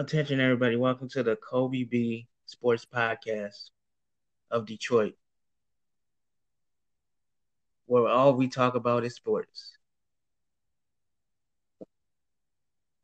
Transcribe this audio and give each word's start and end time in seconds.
Attention, 0.00 0.40
everybody. 0.40 0.76
Welcome 0.76 1.10
to 1.10 1.22
the 1.22 1.36
Kobe 1.36 1.84
B 1.84 2.26
Sports 2.46 2.86
Podcast 2.86 3.68
of 4.50 4.64
Detroit, 4.64 5.12
where 7.84 8.08
all 8.08 8.32
we 8.32 8.48
talk 8.48 8.76
about 8.76 9.04
is 9.04 9.14
sports. 9.14 9.76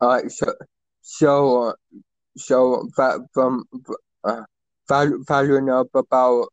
All 0.01 0.09
right, 0.09 0.31
so 0.31 0.55
so 1.03 1.65
uh, 1.65 1.73
so 2.39 2.89
from 3.35 3.65
uh, 4.25 4.45
following 4.89 5.69
up 5.69 5.89
about 5.95 6.49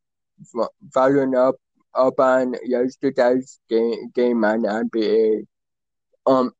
following 0.93 1.37
up 1.37 1.55
up 1.95 2.19
on 2.19 2.53
yesterday's 2.65 3.61
game 3.69 4.11
game 4.13 4.43
on 4.43 4.63
NBA. 4.63 5.45
Um, 6.25 6.51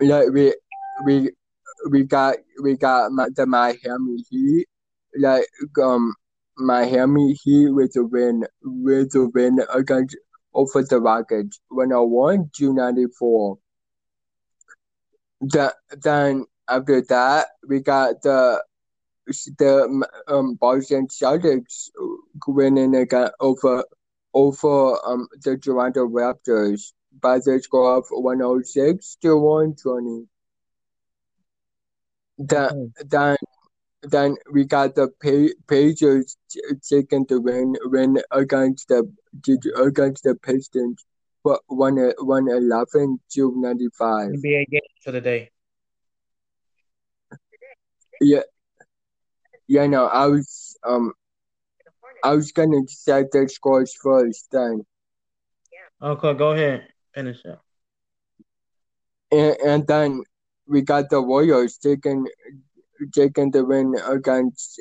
like 0.00 0.30
we 0.30 0.54
we 1.04 1.30
we 1.90 2.04
got 2.04 2.36
we 2.62 2.76
got 2.76 3.10
the 3.34 3.46
Miami 3.46 4.24
Heat, 4.30 4.66
like 5.18 5.46
um 5.82 6.14
Miami 6.58 7.34
Heat 7.34 7.68
with 7.68 7.96
a 7.96 8.04
win 8.04 8.44
with 8.62 9.14
a 9.14 9.28
win 9.34 9.60
against 9.74 10.16
over 10.54 10.82
the 10.82 11.00
Rockets, 11.00 11.60
101 11.68 12.50
to 12.56 12.74
94. 12.74 13.58
The, 15.40 15.74
then 16.02 16.44
after 16.68 17.00
that, 17.08 17.48
we 17.66 17.80
got 17.80 18.22
the 18.22 18.62
the 19.58 20.06
um 20.28 20.54
Boston 20.54 21.08
Celtics 21.08 21.90
winning 22.46 22.94
again 22.94 23.30
over 23.40 23.84
over 24.34 24.98
um 25.06 25.28
the 25.42 25.56
Toronto 25.58 26.06
Raptors 26.06 26.92
by 27.20 27.38
the 27.38 27.60
score 27.62 27.96
of 27.96 28.06
106 28.10 29.16
to 29.22 29.36
120. 29.36 30.26
Then, 32.48 32.92
then, 33.06 33.36
then 34.02 34.36
we 34.52 34.64
got 34.64 34.94
the 34.94 35.08
Pacers 35.68 36.36
taking 36.88 37.24
the 37.28 37.40
win 37.40 37.76
win 37.84 38.18
against 38.32 38.88
the 38.88 39.08
against 39.76 40.24
the 40.24 40.34
Pistons, 40.34 41.04
but 41.44 41.60
one 41.68 42.12
one 42.18 42.48
eleven 42.48 43.20
to 43.34 43.52
ninety 43.56 43.88
five. 43.96 44.30
NBA 44.30 44.70
game 44.70 44.80
for 45.04 45.12
the 45.12 45.20
day. 45.20 45.50
Yeah, 48.20 48.42
yeah. 49.68 49.86
No, 49.86 50.06
I 50.06 50.26
was 50.26 50.76
um, 50.84 51.12
I 52.24 52.34
was 52.34 52.50
gonna 52.50 52.80
say 52.88 53.24
the 53.30 53.48
scores 53.48 53.94
first. 54.02 54.48
Then. 54.50 54.84
Okay, 56.00 56.34
go 56.34 56.50
ahead. 56.52 56.88
Finish 57.14 57.44
up. 57.46 57.64
And 59.30 59.56
and 59.64 59.86
then 59.86 60.22
we 60.66 60.82
got 60.82 61.10
the 61.10 61.20
Warriors 61.20 61.76
taking 61.76 62.26
taking 63.12 63.50
the 63.50 63.64
win 63.64 63.94
against 64.06 64.80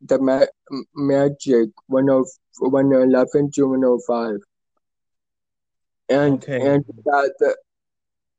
the 0.00 0.18
Ma- 0.18 0.46
Magic 0.94 1.70
111 1.86 3.50
to 3.52 3.68
105. 3.68 4.36
And 6.08 6.42
okay. 6.42 6.66
and 6.66 6.84
we 6.88 7.02
got 7.02 7.30
the 7.38 7.56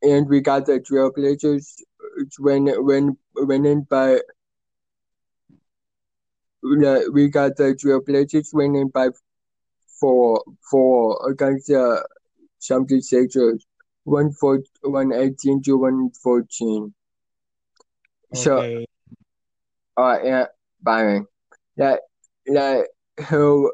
and 0.01 0.27
we 0.27 0.41
got 0.41 0.65
the 0.65 0.79
Trailblazers 0.79 1.75
win 2.39 2.65
win 2.85 3.17
winning 3.35 3.83
by 3.83 4.19
we 6.63 7.29
got 7.29 7.55
the 7.55 7.75
Trailblazers 7.75 8.53
winning 8.53 8.89
by 8.89 9.09
four 9.99 10.43
four 10.69 11.29
against 11.29 11.67
the 11.67 12.05
76ers 12.61 13.61
one 14.03 14.31
four 14.33 14.61
one 14.81 15.13
eighteen 15.13 15.61
to 15.63 15.77
one 15.77 16.11
fourteen. 16.23 16.93
Okay. 18.33 18.85
So, 19.95 20.01
uh, 20.01 20.17
yeah, 20.23 20.45
Byron, 20.81 21.27
like, 21.77 21.99
like, 22.47 22.87
who, 23.27 23.71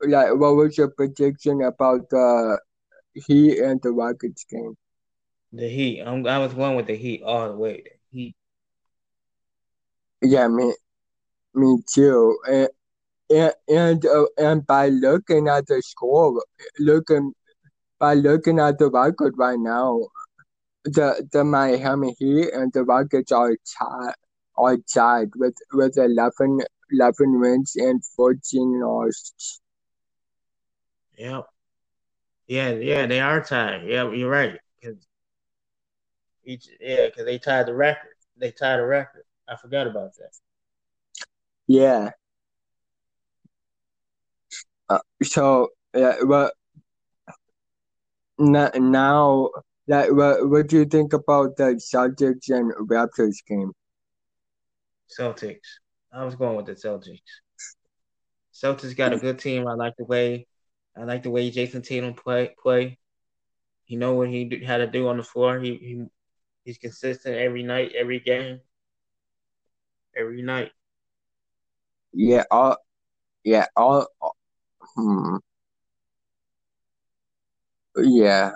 like, 0.00 0.34
what 0.34 0.56
was 0.56 0.76
your 0.76 0.88
prediction 0.88 1.62
about 1.62 2.10
the 2.10 2.58
Heat 3.14 3.58
and 3.60 3.80
the 3.80 3.92
Rockets 3.92 4.44
game? 4.50 4.76
The 5.52 5.68
Heat. 5.68 6.02
I'm, 6.02 6.26
I 6.26 6.38
was 6.38 6.52
going 6.52 6.76
with 6.76 6.86
the 6.86 6.96
Heat 6.96 7.22
all 7.22 7.48
the 7.48 7.56
way. 7.56 7.84
The 7.84 8.18
Heat. 8.18 8.36
Yeah, 10.20 10.48
me, 10.48 10.74
me 11.54 11.78
too. 11.92 12.38
And 12.48 12.68
and 13.30 13.54
and, 13.68 14.06
uh, 14.06 14.26
and 14.36 14.66
by 14.66 14.88
looking 14.88 15.48
at 15.48 15.66
the 15.66 15.80
score, 15.82 16.42
looking 16.78 17.32
by 18.02 18.14
looking 18.14 18.58
at 18.58 18.80
the 18.80 18.90
record 18.90 19.34
right 19.38 19.60
now, 19.60 20.08
the 20.84 21.24
the 21.30 21.44
Miami 21.44 22.16
Heat 22.18 22.52
and 22.52 22.72
the 22.72 22.82
Rockets 22.82 23.30
are 23.30 23.54
tied 23.78 24.14
are 24.56 24.76
tied 24.92 25.30
with 25.36 25.54
with 25.72 25.96
11, 25.96 26.58
11 26.90 27.40
wins 27.40 27.76
and 27.76 28.04
fourteen 28.16 28.80
losses. 28.80 29.60
Yep. 31.16 31.46
Yeah, 32.48 32.70
yeah, 32.72 33.06
they 33.06 33.20
are 33.20 33.40
tied. 33.40 33.86
Yeah, 33.86 34.10
you're 34.10 34.28
right. 34.28 34.58
Cause 34.82 34.96
each, 36.44 36.68
yeah, 36.80 37.06
because 37.06 37.24
they 37.24 37.38
tied 37.38 37.66
the 37.66 37.74
record. 37.74 38.16
They 38.36 38.50
tied 38.50 38.78
the 38.78 38.86
record. 38.86 39.22
I 39.48 39.54
forgot 39.54 39.86
about 39.86 40.10
that. 40.16 40.32
Yeah. 41.68 42.10
Uh, 44.88 44.98
so 45.22 45.68
yeah, 45.94 46.16
well, 46.24 46.50
now, 48.50 49.50
like, 49.86 50.10
what, 50.12 50.48
what 50.48 50.66
do 50.68 50.78
you 50.78 50.84
think 50.84 51.12
about 51.12 51.56
the 51.56 51.74
Celtics 51.74 52.48
and 52.48 52.72
Raptors 52.88 53.36
game? 53.46 53.72
Celtics. 55.18 55.78
I 56.12 56.24
was 56.24 56.34
going 56.34 56.56
with 56.56 56.66
the 56.66 56.72
Celtics. 56.72 57.20
Celtics 58.52 58.96
got 58.96 59.12
a 59.12 59.18
good 59.18 59.38
team. 59.38 59.66
I 59.66 59.74
like 59.74 59.94
the 59.96 60.04
way, 60.04 60.46
I 60.96 61.04
like 61.04 61.22
the 61.22 61.30
way 61.30 61.50
Jayson 61.50 61.82
Tatum 61.82 62.14
play. 62.14 62.54
Play. 62.62 62.98
He 63.84 63.96
know 63.96 64.14
what 64.14 64.28
he 64.28 64.62
had 64.64 64.78
to 64.78 64.86
do 64.86 65.08
on 65.08 65.16
the 65.16 65.22
floor. 65.22 65.58
He, 65.58 65.74
he 65.76 66.04
he's 66.64 66.78
consistent 66.78 67.36
every 67.36 67.62
night, 67.62 67.92
every 67.96 68.20
game, 68.20 68.60
every 70.16 70.42
night. 70.42 70.70
Yeah. 72.12 72.44
All. 72.50 72.76
Yeah. 73.44 73.66
All. 73.76 74.06
Hmm. 74.94 75.36
Yeah, 77.96 78.52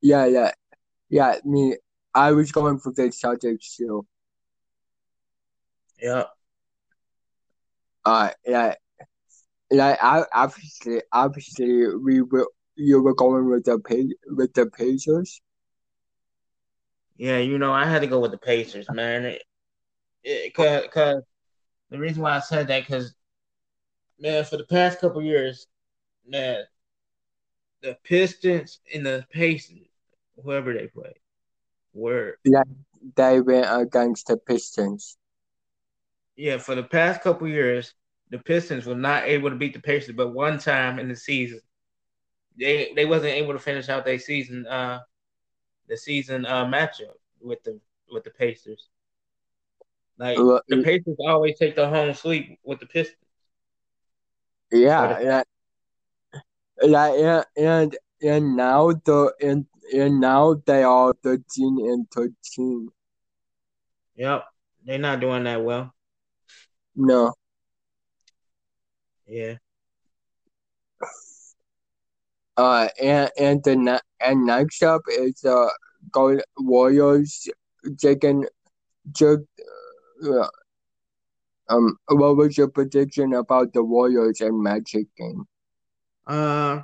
yeah, 0.00 0.26
yeah, 0.26 0.50
yeah. 1.08 1.36
Me, 1.44 1.76
I 2.14 2.32
was 2.32 2.52
going 2.52 2.78
for 2.78 2.92
the 2.92 3.04
Celtics 3.04 3.76
too. 3.76 4.06
Yeah. 6.00 6.24
Uh, 8.04 8.30
yeah, 8.46 8.74
like 9.70 9.98
I 10.02 10.24
obviously, 10.32 11.02
obviously, 11.12 11.94
we 11.96 12.22
were 12.22 12.48
you 12.76 13.02
were 13.02 13.14
going 13.14 13.48
with 13.48 13.64
the 13.64 14.14
with 14.28 14.52
the 14.54 14.66
Pacers. 14.66 15.40
Yeah, 17.16 17.38
you 17.38 17.58
know, 17.58 17.72
I 17.72 17.84
had 17.84 18.00
to 18.00 18.06
go 18.06 18.18
with 18.20 18.30
the 18.30 18.38
Pacers, 18.38 18.86
man. 18.90 19.26
It, 19.26 19.42
it, 20.24 20.54
cause, 20.54 20.84
cause 20.92 21.22
the 21.90 21.98
reason 21.98 22.22
why 22.22 22.36
I 22.36 22.40
said 22.40 22.68
that, 22.68 22.86
cause 22.86 23.14
man, 24.18 24.44
for 24.44 24.56
the 24.56 24.64
past 24.64 25.00
couple 25.00 25.22
years, 25.22 25.66
man, 26.26 26.64
the 27.82 27.96
Pistons 28.04 28.80
and 28.94 29.04
the 29.06 29.26
Pacers, 29.32 29.88
whoever 30.42 30.72
they 30.74 30.88
play, 30.88 31.14
were 31.92 32.38
yeah 32.44 32.64
they 33.16 33.40
went 33.40 33.66
against 33.70 34.26
the 34.26 34.36
Pistons. 34.36 35.16
Yeah, 36.36 36.58
for 36.58 36.74
the 36.74 36.82
past 36.82 37.22
couple 37.22 37.48
years, 37.48 37.94
the 38.30 38.38
Pistons 38.38 38.86
were 38.86 38.94
not 38.94 39.24
able 39.24 39.50
to 39.50 39.56
beat 39.56 39.74
the 39.74 39.80
Pacers, 39.80 40.14
but 40.16 40.32
one 40.34 40.58
time 40.58 40.98
in 40.98 41.08
the 41.08 41.16
season, 41.16 41.60
they 42.58 42.92
they 42.94 43.06
wasn't 43.06 43.32
able 43.34 43.52
to 43.52 43.58
finish 43.58 43.88
out 43.88 44.04
their 44.04 44.18
season 44.18 44.66
uh 44.66 45.00
the 45.88 45.96
season 45.96 46.46
uh 46.46 46.66
matchup 46.66 47.14
with 47.40 47.62
the 47.64 47.80
with 48.12 48.24
the 48.24 48.30
Pacers. 48.30 48.88
Like 50.18 50.48
the 50.68 50.78
Pacers 50.78 51.16
always 51.20 51.58
take 51.58 51.74
the 51.74 51.88
home 51.88 52.14
sweep 52.14 52.58
with 52.64 52.80
the 52.80 52.86
Pistons. 52.86 53.16
Yeah, 54.72 55.18
yeah 55.20 55.42
and 56.82 57.44
and 57.56 57.96
and 58.22 58.56
now 58.56 58.92
the 58.92 59.32
and 59.40 59.66
and 59.92 60.20
now 60.20 60.54
they 60.66 60.82
are 60.82 61.14
thirteen 61.22 61.78
and 61.90 62.10
thirteen. 62.10 62.88
Yep, 64.16 64.44
they're 64.84 64.98
not 64.98 65.20
doing 65.20 65.44
that 65.44 65.62
well. 65.64 65.92
No. 66.96 67.32
Yeah. 69.26 69.56
Uh, 72.56 72.88
and 73.00 73.30
and 73.38 73.64
the 73.64 74.00
and 74.20 74.44
next 74.44 74.82
up 74.82 75.02
is 75.08 75.44
uh 75.44 75.68
Gold 76.10 76.42
Warriors 76.58 77.48
taking 77.98 78.46
just 79.12 79.42
uh, 80.24 80.48
um 81.68 81.96
what 82.08 82.36
was 82.36 82.58
your 82.58 82.68
prediction 82.68 83.32
about 83.32 83.72
the 83.72 83.82
Warriors 83.82 84.40
and 84.40 84.62
Magic 84.62 85.06
game? 85.16 85.46
Uh, 86.26 86.82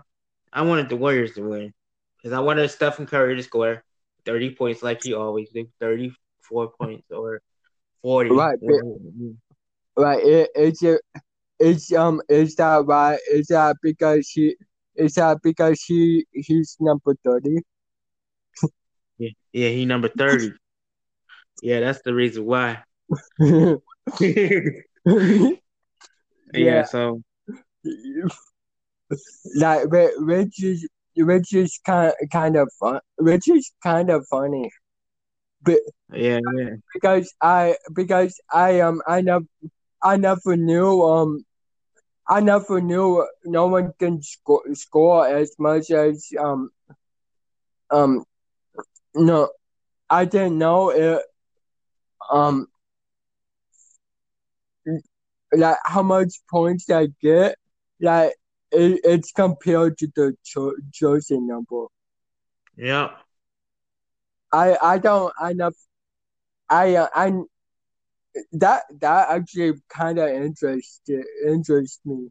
I 0.53 0.63
wanted 0.63 0.89
the 0.89 0.97
Warriors 0.97 1.35
to 1.35 1.43
win 1.43 1.73
because 2.17 2.33
I 2.33 2.41
wanted 2.41 2.69
Stephen 2.71 3.07
Curry 3.07 3.37
to 3.37 3.43
score 3.43 3.85
30 4.25 4.55
points 4.55 4.83
like 4.83 5.03
he 5.03 5.15
always 5.15 5.51
did, 5.51 5.71
34 5.81 6.73
points 6.81 7.11
or 7.11 7.41
40. 8.03 8.31
Right, 8.31 8.59
right. 9.97 10.25
It, 10.25 10.51
it's 10.55 10.83
it's 11.59 11.93
um 11.93 12.21
is 12.29 12.55
that 12.57 12.85
right? 12.87 13.19
Is 13.31 13.47
that 13.49 13.77
because 13.83 14.29
he 14.29 14.57
is 14.95 15.15
that 15.15 15.39
because 15.43 15.83
he 15.83 16.27
he's 16.33 16.77
number 16.81 17.15
thirty? 17.25 17.61
yeah, 19.19 19.31
yeah, 19.53 19.69
he 19.69 19.85
number 19.85 20.09
thirty. 20.09 20.53
yeah, 21.63 21.81
that's 21.81 22.03
the 22.03 22.15
reason 22.15 22.45
why. 22.45 22.83
yeah, 23.39 23.79
yeah, 26.55 26.85
so 26.85 27.23
like 29.57 29.85
which 29.91 30.63
is 30.63 30.89
which 31.17 31.55
is 31.55 31.79
kind 31.85 32.13
kind 32.33 32.57
of 32.57 32.71
fun, 32.79 33.01
which 33.19 33.49
is 33.49 33.73
kind 33.83 34.11
of 34.11 34.27
funny. 34.29 34.71
But 35.63 35.81
yeah, 36.13 36.41
yeah, 36.57 36.77
because 36.95 37.33
I 37.41 37.77
because 37.95 38.41
I 38.53 38.81
um 38.81 39.03
I 39.07 39.21
never 39.21 39.47
I 40.03 40.17
never 40.17 40.57
knew 40.57 41.03
um 41.03 41.45
I 42.29 42.41
never 42.41 42.81
knew 42.81 43.27
no 43.45 43.67
one 43.67 43.93
can 43.99 44.23
score 44.23 44.63
score 44.75 45.27
as 45.29 45.55
much 45.59 45.91
as 45.91 46.29
um 46.39 46.71
um 47.91 48.25
no 49.15 49.49
I 50.11 50.25
didn't 50.25 50.59
know 50.59 50.91
it 50.91 51.23
um 52.31 52.67
like 55.53 55.79
how 55.85 56.03
much 56.03 56.35
points 56.51 56.91
I 56.91 57.09
get 57.23 57.57
like 58.01 58.35
it, 58.73 59.01
it's 59.05 59.33
compared 59.33 59.99
to 59.99 60.09
the 60.15 60.37
cho- 60.45 60.77
jersey 60.91 61.39
number. 61.39 61.87
Yeah. 62.77 63.11
I 64.53 64.77
I 64.83 64.99
don't 64.99 65.33
I 65.41 65.53
never 65.53 65.75
I 66.69 66.97
uh, 66.97 67.09
I 67.15 67.33
that 68.53 68.83
that 69.01 69.29
actually 69.31 69.75
kind 69.89 70.19
of 70.19 70.29
interested 70.29 71.25
interests 71.47 72.01
me. 72.05 72.29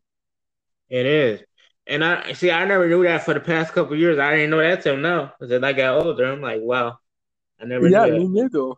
It 0.89 1.05
is, 1.05 1.41
and 1.87 2.03
I 2.03 2.33
see. 2.33 2.51
I 2.51 2.65
never 2.65 2.87
knew 2.87 3.03
that 3.03 3.23
for 3.23 3.33
the 3.33 3.39
past 3.39 3.73
couple 3.73 3.95
years. 3.95 4.19
I 4.19 4.35
didn't 4.35 4.51
know 4.51 4.59
that 4.59 4.83
till 4.83 4.97
now. 4.97 5.33
As 5.41 5.51
I 5.51 5.73
got 5.73 6.05
older, 6.05 6.25
I'm 6.25 6.41
like, 6.41 6.61
wow, 6.61 6.99
I 7.59 7.65
never. 7.65 7.89
Knew 7.89 7.95
yeah, 7.95 8.05
me 8.05 8.27
neither. 8.27 8.73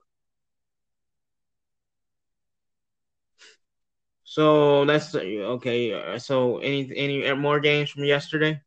So 4.38 4.86
that's 4.86 5.16
okay. 5.16 6.20
So 6.20 6.60
any 6.60 6.96
any 6.96 7.34
more 7.34 7.60
games 7.60 7.90
from 7.90 8.04
yesterday? 8.04 8.62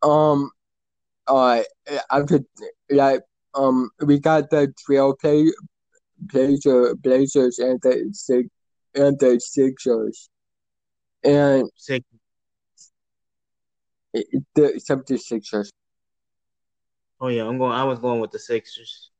Um, 0.00 0.52
uh, 1.26 1.64
I 2.08 2.22
could 2.22 2.44
like 2.88 3.22
um 3.52 3.90
we 4.06 4.20
got 4.20 4.50
the 4.50 4.72
trail 4.86 5.16
play 5.20 5.50
Blazer 6.20 6.94
Blazers 6.94 7.58
and 7.58 7.80
the 7.82 8.10
six 8.12 8.48
and 8.94 9.18
the 9.18 9.40
Sixers. 9.40 10.30
And 11.24 11.68
Six. 11.74 12.06
the 14.12 14.80
76ers. 14.88 15.70
Oh 17.20 17.26
yeah, 17.26 17.48
I'm 17.48 17.58
going 17.58 17.72
I 17.72 17.82
was 17.82 17.98
going 17.98 18.20
with 18.20 18.30
the 18.30 18.38
Sixers. 18.38 19.10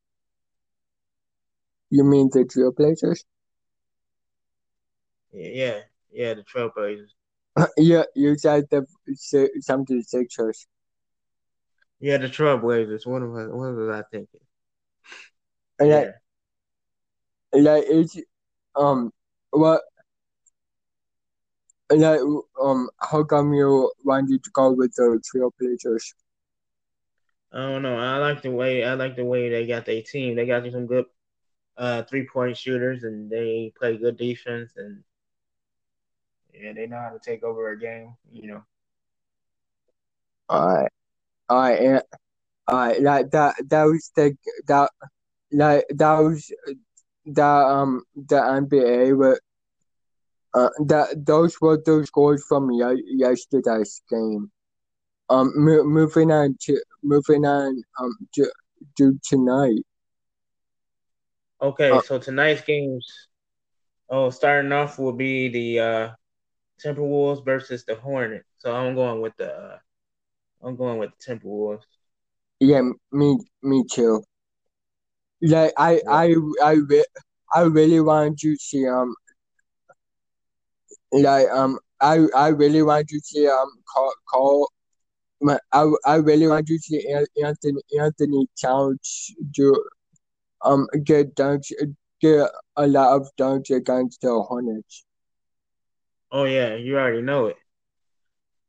You 1.91 2.05
mean 2.05 2.31
the 2.33 2.45
Trailblazers? 2.45 3.25
Yeah, 5.33 5.81
yeah, 6.13 6.35
the 6.35 6.43
Trailblazers. 6.43 7.11
yeah, 7.77 8.05
you 8.15 8.37
said 8.37 8.65
the 8.71 8.87
76ers. 9.09 10.67
Yeah, 12.01 12.19
the 12.19 12.29
Trailblazers. 12.29 13.07
What 13.07 13.23
was 13.23 13.49
what 13.49 13.75
was 13.75 13.89
I 13.91 14.03
thinking? 14.11 14.41
And 15.79 15.89
yeah. 15.89 16.11
like 17.53 17.85
it's 17.87 18.19
um 18.75 19.13
what 19.51 19.83
like 21.91 22.21
um 22.61 22.89
how 23.01 23.23
come 23.25 23.53
you 23.53 23.91
wanted 24.05 24.43
to 24.43 24.51
go 24.51 24.73
with 24.73 24.95
the 24.97 25.21
Trailblazers? 25.35 26.15
I 27.53 27.59
don't 27.59 27.83
know. 27.83 27.99
I 27.99 28.17
like 28.17 28.43
the 28.43 28.51
way 28.51 28.85
I 28.85 28.95
like 28.95 29.17
the 29.17 29.25
way 29.25 29.49
they 29.49 29.67
got 29.67 29.85
their 29.85 30.03
team. 30.03 30.35
They 30.35 30.47
got 30.47 30.71
some 30.71 30.87
good 30.87 31.05
uh 31.77 32.03
three 32.03 32.27
point 32.27 32.57
shooters 32.57 33.05
and 33.05 33.31
they 33.31 33.73
play 33.79 33.97
good 33.97 34.17
defense 34.17 34.73
and 34.77 35.03
yeah, 36.53 36.73
they 36.73 36.87
know 36.87 36.99
how 37.01 37.11
to 37.11 37.19
take 37.19 37.43
over 37.43 37.71
a 37.71 37.79
game, 37.79 38.15
you 38.31 38.49
know. 38.49 38.63
All 40.49 40.67
right. 40.67 40.91
All 41.49 41.61
right, 41.61 41.81
and 41.81 42.03
all 42.69 42.77
right, 42.77 43.03
like 43.03 43.31
that 43.33 43.57
that 43.69 43.85
was 43.85 44.11
the 44.17 44.37
that 44.69 44.91
like 45.53 45.85
that 45.91 46.19
was 46.19 46.51
the 47.27 47.45
um 47.45 48.03
the 48.15 48.37
NBA 48.37 49.15
but 49.15 49.39
uh 50.55 50.71
that 50.87 51.25
those 51.27 51.61
were 51.61 51.81
those 51.85 52.07
scores 52.09 52.45
from 52.47 52.71
ye- 52.71 53.05
yesterday's 53.17 54.03
game. 54.11 54.51
Um, 55.29 55.53
mo- 55.57 55.85
moving 55.85 56.31
on 56.31 56.57
to 56.63 56.81
moving 57.03 57.45
on 57.45 57.83
um 57.99 58.17
to, 58.35 58.51
to 58.99 59.19
tonight. 59.23 59.85
Okay, 61.61 61.93
uh, 61.93 62.01
so 62.01 62.19
tonight's 62.19 62.63
games. 62.63 63.29
Oh, 64.09 64.31
starting 64.31 64.73
off 64.73 64.99
will 64.99 65.13
be 65.13 65.49
the 65.49 65.81
uh 65.81 66.11
Timberwolves 66.85 67.45
versus 67.45 67.85
the 67.85 67.95
Hornets. 67.95 68.49
So 68.59 68.75
I'm 68.75 68.95
going 68.95 69.21
with 69.21 69.37
the 69.37 69.53
uh, 69.53 69.79
I'm 70.63 70.77
going 70.77 70.99
with 70.99 71.11
the 71.19 71.35
Timberwolves. 71.35 71.83
Yeah, 72.61 72.83
me 73.11 73.39
me 73.63 73.85
too. 73.91 74.23
Like 75.43 75.73
I. 75.77 76.01
I 76.09 76.35
I 76.63 76.77
I 77.55 77.63
really 77.63 78.01
want 78.01 78.43
you 78.43 78.55
to 78.57 78.63
see 78.63 78.89
um 78.89 79.15
like 81.13 81.49
um 81.51 81.79
I 82.01 82.27
I 82.35 82.49
really 82.49 82.83
want 82.83 83.11
you 83.11 83.21
to 83.21 83.27
see 83.27 83.47
um 83.47 83.69
call 83.93 84.13
call 84.29 84.73
I 85.73 85.91
I 86.07 86.15
really 86.17 86.47
want 86.47 86.69
you 86.69 86.79
to 86.79 86.83
see 86.83 87.15
Anthony 87.45 87.83
Anthony 88.01 88.47
Towns 88.61 89.35
do 89.51 89.75
um 90.63 90.87
get 91.05 91.35
dunks 91.35 91.73
get 92.21 92.49
a 92.77 92.87
lot 92.87 93.17
of 93.17 93.29
dunks 93.39 93.75
against 93.75 94.23
the 94.23 94.33
Hornets. 94.43 95.05
Oh 96.33 96.45
yeah, 96.45 96.77
you 96.77 96.97
already 96.97 97.21
know 97.21 97.47
it. 97.47 97.57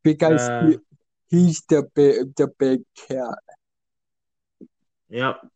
Because 0.03 0.41
uh, 0.41 0.67
he, 0.67 0.77
he's 1.29 1.61
the 1.69 1.89
big 1.95 2.35
the 2.35 2.47
big 2.59 2.81
cat. 3.07 3.39
Yep. 5.09 5.47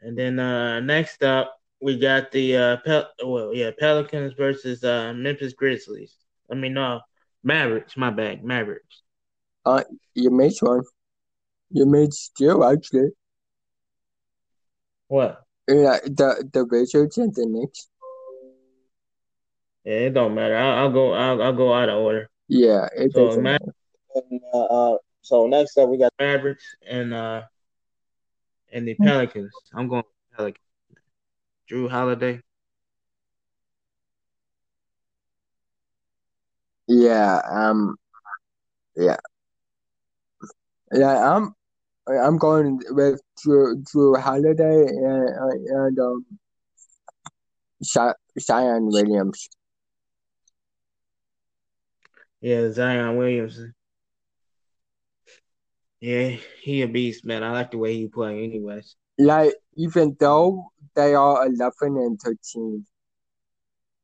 And 0.00 0.16
then 0.16 0.38
uh, 0.38 0.78
next 0.78 1.24
up, 1.24 1.58
we 1.80 1.98
got 1.98 2.30
the 2.30 2.56
uh, 2.56 2.76
Pel- 2.84 3.10
well, 3.24 3.52
yeah, 3.52 3.72
Pelicans 3.76 4.34
versus 4.34 4.84
uh, 4.84 5.12
Memphis 5.12 5.54
Grizzlies. 5.54 6.14
I 6.48 6.54
mean, 6.54 6.74
no, 6.74 7.00
Mavericks. 7.42 7.96
My 7.96 8.10
bad, 8.10 8.44
Mavericks. 8.44 9.02
Uh, 9.66 9.82
you 10.14 10.30
made 10.30 10.52
one. 10.60 10.82
You 11.70 11.86
made 11.86 12.14
still 12.14 12.64
actually. 12.64 13.10
What? 15.08 15.42
Yeah, 15.66 15.98
the 16.04 16.48
the 16.52 16.64
Wizards 16.64 17.18
and 17.18 17.34
the 17.34 17.46
Knicks. 17.46 17.88
Yeah, 19.84 19.92
it 19.92 20.14
don't 20.14 20.34
matter. 20.34 20.56
I'll, 20.56 20.78
I'll 20.78 20.92
go. 20.92 21.12
I'll, 21.12 21.42
I'll 21.42 21.52
go 21.52 21.74
out 21.74 21.88
of 21.88 21.98
order. 21.98 22.30
Yeah, 22.48 22.88
it 22.96 23.12
so 23.12 23.26
doesn't 23.26 23.42
matter. 23.42 23.74
And, 24.14 24.40
uh, 24.52 24.64
uh, 24.64 24.98
so 25.20 25.46
next 25.46 25.76
up, 25.76 25.88
we 25.88 25.98
got 25.98 26.12
Mavericks 26.18 26.64
and 26.86 27.12
uh 27.12 27.42
and 28.72 28.88
the 28.88 28.94
Pelicans. 28.94 29.52
I'm 29.74 29.88
going 29.88 30.04
Pelicans. 30.36 30.64
Jrue 31.70 31.90
Holiday. 31.90 32.40
Yeah. 36.86 37.40
Um. 37.48 37.96
Yeah. 38.96 39.16
Yeah. 40.92 41.36
I'm. 41.36 41.54
I'm 42.06 42.36
going 42.36 42.80
with 42.90 43.20
Jrue, 43.44 43.82
Jrue 43.84 44.18
Holiday 44.20 44.86
and 44.86 45.68
and 45.68 45.98
um. 45.98 46.26
Zion 48.38 48.86
Williams. 48.86 49.48
Yeah, 52.44 52.70
Zion 52.72 53.16
Williamson. 53.16 53.74
Yeah, 55.98 56.36
he 56.60 56.82
a 56.82 56.88
beast, 56.88 57.24
man. 57.24 57.42
I 57.42 57.52
like 57.52 57.70
the 57.70 57.78
way 57.78 57.94
he 57.94 58.06
play, 58.06 58.44
anyways. 58.44 58.96
Like 59.18 59.54
even 59.76 60.14
though 60.20 60.70
they 60.94 61.14
are 61.14 61.46
eleven 61.46 61.96
and 61.96 62.20
thirteen. 62.20 62.84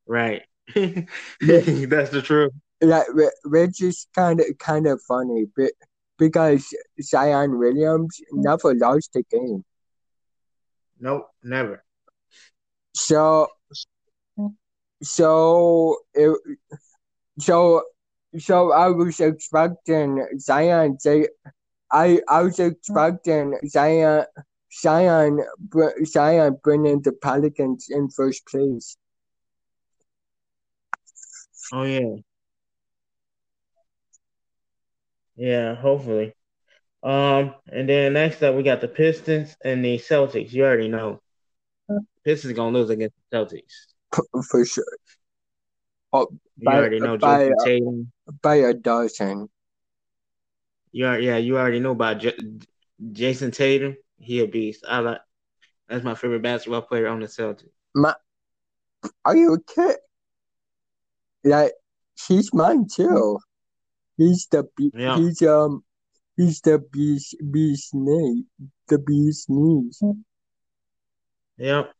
Right. 0.07 0.41
That's 0.75 2.09
the 2.09 2.23
truth. 2.25 2.53
Like 2.81 3.09
which 3.45 3.83
is 3.83 4.07
kind 4.15 4.41
of 4.41 4.47
kind 4.59 4.87
of 4.87 5.03
funny, 5.07 5.45
but 5.55 5.73
because 6.17 6.67
Zion 7.03 7.59
Williams 7.59 8.23
never 8.33 8.75
lost 8.75 9.17
a 9.17 9.23
game. 9.31 9.67
Nope, 10.99 11.29
never. 11.43 11.85
So, 12.95 13.49
so 15.03 15.99
it, 16.15 16.39
so 17.39 17.83
so 18.39 18.73
I 18.73 18.89
was 18.89 19.21
expecting 19.21 20.27
Zion. 20.39 20.99
I 21.93 22.21
I 22.29 22.43
was 22.43 22.59
expecting 22.59 23.59
Zion 23.67 24.25
Zion, 24.73 25.41
Zion 26.05 26.59
bringing 26.63 27.03
the 27.03 27.13
Pelicans 27.13 27.89
in 27.91 28.09
first 28.09 28.47
place. 28.47 28.97
Oh 31.73 31.83
yeah, 31.85 32.17
yeah. 35.37 35.75
Hopefully. 35.75 36.35
Um, 37.03 37.55
and 37.67 37.89
then 37.89 38.13
next 38.13 38.43
up 38.43 38.55
we 38.55 38.63
got 38.63 38.81
the 38.81 38.89
Pistons 38.89 39.57
and 39.65 39.85
the 39.85 39.99
Celtics. 39.99 40.53
You 40.53 40.65
already 40.65 40.89
know, 40.89 41.21
Pistons 42.25 42.55
gonna 42.55 42.77
lose 42.77 42.91
against 42.91 43.17
the 43.31 43.37
Celtics 43.37 44.45
for 44.49 44.65
sure. 44.65 44.85
Oh, 46.13 46.29
you 46.59 46.67
by, 46.67 46.77
already 46.77 47.01
know 47.01 47.17
by, 47.17 47.51
Tatum 47.65 48.13
by 48.43 48.57
a 48.57 48.75
dozen. 48.75 49.49
You 50.93 51.07
are, 51.07 51.19
yeah, 51.19 51.37
you 51.37 51.57
already 51.57 51.81
know 51.81 51.93
about 51.93 52.19
J- 52.19 52.37
Jayson 53.13 53.53
Tatum. 53.53 53.97
He 54.19 54.41
a 54.41 54.47
beast. 54.47 54.85
I 54.89 54.99
like. 55.01 55.21
That's 55.89 56.05
my 56.05 56.15
favorite 56.15 56.43
basketball 56.43 56.83
player 56.83 57.09
on 57.09 57.19
the 57.19 57.27
Celtics. 57.27 57.69
My, 57.95 58.15
are 59.25 59.37
you 59.37 59.55
a 59.55 59.61
kid? 59.61 59.97
Like 61.43 61.73
he's 62.29 62.53
mine 62.55 62.87
too. 62.87 63.39
He's 64.17 64.47
the 64.51 64.65
yeah. 64.95 65.17
he's 65.17 65.43
um 65.43 65.83
he's 66.37 66.61
the 66.61 66.79
beast 66.79 67.35
beast 67.51 67.95
knee 67.95 68.45
the 68.89 68.99
beast 68.99 69.49
knees. 69.49 70.03
Yep. 71.57 71.93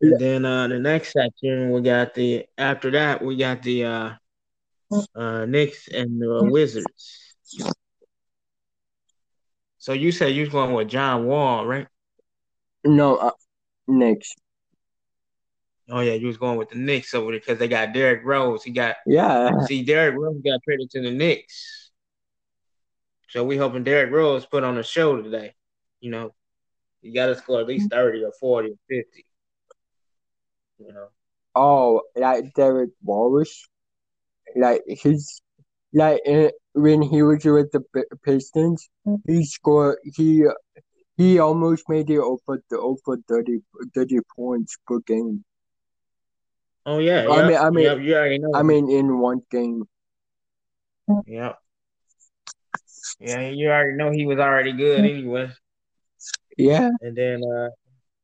And 0.00 0.20
then 0.20 0.44
uh 0.44 0.68
the 0.68 0.78
next 0.78 1.12
section 1.12 1.70
we 1.70 1.80
got 1.80 2.14
the 2.14 2.46
after 2.56 2.90
that 2.92 3.22
we 3.22 3.36
got 3.36 3.62
the 3.62 3.84
uh 3.84 4.10
uh 5.14 5.44
Knicks 5.46 5.88
and 5.88 6.20
the 6.20 6.44
Wizards. 6.44 7.36
So 9.78 9.92
you 9.92 10.10
said 10.12 10.34
you 10.34 10.42
was 10.42 10.50
going 10.50 10.74
with 10.74 10.88
John 10.88 11.26
Wall, 11.26 11.66
right? 11.66 11.86
No, 12.84 13.16
uh, 13.16 13.30
Knicks. 13.86 14.34
Oh 15.88 16.00
yeah, 16.00 16.14
you 16.14 16.26
was 16.26 16.36
going 16.36 16.58
with 16.58 16.70
the 16.70 16.78
Knicks 16.78 17.14
over 17.14 17.30
there 17.30 17.38
because 17.38 17.58
they 17.58 17.68
got 17.68 17.92
Derrick 17.92 18.22
Rose. 18.24 18.64
He 18.64 18.72
got 18.72 18.96
yeah. 19.06 19.60
See, 19.66 19.84
Derrick 19.84 20.16
Rose 20.16 20.40
got 20.44 20.60
traded 20.64 20.90
to 20.90 21.02
the 21.02 21.12
Knicks, 21.12 21.92
so 23.28 23.44
we 23.44 23.56
hoping 23.56 23.84
Derrick 23.84 24.10
Rose 24.10 24.44
put 24.46 24.64
on 24.64 24.78
a 24.78 24.82
show 24.82 25.22
today. 25.22 25.54
You 26.00 26.10
know, 26.10 26.34
you 27.02 27.14
got 27.14 27.26
to 27.26 27.36
score 27.36 27.60
at 27.60 27.66
least 27.66 27.90
thirty 27.90 28.24
or 28.24 28.32
forty 28.40 28.70
or 28.70 28.78
fifty. 28.88 29.24
You 30.78 30.92
know. 30.92 31.06
Oh, 31.54 32.02
like 32.16 32.52
Derrick 32.54 32.90
Rose, 33.04 33.68
like 34.56 34.82
he's 34.86 35.40
like 35.92 36.20
eh, 36.26 36.50
when 36.74 37.02
he 37.02 37.22
was 37.22 37.44
with 37.44 37.70
the 37.72 37.82
Pistons, 38.24 38.88
he 39.26 39.44
scored. 39.44 39.98
He 40.16 40.44
he 41.16 41.38
almost 41.38 41.88
made 41.88 42.10
it 42.10 42.18
over 42.18 42.62
the 42.70 42.78
over 42.78 43.18
30, 43.28 43.60
30 43.94 44.18
points 44.36 44.76
per 44.86 45.00
game. 45.00 45.44
Oh 46.84 46.98
yeah, 46.98 47.26
I 47.28 47.48
mean, 47.48 47.56
I 47.56 47.70
mean, 47.70 47.84
yep, 47.84 47.98
you 47.98 48.14
already 48.14 48.38
know. 48.38 48.54
I 48.54 48.62
mean, 48.62 48.90
in 48.90 49.18
one 49.18 49.42
game. 49.50 49.84
Yeah. 51.26 51.54
Yeah, 53.18 53.48
you 53.48 53.70
already 53.70 53.96
know 53.96 54.10
he 54.10 54.26
was 54.26 54.38
already 54.38 54.72
good 54.72 55.04
anyway. 55.04 55.50
Yeah. 56.56 56.90
And 57.00 57.16
then 57.16 57.42
uh, 57.42 57.68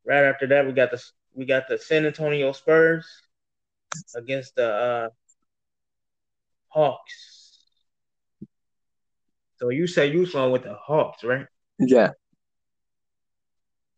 right 0.04 0.24
after 0.24 0.46
that, 0.48 0.66
we 0.66 0.72
got 0.72 0.90
the 0.90 1.02
we 1.34 1.44
got 1.46 1.68
the 1.68 1.78
San 1.78 2.04
Antonio 2.06 2.52
Spurs 2.52 3.06
against 4.14 4.54
the 4.56 4.68
uh, 4.68 5.08
Hawks. 6.72 7.58
So 9.58 9.68
you 9.68 9.86
say 9.86 10.10
you 10.10 10.20
was 10.20 10.32
going 10.32 10.52
with 10.52 10.64
the 10.64 10.74
Hawks, 10.74 11.22
right? 11.22 11.46
Yeah. 11.78 12.10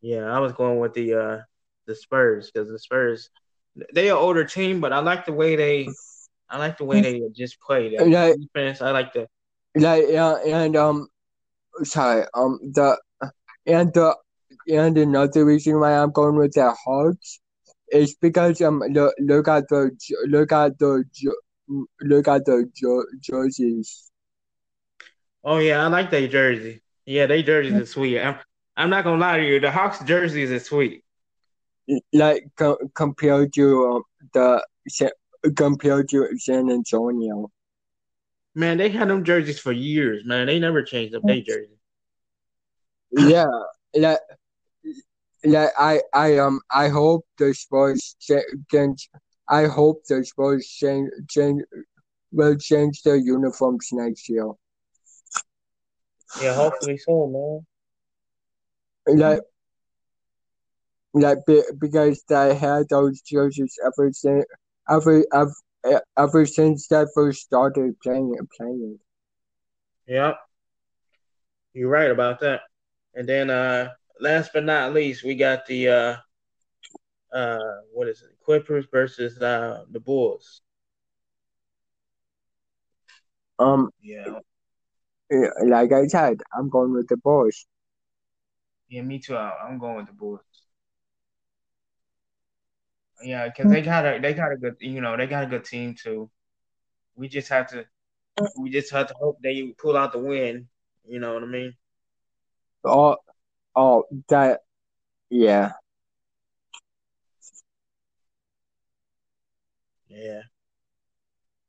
Yeah, 0.00 0.24
I 0.24 0.38
was 0.40 0.52
going 0.52 0.78
with 0.78 0.92
the 0.94 1.14
uh 1.14 1.38
the 1.86 1.94
Spurs 1.94 2.50
because 2.50 2.68
the 2.68 2.78
Spurs 2.78 3.30
they 3.92 4.10
are 4.10 4.18
older 4.18 4.44
team, 4.44 4.80
but 4.80 4.92
I 4.92 4.98
like 4.98 5.24
the 5.24 5.32
way 5.32 5.56
they 5.56 5.88
I 6.50 6.58
like 6.58 6.78
the 6.78 6.84
way 6.84 7.00
they 7.00 7.22
just 7.34 7.60
play. 7.60 7.96
That 7.96 8.08
yeah. 8.08 8.32
defense, 8.34 8.82
I 8.82 8.90
like 8.90 9.12
the 9.12 9.26
yeah, 9.74 9.96
yeah, 9.96 10.36
and 10.46 10.76
um, 10.76 11.08
sorry, 11.82 12.24
um, 12.34 12.60
the 12.62 12.96
and 13.66 13.92
the 13.92 14.16
and 14.68 14.96
another 14.96 15.44
reason 15.44 15.80
why 15.80 15.96
I'm 15.96 16.12
going 16.12 16.36
with 16.36 16.52
the 16.52 16.72
Hawks 16.84 17.40
is 17.90 18.14
because 18.20 18.60
um 18.62 18.82
look, 18.90 19.14
look 19.18 19.48
at 19.48 19.68
the 19.68 19.90
look 20.26 20.52
at 20.52 20.78
the 20.78 21.04
look 22.00 22.28
at 22.28 22.44
the 22.44 22.68
jerseys. 23.21 24.11
Oh 25.42 25.59
yeah, 25.59 25.85
I 25.85 25.88
like 25.88 26.11
that 26.11 26.30
jersey. 26.30 26.83
Yeah, 27.06 27.26
they 27.26 27.42
jerseys 27.42 27.78
are 27.78 27.87
sweet. 27.87 28.21
I'm 28.21 28.38
I'm 28.76 28.90
not 28.90 29.04
gonna 29.04 29.21
lie 29.21 29.38
to 29.38 29.47
you, 29.47 29.61
the 29.61 29.71
Hawks 29.71 30.02
jerseys 30.04 30.50
are 30.50 30.59
sweet. 30.61 31.04
Like 32.12 32.44
co- 32.56 32.78
compared 32.94 33.52
to 33.54 33.87
um, 33.87 34.02
the 34.33 34.62
compared 35.56 36.09
to 36.11 36.28
San 36.38 36.71
Antonio. 36.71 37.50
Man, 38.54 38.78
they 38.78 38.88
had 38.88 39.09
them 39.09 39.25
jerseys 39.25 39.59
for 39.59 39.73
years, 39.73 40.25
man. 40.25 40.47
They 40.47 40.59
never 40.59 40.83
changed 40.83 41.14
up 41.14 41.23
their 41.26 41.42
jersey. 41.42 41.78
Yeah, 43.11 43.47
like 43.94 44.18
like 45.44 45.71
I 45.78 46.00
I 46.12 46.38
um 46.38 46.61
I 46.71 46.88
hope 46.88 47.26
the 47.38 47.52
Spurs 47.54 48.16
can 48.71 48.97
I 49.48 49.66
hope 49.66 50.04
the 50.08 50.24
Spurs 50.24 50.66
change, 50.66 51.10
change 51.28 51.62
will 52.32 52.56
change 52.56 53.02
their 53.02 53.16
uniforms 53.16 53.88
next 53.92 54.28
year. 54.28 54.50
Yeah, 56.40 56.54
hopefully 56.54 56.96
so, 56.98 57.64
man. 59.06 59.18
Like 59.18 59.42
like 61.12 61.38
because 61.78 62.24
they 62.28 62.54
had 62.54 62.88
those 62.88 63.20
jerseys 63.20 63.78
ever 63.84 64.10
since 64.12 64.44
ever 64.90 65.24
ever, 65.32 66.02
ever 66.18 66.46
since 66.46 66.88
they 66.88 67.04
first 67.14 67.42
started 67.42 67.98
playing 68.00 68.36
playing. 68.56 68.98
Yep, 70.06 70.36
you're 71.72 71.88
right 71.88 72.10
about 72.10 72.40
that. 72.40 72.62
And 73.14 73.28
then 73.28 73.50
uh 73.50 73.90
last 74.20 74.50
but 74.52 74.64
not 74.64 74.92
least, 74.92 75.22
we 75.24 75.34
got 75.36 75.66
the 75.66 75.88
uh 75.88 76.16
uh 77.32 77.80
what 77.92 78.08
is 78.08 78.22
it? 78.22 78.33
Clippers 78.44 78.86
versus 78.92 79.40
uh 79.40 79.84
the 79.90 80.00
Bulls. 80.00 80.62
Um 83.58 83.90
yeah. 84.00 84.38
Like 85.66 85.92
I 85.92 86.06
said, 86.06 86.40
I'm 86.56 86.70
going 86.70 86.92
with 86.94 87.08
the 87.08 87.16
Bulls. 87.18 87.66
Yeah, 88.88 89.02
me 89.02 89.18
too. 89.18 89.36
I'm 89.36 89.78
going 89.78 89.96
with 89.96 90.06
the 90.06 90.12
Bulls. 90.12 90.40
Yeah, 93.22 93.48
because 93.48 93.70
they 93.70 93.80
got 93.82 94.04
a 94.06 94.20
they 94.20 94.34
got 94.34 94.52
a 94.52 94.56
good 94.56 94.76
you 94.80 95.00
know 95.00 95.16
they 95.16 95.26
got 95.26 95.44
a 95.44 95.46
good 95.46 95.64
team 95.64 95.94
too. 95.94 96.30
We 97.16 97.28
just 97.28 97.48
have 97.50 97.68
to 97.70 97.86
we 98.58 98.70
just 98.70 98.92
have 98.92 99.08
to 99.08 99.14
hope 99.14 99.38
they 99.42 99.74
pull 99.78 99.96
out 99.96 100.12
the 100.12 100.18
win. 100.18 100.68
You 101.06 101.20
know 101.20 101.34
what 101.34 101.42
I 101.44 101.46
mean? 101.46 101.74
Oh, 102.84 103.16
Oh, 103.76 104.04
that, 104.28 104.62
yeah. 105.30 105.72
Yeah. 110.14 110.42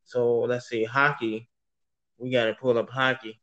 So 0.04 0.42
let's 0.42 0.70
see, 0.70 0.84
hockey. 0.84 1.50
We 2.18 2.30
got 2.32 2.46
to 2.46 2.54
pull 2.54 2.78
up 2.78 2.90
hockey. 2.90 3.40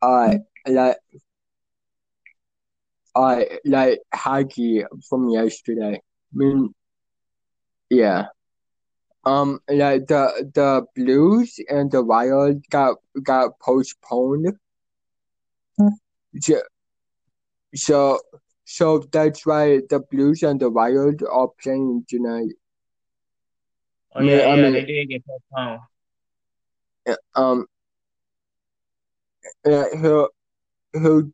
I 0.00 0.38
like 0.66 0.96
I 3.14 3.58
like 3.64 4.00
hockey 4.14 4.84
from 5.08 5.28
yesterday. 5.28 5.96
I 5.96 6.00
mean, 6.32 6.74
yeah. 7.90 8.26
Um, 9.24 9.60
like 9.68 10.06
the 10.06 10.50
the 10.54 10.86
Blues 10.96 11.58
and 11.68 11.90
the 11.90 12.02
Wild 12.02 12.62
got 12.70 12.96
got 13.22 13.58
postponed. 13.60 14.56
So, 16.40 16.62
so, 17.74 18.18
so 18.72 19.00
that's 19.12 19.44
why 19.44 19.82
the 19.90 20.00
Blues 20.10 20.42
and 20.42 20.58
the 20.58 20.70
Wild 20.70 21.22
are 21.30 21.48
playing 21.62 22.06
tonight. 22.08 22.54
Oh 24.14 24.22
yeah, 24.22 24.46
I 24.46 24.56
mean, 24.56 24.64
yeah, 24.64 24.70
they 24.80 24.84
did 24.86 25.08
get 25.10 25.22
postponed. 25.26 25.80
Um, 27.34 27.66
uh, 29.66 29.84
who, 30.00 30.30
who, 30.94 31.32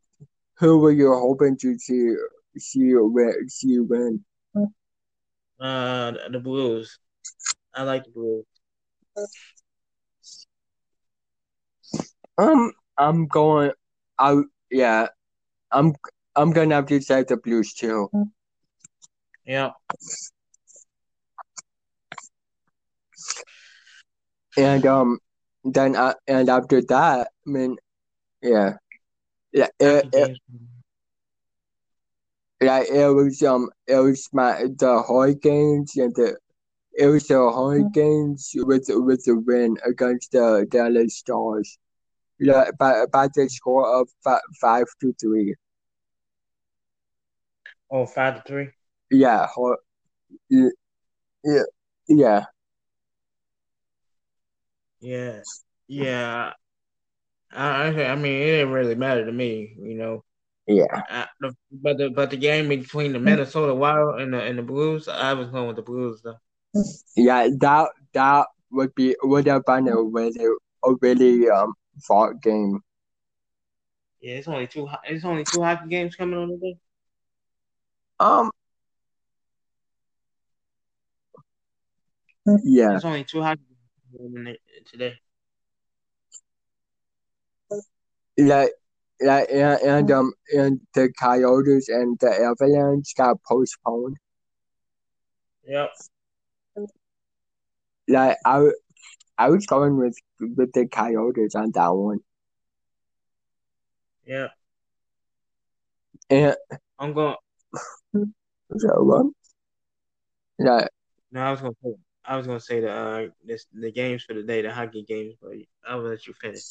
who 0.55 0.79
were 0.79 0.91
you 0.91 1.13
hoping 1.13 1.55
to 1.61 1.79
see 1.79 2.13
see 2.57 2.93
win? 2.93 3.47
See 3.47 3.79
win? 3.79 4.25
Uh, 5.61 6.11
the 6.29 6.41
Blues. 6.43 6.99
I 7.73 7.83
like 7.83 8.03
the 8.03 8.11
Blues. 8.11 8.45
Um, 12.37 12.73
I'm 12.97 13.27
going 13.27 13.71
out. 14.19 14.43
Yeah, 14.69 15.07
I'm. 15.71 15.93
I'm 16.35 16.51
gonna 16.51 16.75
have 16.75 16.87
to 16.87 17.01
say 17.01 17.23
the 17.23 17.37
Blues 17.37 17.73
too. 17.73 18.09
Yeah. 19.45 19.71
And 24.57 24.85
um, 24.85 25.19
then 25.63 25.95
uh, 25.95 26.13
and 26.27 26.49
after 26.49 26.81
that, 26.81 27.27
I 27.47 27.49
mean, 27.49 27.77
Yeah. 28.41 28.77
Yeah. 29.51 29.67
It, 29.79 30.05
it, 30.13 30.37
like 32.61 32.89
it 32.89 33.07
was 33.07 33.41
um 33.41 33.69
it 33.87 33.95
was 33.95 34.27
my 34.33 34.65
the 34.77 35.03
Hurricanes 35.07 35.95
and 35.95 36.13
the 36.15 36.37
it 36.93 37.07
was 37.07 37.27
the 37.27 37.35
Hurricanes 37.35 38.51
with 38.55 38.85
with 38.89 39.23
the 39.25 39.37
win 39.39 39.77
against 39.85 40.31
the 40.33 40.67
Dallas 40.69 41.17
Stars. 41.17 41.77
Yeah, 42.39 42.71
by 42.77 43.05
by 43.11 43.27
the 43.33 43.49
score 43.49 43.87
of 44.01 44.09
five, 44.23 44.41
five 44.59 44.85
to 45.01 45.13
three. 45.19 45.55
Oh, 47.91 48.05
five 48.05 48.35
to 48.35 48.41
three. 48.47 48.69
Yeah, 49.11 49.47
yeah, 50.49 50.69
yeah, 51.43 51.63
yeah. 52.07 52.45
Yeah, 55.01 55.41
yeah. 55.87 56.53
I, 57.51 57.87
I 57.87 58.15
mean, 58.15 58.41
it 58.41 58.45
didn't 58.45 58.71
really 58.71 58.95
matter 58.95 59.25
to 59.25 59.31
me, 59.31 59.75
you 59.81 59.95
know. 59.95 60.23
Yeah. 60.67 61.01
I, 61.09 61.27
the, 61.41 61.55
but 61.71 61.97
the 61.97 62.09
but 62.09 62.29
the 62.29 62.37
game 62.37 62.69
between 62.69 63.13
the 63.13 63.19
Minnesota 63.19 63.73
Wild 63.73 64.21
and 64.21 64.33
the 64.33 64.41
and 64.41 64.57
the 64.57 64.63
Blues, 64.63 65.07
I 65.07 65.33
was 65.33 65.49
going 65.49 65.67
with 65.67 65.75
the 65.77 65.81
Blues 65.81 66.21
though. 66.23 66.37
Yeah, 67.15 67.47
that 67.59 67.89
that 68.13 68.47
would 68.71 68.93
be 68.95 69.15
would 69.23 69.47
have 69.47 69.65
been 69.65 69.87
a 69.87 70.01
really 70.01 70.45
a 70.83 70.93
really 71.01 71.49
um 71.49 71.73
fought 72.01 72.41
game. 72.41 72.81
Yeah, 74.21 74.35
it's 74.35 74.47
only 74.47 74.67
two. 74.67 74.87
It's 75.05 75.25
only 75.25 75.45
two 75.45 75.61
hockey 75.63 75.89
games 75.89 76.15
coming 76.15 76.37
on 76.37 76.49
today. 76.49 76.77
Um. 78.19 78.51
Yeah. 82.63 82.89
There's 82.89 83.05
only 83.05 83.23
two 83.23 83.41
hockey 83.41 83.61
games 84.17 84.57
today. 84.91 85.15
Like, 88.37 88.71
like, 89.21 89.49
and, 89.51 89.81
and 89.81 90.11
um, 90.11 90.33
and 90.55 90.79
the 90.93 91.11
Coyotes 91.19 91.89
and 91.89 92.17
the 92.19 92.29
Avalanche 92.29 93.13
got 93.15 93.37
postponed. 93.43 94.17
Yep. 95.67 95.91
Like 98.07 98.37
I, 98.45 98.69
I 99.37 99.49
was 99.49 99.65
going 99.65 99.97
with 99.97 100.17
with 100.39 100.71
the 100.73 100.87
Coyotes 100.87 101.53
on 101.53 101.71
that 101.71 101.89
one. 101.89 102.19
Yeah. 104.25 104.47
And 106.29 106.55
I'm 106.97 107.13
going. 107.13 107.35
Um, 108.71 109.33
yeah. 110.59 110.85
No, 111.31 111.41
I 111.41 111.51
was 111.51 111.61
gonna 111.61 111.73
say, 111.83 111.95
I 112.23 112.37
was 112.37 112.45
gonna 112.45 112.59
say 112.59 112.79
the 112.81 112.91
uh 112.91 113.27
this 113.43 113.65
the 113.73 113.91
games 113.91 114.23
for 114.23 114.35
the 114.35 114.43
day, 114.43 114.61
the 114.61 114.71
hockey 114.71 115.03
games, 115.03 115.35
but 115.41 115.53
I'll 115.87 116.01
let 116.01 116.27
you 116.27 116.33
finish. 116.39 116.61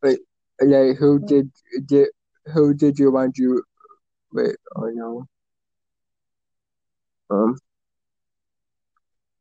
But 0.00 0.18
like, 0.60 0.96
who 0.96 1.18
did 1.18 1.50
did 1.84 2.08
who 2.52 2.72
did 2.72 2.98
you 2.98 3.10
want 3.10 3.36
you? 3.36 3.62
wait? 4.32 4.56
Oh 4.76 4.90
no. 4.94 5.26
Um. 7.30 7.58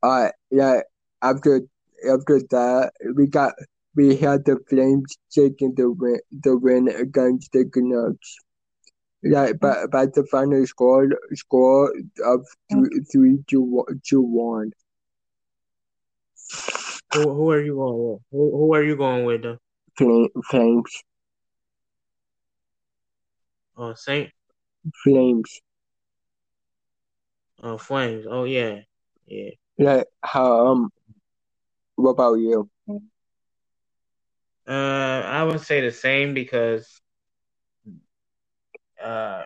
All 0.04 0.24
right, 0.24 0.34
yeah. 0.52 0.82
After 1.22 1.62
after 2.10 2.42
that, 2.50 2.92
we 3.16 3.28
got 3.28 3.54
we 3.96 4.16
had 4.18 4.46
the 4.46 4.60
Flames 4.70 5.18
taking 5.32 5.74
the 5.76 5.90
win 5.90 6.20
the 6.32 6.58
win 6.58 6.90
against 6.90 7.52
the 7.54 7.66
Canucks. 7.66 8.38
Yeah, 9.24 9.48
mm-hmm. 9.48 9.58
but 9.60 9.92
but 9.92 10.14
the 10.14 10.26
final 10.26 10.66
score 10.68 11.08
score 11.34 11.94
of 12.24 12.46
three, 12.70 12.82
mm-hmm. 12.82 13.04
three 13.12 13.38
to 13.48 13.86
to 14.10 14.22
one. 14.22 14.72
Who 17.14 17.34
who 17.34 17.52
are 17.52 17.62
you 17.64 17.76
going 17.76 18.12
with? 18.12 18.22
Who, 18.32 18.52
who 18.52 18.74
are 18.76 18.84
you 18.84 18.96
going 18.98 19.26
with 19.26 19.44
though? 19.44 19.58
Flames. 20.50 21.04
Oh, 23.78 23.94
Saint. 23.94 24.32
Flames. 25.04 25.62
Oh, 27.64 27.78
Flames. 27.78 28.26
Oh 28.30 28.44
yeah, 28.44 28.82
yeah. 29.26 29.52
Yeah. 29.78 30.04
How 30.22 30.68
um. 30.68 30.92
What 31.96 32.12
about 32.12 32.36
you? 32.36 32.70
Mm-hmm. 32.90 33.06
Uh, 34.68 35.22
I 35.26 35.44
would 35.44 35.62
say 35.62 35.82
the 35.82 35.92
same 35.92 36.34
because, 36.34 37.02
uh, 39.02 39.44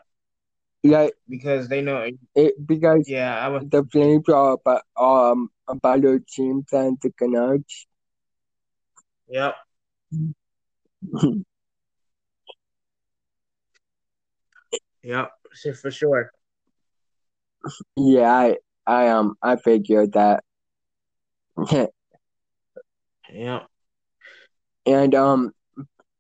yeah, 0.82 1.10
because 1.28 1.68
they 1.68 1.82
know 1.82 2.10
it 2.36 2.66
because 2.66 3.04
yeah, 3.08 3.38
I 3.38 3.50
was 3.50 3.66
the 3.68 3.84
Flames 3.92 4.30
are 4.30 4.54
about 4.54 4.84
um 4.96 5.50
a 5.68 5.76
better 5.76 6.20
team 6.20 6.66
than 6.72 6.98
the 7.02 7.12
Canucks. 7.12 7.86
Yep. 9.28 9.56
yep, 15.04 15.32
for 15.82 15.92
sure. 15.92 16.32
Yeah, 17.98 18.32
I 18.32 18.58
I 18.88 19.08
um 19.10 19.36
I 19.42 19.58
figured 19.58 20.14
that. 20.14 20.44
yeah. 23.34 23.60
And 24.90 25.14
um 25.14 25.54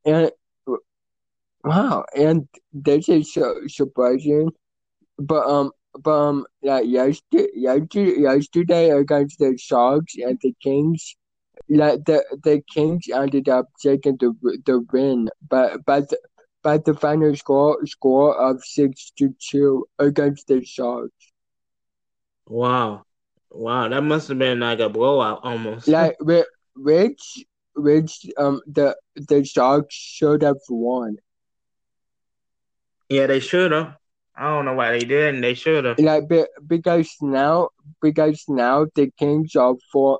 and 0.05 0.31
wow, 1.63 2.05
and 2.15 2.47
this 2.71 3.09
is 3.09 3.33
so 3.33 3.55
surprising, 3.67 4.51
but 5.17 5.47
um 5.49 5.71
but 5.99 6.11
um 6.11 6.45
like 6.61 6.85
yesterday 6.85 7.47
yesterday 7.55 8.21
yesterday 8.21 8.89
against 8.91 9.39
the 9.39 9.57
Sharks 9.57 10.13
and 10.17 10.37
the 10.43 10.53
Kings, 10.61 11.15
like 11.67 12.05
the 12.05 12.23
the 12.43 12.61
Kings 12.71 13.07
ended 13.11 13.49
up 13.49 13.65
taking 13.81 14.17
the 14.17 14.35
the 14.67 14.85
win, 14.93 15.29
but 15.49 15.83
but 15.83 16.09
the, 16.09 16.19
but 16.61 16.85
the 16.85 16.93
final 16.93 17.35
score 17.35 17.83
score 17.87 18.37
of 18.37 18.63
six 18.63 19.11
to 19.17 19.33
two 19.39 19.87
against 19.97 20.45
the 20.45 20.63
Sharks. 20.63 21.33
Wow, 22.45 23.01
wow, 23.49 23.87
that 23.87 24.03
must 24.03 24.27
have 24.27 24.37
been 24.37 24.59
like 24.59 24.79
a 24.79 24.89
blowout 24.89 25.39
almost. 25.41 25.87
Like 25.87 26.17
which 26.75 27.45
which 27.81 28.25
um 28.37 28.61
the 28.67 28.95
the 29.15 29.43
Sharks 29.43 29.95
should 29.95 30.41
have 30.41 30.61
won. 30.69 31.17
Yeah, 33.09 33.27
they 33.27 33.39
should 33.39 33.71
have. 33.71 33.95
I 34.35 34.49
don't 34.49 34.65
know 34.65 34.73
why 34.73 34.91
they 34.91 35.05
didn't. 35.05 35.41
They 35.41 35.53
should 35.53 35.85
have. 35.85 35.99
Like 35.99 36.23
because 36.65 37.15
now 37.21 37.69
because 38.01 38.43
now 38.47 38.85
the 38.95 39.11
Kings 39.17 39.55
are 39.55 39.75
for 39.91 40.19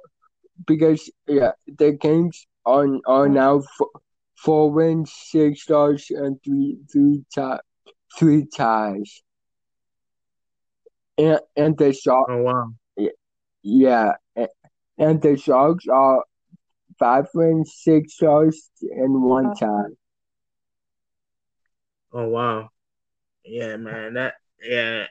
because 0.65 1.09
yeah 1.27 1.51
the 1.67 1.97
Kings 1.97 2.45
are 2.65 2.87
are 3.05 3.29
now 3.29 3.61
four, 3.77 3.89
four 4.35 4.71
wins, 4.71 5.13
six 5.13 5.63
stars, 5.63 6.07
and 6.09 6.41
three 6.43 6.77
three 6.91 7.23
tie, 7.33 7.59
three 8.17 8.45
ties. 8.45 9.21
And 11.17 11.39
and 11.55 11.77
the 11.77 11.93
Sharks. 11.93 12.31
Oh 12.31 12.41
wow. 12.41 12.73
Yeah, 12.97 14.13
yeah, 14.35 14.47
and 14.97 15.21
the 15.21 15.37
Sharks 15.37 15.85
are 15.87 16.23
five 16.99 17.27
wins, 17.33 17.73
six 17.77 18.15
stars, 18.15 18.69
and 18.81 19.23
one 19.23 19.55
tie. 19.55 19.95
Oh 22.13 22.27
wow. 22.27 22.69
Yeah, 23.43 23.77
man. 23.77 24.13
That 24.13 24.35
yeah. 24.61 25.05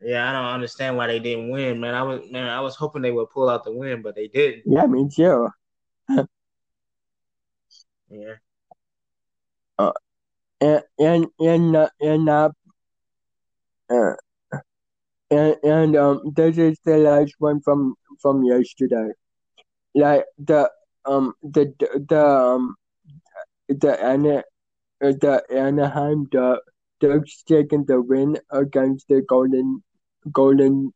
Yeah, 0.00 0.28
I 0.28 0.32
don't 0.32 0.54
understand 0.54 0.96
why 0.96 1.06
they 1.06 1.18
didn't 1.18 1.50
win, 1.50 1.80
man. 1.80 1.94
I 1.94 2.02
was 2.02 2.30
man, 2.30 2.48
I 2.48 2.60
was 2.60 2.76
hoping 2.76 3.02
they 3.02 3.10
would 3.10 3.30
pull 3.30 3.48
out 3.48 3.64
the 3.64 3.72
win, 3.72 4.02
but 4.02 4.14
they 4.14 4.28
didn't. 4.28 4.64
Yeah, 4.66 4.86
me 4.86 5.08
too. 5.08 5.48
yeah. 8.10 8.34
Uh, 9.78 9.92
and 10.60 10.82
and 10.98 11.26
and 11.40 11.76
uh, 11.76 11.88
and 12.00 12.28
uh, 12.28 12.50
uh, 13.90 14.14
and 15.30 15.56
and 15.62 15.96
um, 15.96 16.20
this 16.34 16.58
is 16.58 16.78
the 16.84 16.98
last 16.98 17.34
one 17.38 17.60
from 17.62 17.94
from 18.20 18.44
yesterday. 18.44 19.08
Like 19.94 20.24
the 20.38 20.70
um 21.06 21.34
the 21.42 21.72
the 22.08 22.26
um 22.26 22.76
the 23.68 24.02
Ana 24.02 24.44
the 25.00 25.42
Anaheim 25.50 26.26
the 26.30 26.60
Ducks 27.00 27.42
taking 27.42 27.84
the 27.84 28.00
win 28.00 28.38
against 28.50 29.08
the 29.08 29.20
Golden 29.22 29.82
Golden 30.30 30.92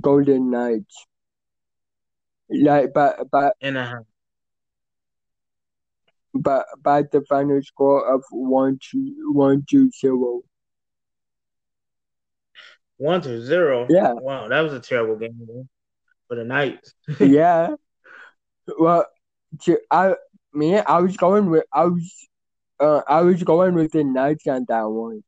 Golden 0.00 0.50
Knights. 0.50 1.06
Like 2.48 2.92
but 2.94 3.30
but 3.30 3.54
Anaheim. 3.60 4.04
But 6.32 6.66
by 6.80 7.02
the 7.02 7.22
final 7.28 7.60
score 7.62 8.14
of 8.14 8.22
one 8.30 8.78
to 8.90 9.32
one 9.32 9.64
to 9.70 9.90
zero. 9.90 10.42
One 12.98 13.20
to 13.22 13.44
zero. 13.44 13.86
Yeah. 13.88 14.12
Wow, 14.12 14.48
that 14.48 14.60
was 14.60 14.72
a 14.72 14.80
terrible 14.80 15.16
game 15.16 15.68
for 16.28 16.36
the 16.36 16.44
Knights. 16.44 16.94
yeah. 17.20 17.74
Well, 18.78 19.06
I 19.90 20.14
me 20.52 20.78
I 20.78 20.98
was 21.00 21.16
going 21.16 21.50
with 21.50 21.64
I 21.72 21.84
was 21.86 22.28
uh 22.78 23.02
I 23.08 23.22
was 23.22 23.42
going 23.42 23.74
with 23.74 23.92
the 23.92 24.04
Knights 24.04 24.46
on 24.46 24.64
that 24.68 24.84
one. 24.84 25.22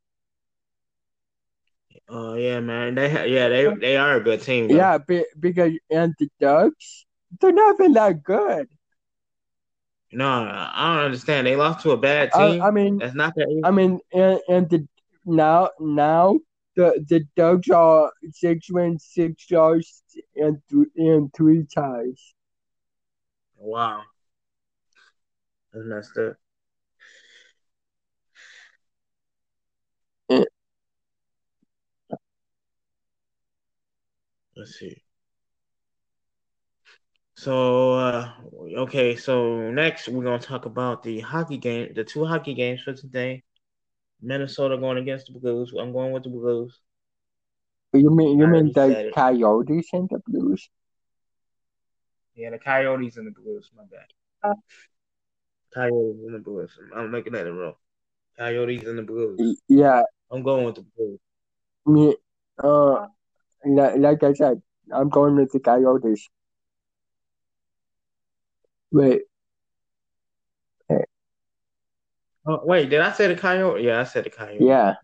Oh 2.09 2.35
yeah, 2.35 2.59
man. 2.59 2.95
They 2.95 3.09
yeah 3.29 3.49
they 3.49 3.73
they 3.75 3.97
are 3.97 4.17
a 4.17 4.23
good 4.23 4.41
team. 4.41 4.67
Though. 4.67 4.75
Yeah, 4.75 4.97
be, 4.97 5.25
because 5.39 5.73
and 5.89 6.13
the 6.19 6.29
Ducks 6.39 7.05
they're 7.39 7.51
not 7.51 7.75
even 7.75 7.93
that 7.93 8.23
good. 8.23 8.67
No, 10.11 10.27
I 10.27 10.95
don't 10.95 11.05
understand. 11.05 11.47
They 11.47 11.55
lost 11.55 11.81
to 11.83 11.91
a 11.91 11.97
bad 11.97 12.31
team. 12.33 12.61
I, 12.61 12.67
I 12.67 12.71
mean, 12.71 12.99
that's 12.99 13.15
not 13.15 13.33
that. 13.35 13.49
Easy. 13.49 13.61
I 13.63 13.71
mean, 13.71 13.99
and, 14.13 14.39
and 14.47 14.69
the 14.69 14.87
now 15.25 15.71
now 15.79 16.39
the 16.75 17.03
the 17.07 17.25
Ducks 17.35 17.69
are 17.69 18.11
six 18.31 18.69
wins, 18.69 19.05
six 19.09 19.47
draws, 19.47 20.03
and 20.35 20.61
th- 20.69 20.87
and 20.95 21.33
three 21.33 21.65
ties. 21.65 22.33
Wow, 23.57 24.03
that's 25.73 25.85
messed 25.85 26.17
up. 26.17 26.37
Yeah. 30.29 30.43
Let's 34.55 34.79
see. 34.79 35.01
So 37.35 37.93
uh, 37.93 38.31
okay, 38.77 39.15
so 39.15 39.71
next 39.71 40.07
we're 40.07 40.23
gonna 40.23 40.39
talk 40.39 40.65
about 40.65 41.03
the 41.03 41.19
hockey 41.19 41.57
game, 41.57 41.93
the 41.93 42.03
two 42.03 42.25
hockey 42.25 42.53
games 42.53 42.81
for 42.81 42.93
today. 42.93 43.43
Minnesota 44.21 44.77
going 44.77 44.99
against 44.99 45.27
the 45.27 45.39
Blues. 45.39 45.73
I'm 45.77 45.91
going 45.91 46.13
with 46.13 46.23
the 46.23 46.29
Blues. 46.29 46.79
You 47.93 48.09
mean 48.09 48.39
you 48.39 48.45
I 48.45 48.49
mean 48.49 48.71
the 48.73 49.07
it. 49.07 49.13
Coyotes 49.13 49.89
and 49.93 50.09
the 50.09 50.21
Blues? 50.25 50.69
Yeah, 52.35 52.51
the 52.51 52.59
Coyotes 52.59 53.17
and 53.17 53.27
the 53.27 53.31
Blues. 53.31 53.69
My 53.75 53.83
bad. 53.83 54.05
Uh. 54.41 54.55
Coyotes 55.73 56.21
and 56.25 56.35
the 56.35 56.39
Blues. 56.39 56.71
I'm 56.95 57.11
making 57.11 57.33
that 57.33 57.47
it 57.47 57.51
wrong. 57.51 57.75
Coyotes 58.37 58.83
and 58.83 58.97
the 58.97 59.03
Blues. 59.03 59.39
Y- 59.39 59.55
Yeah, 59.67 60.03
I'm 60.31 60.43
going 60.43 60.65
with 60.65 60.75
the 60.75 60.85
Blues. 60.95 61.19
me, 61.85 62.15
uh, 62.63 63.07
like, 63.65 64.23
I 64.23 64.33
said, 64.33 64.61
I'm 64.91 65.09
going 65.09 65.35
with 65.35 65.51
the 65.51 65.59
Coyotes. 65.59 66.29
Wait, 68.91 69.23
Oh, 72.45 72.59
wait, 72.65 72.89
did 72.89 72.99
I 72.99 73.11
say 73.13 73.27
the 73.27 73.35
coyote? 73.35 73.83
Yeah, 73.83 74.01
I 74.01 74.03
said 74.03 74.25
the 74.25 74.29
coyote. 74.29 74.65
yeah, 74.65 74.95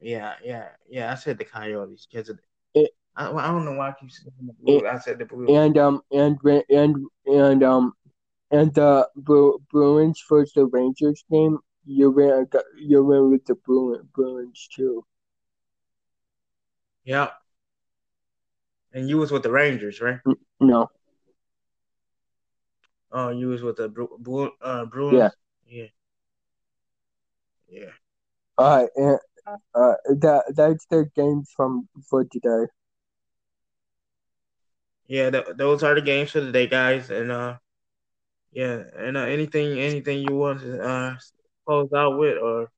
yeah, 0.00 0.34
yeah, 0.42 0.68
yeah. 0.88 1.12
I 1.12 1.16
said 1.16 1.36
the 1.36 1.44
Coyotes 1.44 2.06
because 2.10 2.30
It- 2.74 2.90
I, 3.14 3.30
I 3.30 3.46
don't 3.48 3.64
know 3.66 3.72
why 3.74 3.90
I 3.90 3.92
keep 3.92 4.10
saying 4.10 4.32
the 4.40 4.54
Blues. 4.54 4.82
I 4.90 4.98
said 4.98 5.18
the 5.18 5.26
Blues. 5.26 5.50
and 5.50 5.76
um 5.76 6.00
and 6.10 6.38
and 6.70 6.96
and 7.26 7.62
um 7.62 7.92
and 8.50 8.74
the 8.74 9.08
Bru- 9.16 9.58
Bruins 9.70 10.22
versus 10.28 10.52
the 10.54 10.66
Rangers 10.66 11.24
game. 11.30 11.58
You 11.84 12.10
went 12.10 12.54
you 12.76 13.04
went 13.04 13.30
with 13.30 13.44
the 13.46 13.54
Bruin, 13.54 14.08
Bruins 14.14 14.68
too. 14.74 15.04
Yeah. 17.04 17.30
And 18.92 19.08
you 19.08 19.18
was 19.18 19.30
with 19.32 19.42
the 19.42 19.50
Rangers, 19.50 20.00
right? 20.00 20.20
No, 20.60 20.88
Oh, 23.12 23.30
you 23.30 23.48
was 23.48 23.62
with 23.62 23.76
the 23.76 23.88
Bru- 23.88 24.16
Bru- 24.18 24.52
uh, 24.60 24.84
Bruins. 24.86 25.32
Yeah. 25.66 25.86
Yeah. 25.86 25.88
Yeah. 27.68 27.90
uh, 28.58 28.86
and, 28.96 29.18
uh, 29.74 29.94
that 30.20 30.44
that's 30.56 30.86
the 30.86 31.10
games 31.14 31.50
from 31.56 31.88
for 32.08 32.24
today. 32.24 32.66
Yeah, 35.06 35.30
th- 35.30 35.56
those 35.56 35.82
are 35.82 35.94
the 35.94 36.00
games 36.02 36.30
for 36.30 36.40
today, 36.40 36.66
guys. 36.66 37.10
And 37.10 37.30
uh, 37.30 37.58
yeah, 38.54 38.82
and 38.96 39.16
uh, 39.16 39.20
anything, 39.20 39.78
anything 39.78 40.20
you 40.20 40.36
want 40.36 40.60
to 40.60 40.82
uh 40.82 41.14
close 41.66 41.92
out 41.94 42.18
with 42.18 42.38
or 42.38 42.68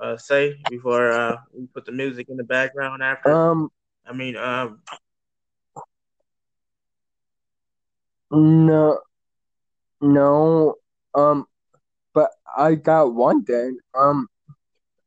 uh 0.00 0.16
say 0.16 0.56
before 0.68 1.12
uh 1.12 1.36
we 1.52 1.66
put 1.66 1.84
the 1.84 1.92
music 1.92 2.28
in 2.28 2.36
the 2.36 2.44
background 2.44 3.02
after. 3.02 3.32
Um, 3.32 3.70
I 4.06 4.12
mean, 4.12 4.36
um, 4.36 4.80
no, 8.30 8.98
no, 10.00 10.74
um, 11.14 11.46
but 12.14 12.30
I 12.56 12.74
got 12.74 13.14
one 13.14 13.44
thing. 13.44 13.78
Um, 13.94 14.28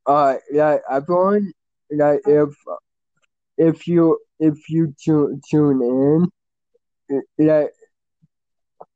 uh, 0.06 0.36
yeah, 0.52 0.78
everyone, 0.90 1.52
like 1.92 2.22
if 2.26 2.50
if 3.58 3.88
you 3.88 4.20
if 4.40 4.70
you 4.70 4.94
tune 5.04 5.42
tune 5.50 6.30
in, 7.10 7.24
like 7.38 7.72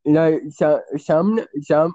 like 0.08 0.42
some 0.50 0.82
some 0.98 1.40
some 1.62 1.94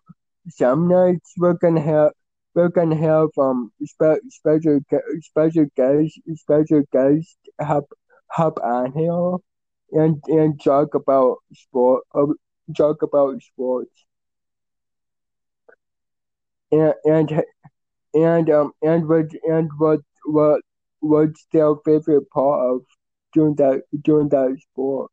some 0.49 0.89
nights 0.89 1.35
we're 1.39 1.55
gonna 1.55 1.81
have 1.81 2.13
we're 2.55 2.69
gonna 2.69 2.97
have 2.97 3.29
um 3.39 3.73
spe- 3.85 4.25
special 4.29 4.81
special 5.21 5.67
guests 5.77 6.19
special 6.35 6.83
guests 6.93 7.37
hop 7.61 7.85
hop 8.31 8.59
on 8.63 8.93
here 8.93 9.37
and 10.03 10.21
and 10.29 10.61
talk 10.63 10.95
about 10.95 11.39
sport 11.55 12.05
uh, 12.15 12.27
talk 12.77 13.03
about 13.03 13.41
sports 13.43 14.05
and 16.73 16.95
and 17.05 17.43
and 18.15 18.51
um 18.51 18.73
and 18.83 19.09
what 19.09 19.27
and 19.45 19.71
what 19.79 20.01
what 20.25 20.61
what's 21.01 21.47
their 21.53 21.75
favorite 21.85 22.29
part 22.31 22.61
of 22.71 22.81
doing 23.33 23.55
that 23.57 23.83
doing 24.03 24.29
that 24.29 24.57
sport 24.61 25.11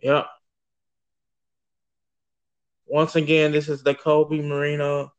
yeah. 0.00 0.24
Once 2.88 3.16
again, 3.16 3.52
this 3.52 3.68
is 3.68 3.82
the 3.82 3.94
Kobe 3.94 4.40
Marino, 4.40 5.12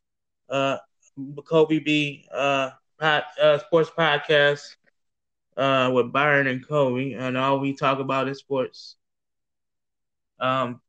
uh, 0.50 0.78
Kobe 1.46 1.80
B, 1.80 2.26
uh, 2.34 2.72
uh, 3.00 3.60
sports 3.60 3.92
podcast, 3.96 4.62
uh, 5.56 5.92
with 5.94 6.12
Byron 6.12 6.48
and 6.48 6.68
Kobe, 6.68 7.14
and 7.14 7.38
all 7.38 7.60
we 7.60 7.74
talk 7.74 8.00
about 8.00 8.28
is 8.28 8.40
sports. 8.40 8.96
Um, 10.40 10.82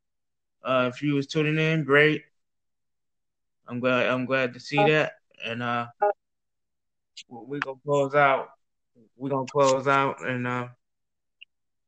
uh, 0.63 0.89
if 0.93 1.03
you 1.03 1.13
was 1.13 1.27
tuning 1.27 1.59
in, 1.59 1.83
great. 1.83 2.23
I'm 3.67 3.79
glad. 3.79 4.07
I'm 4.07 4.25
glad 4.25 4.53
to 4.53 4.59
see 4.59 4.77
that, 4.77 5.13
and 5.45 5.61
uh, 5.61 5.87
we 7.29 7.59
gonna 7.59 7.77
close 7.85 8.15
out. 8.15 8.49
We're 9.17 9.29
gonna 9.29 9.45
close 9.45 9.87
out, 9.87 10.25
and 10.27 10.47
uh, 10.47 10.67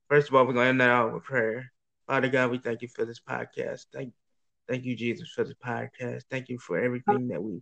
first 0.07 0.29
of 0.29 0.35
all, 0.35 0.45
we're 0.45 0.53
gonna 0.53 0.69
end 0.69 0.81
that 0.81 0.89
out 0.89 1.13
with 1.13 1.23
prayer. 1.23 1.71
Father 2.05 2.29
God, 2.29 2.51
we 2.51 2.57
thank 2.59 2.81
you 2.81 2.87
for 2.87 3.05
this 3.05 3.19
podcast. 3.19 3.87
Thank, 3.93 4.13
thank 4.67 4.85
you, 4.85 4.95
Jesus, 4.95 5.29
for 5.29 5.43
the 5.43 5.55
podcast. 5.55 6.23
Thank 6.29 6.49
you 6.49 6.57
for 6.59 6.79
everything 6.79 7.27
that 7.29 7.41
we 7.41 7.61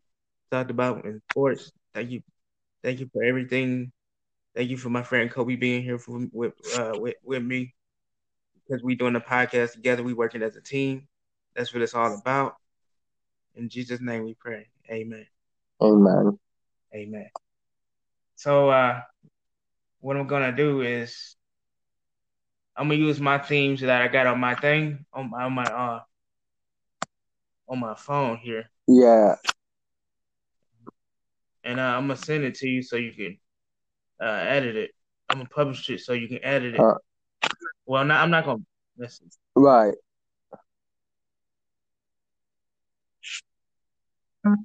talked 0.52 0.72
about 0.72 1.06
in 1.06 1.22
sports. 1.32 1.72
Thank 1.94 2.12
you, 2.12 2.22
thank 2.84 3.00
you 3.00 3.10
for 3.14 3.24
everything. 3.24 3.92
Thank 4.56 4.70
you 4.70 4.78
for 4.78 4.90
my 4.90 5.04
friend 5.04 5.32
Kobe 5.32 5.56
being 5.56 5.84
here 5.84 5.98
for, 5.98 6.28
with 6.32 6.54
uh, 6.78 6.94
with 7.00 7.16
with 7.24 7.44
me 7.44 7.74
because 8.54 8.84
we 8.84 8.96
doing 8.96 9.14
the 9.14 9.22
podcast 9.22 9.74
together. 9.74 10.04
We 10.04 10.14
working 10.14 10.44
as 10.44 10.56
a 10.56 10.62
team. 10.62 11.08
That's 11.56 11.74
what 11.74 11.84
it's 11.84 11.94
all 11.94 12.14
about. 12.14 12.56
In 13.56 13.70
Jesus' 13.70 14.02
name, 14.02 14.24
we 14.24 14.34
pray. 14.34 14.68
Amen. 14.90 15.26
amen 15.82 16.38
Amen. 16.94 17.30
So 18.36 18.70
uh 18.70 19.02
what 20.00 20.18
I'm 20.18 20.28
gonna 20.28 20.52
do 20.52 20.82
is 20.82 21.36
I'm 22.76 22.88
gonna 22.88 23.00
use 23.00 23.20
my 23.20 23.38
themes 23.38 23.82
that 23.82 24.02
I 24.02 24.08
got 24.08 24.28
on 24.28 24.40
my 24.40 24.56
thing 24.56 25.06
on 25.14 25.30
my 25.30 25.44
on 25.44 25.54
my 25.54 25.64
uh 25.64 26.00
on 27.72 27.80
my 27.80 27.96
phone 27.96 28.38
here, 28.38 28.70
yeah 28.88 29.36
and 31.64 31.80
uh, 31.80 31.84
I'm 31.84 32.08
gonna 32.08 32.18
send 32.18 32.44
it 32.44 32.56
to 32.56 32.68
you 32.68 32.82
so 32.84 32.98
you 32.98 33.14
can 33.14 33.38
uh 34.22 34.44
edit 34.46 34.76
it. 34.76 34.92
I'm 35.30 35.38
gonna 35.38 35.48
publish 35.50 35.90
it 35.90 36.02
so 36.02 36.12
you 36.14 36.28
can 36.28 36.44
edit 36.44 36.76
it. 36.76 36.82
Uh. 36.82 36.96
well, 37.86 38.04
not, 38.04 38.22
I'm 38.22 38.30
not 38.30 38.44
gonna 38.46 38.62
listen. 38.98 39.30
right 39.56 39.96
Uh, 44.46 44.56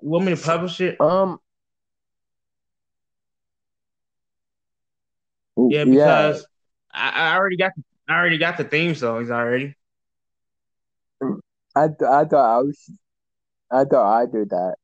you 0.00 0.08
want 0.08 0.24
me 0.24 0.34
to 0.34 0.42
publish 0.42 0.80
it? 0.80 0.98
um 1.00 1.38
Yeah, 5.68 5.84
because 5.84 6.46
I, 6.90 7.10
I 7.10 7.36
already 7.36 7.58
got 7.58 7.72
I 8.10 8.14
already 8.16 8.38
got 8.38 8.58
the 8.58 8.64
theme 8.64 8.94
songs 8.94 9.30
already. 9.30 9.76
I, 11.76 11.88
th- 11.88 12.02
I 12.02 12.24
thought 12.24 12.58
I 12.58 12.62
was 12.62 12.90
I 13.70 13.84
thought 13.84 14.20
I 14.22 14.26
did 14.26 14.50
that 14.50 14.76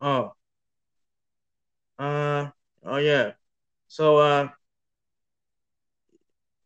Oh. 0.00 0.34
Uh 1.98 2.50
oh 2.84 2.96
yeah. 2.98 3.32
So 3.88 4.18
uh 4.18 4.48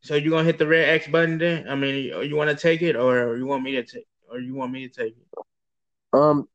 so 0.03 0.15
you 0.17 0.31
gonna 0.31 0.45
hit 0.45 0.59
the 0.59 0.67
red 0.67 0.89
X 0.89 1.09
button 1.09 1.39
then? 1.39 1.69
I 1.69 1.75
mean 1.75 2.05
you, 2.05 2.23
you 2.23 2.37
wanna 2.37 2.55
take 2.57 2.83
it 2.83 2.97
or 2.97 3.37
you 3.37 3.47
want 3.47 3.63
me 3.65 3.73
to 3.73 3.83
take 3.85 4.07
or 4.31 4.39
you 4.41 4.55
want 4.55 4.73
me 4.73 4.89
to 4.89 4.95
take 4.95 5.17
it? 5.17 5.27
um 6.13 6.49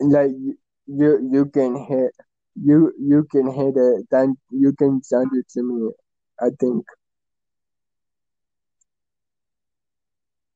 like 0.00 0.30
you 0.30 0.58
you, 0.86 1.30
you 1.32 1.46
can 1.46 1.76
hit 1.86 2.12
you 2.64 2.92
you 2.98 3.24
can 3.30 3.50
hit 3.52 3.74
it 3.76 4.06
then 4.10 4.36
you 4.50 4.72
can 4.72 5.02
send 5.02 5.30
it 5.34 5.46
to 5.50 5.62
me 5.62 5.90
I 6.40 6.50
think 6.60 6.84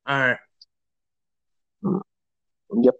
Alright. 0.08 0.38
yep 1.84 2.94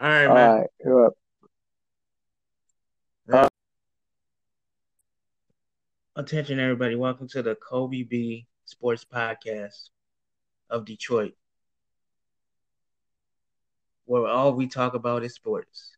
All 0.00 0.08
right, 0.08 0.26
all 0.26 0.34
man. 0.34 0.58
right 0.58 0.66
yeah. 0.84 1.08
Yeah. 3.28 3.48
Attention, 6.16 6.58
everybody. 6.58 6.94
Welcome 6.96 7.28
to 7.28 7.42
the 7.42 7.56
Kobe 7.56 8.02
B 8.04 8.46
Sports 8.64 9.04
Podcast 9.04 9.90
of 10.70 10.86
Detroit, 10.86 11.34
where 14.06 14.26
all 14.26 14.54
we 14.54 14.66
talk 14.66 14.94
about 14.94 15.22
is 15.24 15.34
sports. 15.34 15.97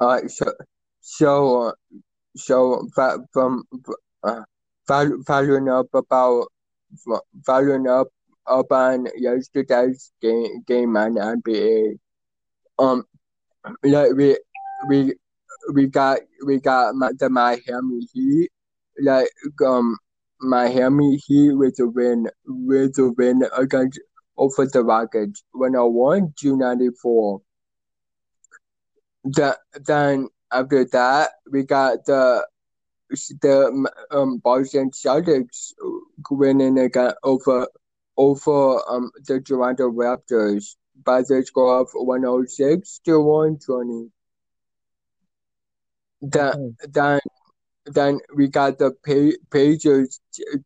Uh, 0.00 0.26
so, 0.28 0.52
so, 1.00 1.72
so 2.36 2.88
from 3.32 3.64
uh, 4.22 4.40
following 4.86 5.68
up 5.68 5.86
about 5.94 6.46
following 7.44 7.88
up 7.88 8.08
up 8.46 8.70
on 8.72 9.06
yesterday's 9.16 10.12
game 10.20 10.62
game 10.66 10.96
on 10.96 11.14
NBA. 11.14 11.98
Um, 12.78 13.04
like 13.82 14.12
we 14.14 14.36
we 14.88 15.14
we 15.72 15.86
got 15.86 16.18
we 16.46 16.60
got 16.60 16.94
the 17.18 17.28
Miami 17.30 18.06
Heat, 18.12 18.50
like 19.00 19.28
um 19.64 19.96
Miami 20.40 21.16
Heat 21.16 21.52
with 21.52 21.78
a 21.80 21.86
win 21.86 22.28
with 22.46 22.98
a 22.98 23.10
win 23.16 23.42
against 23.56 24.00
over 24.36 24.66
the 24.66 24.82
Rockets, 24.82 25.44
101 25.52 26.34
to 26.40 26.56
94. 26.56 27.40
The, 29.24 29.58
then 29.86 30.28
after 30.52 30.84
that, 30.86 31.30
we 31.50 31.64
got 31.64 32.04
the 32.04 32.46
the 33.40 33.88
um 34.10 34.38
Boston 34.38 34.90
Celtics 34.90 35.72
winning 36.30 36.78
again 36.78 37.12
over 37.22 37.68
over 38.16 38.80
um 38.88 39.10
the 39.26 39.40
Toronto 39.40 39.90
Raptors 39.90 40.76
by 41.04 41.22
the 41.22 41.44
score 41.44 41.80
of 41.80 41.88
106 41.92 43.00
to 43.04 43.20
120. 43.20 44.10
Then, 46.22 46.76
then, 46.88 47.20
then 47.86 48.20
we 48.34 48.48
got 48.48 48.78
the 48.78 48.92
Pacers 49.50 50.20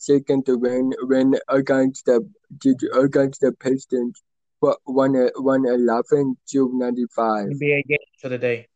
taking 0.07 0.43
the 0.43 0.57
win 0.57 0.93
win 1.01 1.35
against 1.49 2.05
the 2.07 2.29
against 2.95 3.41
the 3.41 3.53
Pistons, 3.53 4.23
but 4.61 4.79
one 4.85 5.15
one 5.37 5.67
eleven 5.67 6.37
to 6.51 6.71
ninety 6.75 7.07
five. 7.15 7.49
NBA 7.49 7.87
game 7.87 7.99
for 8.21 8.29
the 8.29 8.39
day. 8.39 8.69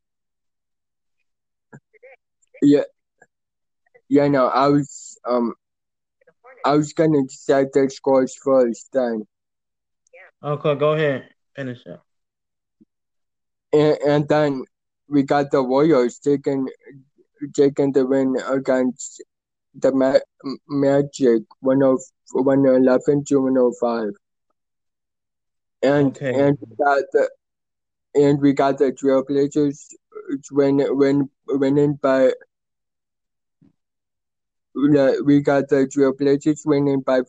Yeah, 2.63 2.83
yeah. 4.09 4.29
No, 4.29 4.47
I 4.47 4.69
was 4.69 5.19
um, 5.29 5.55
I 6.65 6.77
was 6.77 6.93
gonna 6.93 7.29
say 7.29 7.67
the 7.73 7.91
scores 7.91 8.37
first. 8.43 8.89
Then. 8.93 9.27
Okay, 10.43 10.75
go 10.75 10.93
ahead. 10.93 11.29
Finish 11.55 11.87
up. 11.87 12.05
And, 13.73 13.97
and 14.07 14.29
then 14.29 14.65
we 15.09 15.23
got 15.23 15.51
the 15.51 15.63
Warriors 15.63 16.19
taking 16.19 16.69
taking 17.55 17.93
the 17.93 18.07
win 18.07 18.37
against 18.49 19.23
the 19.75 19.93
Ma- 19.93 20.19
Magic 20.69 21.43
111 21.61 23.25
to 23.25 23.41
105. 23.41 24.13
And 25.83 26.17
okay. 26.17 26.33
and 26.33 26.59
we 26.61 26.77
got 26.77 27.03
the 27.13 27.31
and 28.15 28.41
we 28.41 28.53
got 28.53 28.79
the 28.79 28.93
Trailblazers 28.93 29.95
win 30.51 30.81
win 30.97 31.29
winning 31.49 31.95
by 31.95 32.33
we 34.75 35.41
got 35.41 35.69
the 35.69 35.87
Trailblazers 35.87 36.61
winning 36.65 37.01
by 37.01 37.21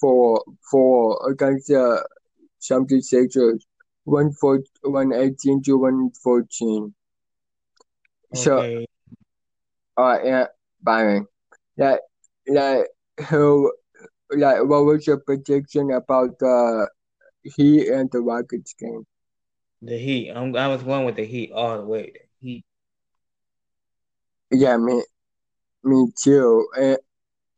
four 0.00 0.42
four 0.70 1.30
against 1.30 1.68
the 1.68 2.06
76ers. 2.60 3.60
118 4.04 5.62
to 5.62 5.78
114. 5.78 6.94
Okay. 8.32 8.40
So, 8.40 8.84
uh, 9.96 10.18
yeah, 10.24 10.46
Byron, 10.82 11.26
like, 11.76 12.00
like, 12.46 12.86
who, 13.28 13.72
like, 14.30 14.64
what 14.64 14.84
was 14.84 15.06
your 15.06 15.18
prediction 15.18 15.90
about 15.92 16.38
the 16.38 16.88
Heat 17.42 17.88
and 17.88 18.10
the 18.10 18.20
Rockets 18.20 18.74
game? 18.74 19.06
The 19.82 19.96
Heat. 19.96 20.30
I'm, 20.30 20.54
I 20.56 20.68
was 20.68 20.82
going 20.82 21.04
with 21.04 21.16
the 21.16 21.24
Heat 21.24 21.52
all 21.52 21.78
the 21.78 21.86
way. 21.86 22.12
The 22.12 22.46
Heat. 22.46 22.64
Yeah, 24.50 24.76
me, 24.76 25.02
me 25.84 26.06
too. 26.22 26.68
And 26.76 26.98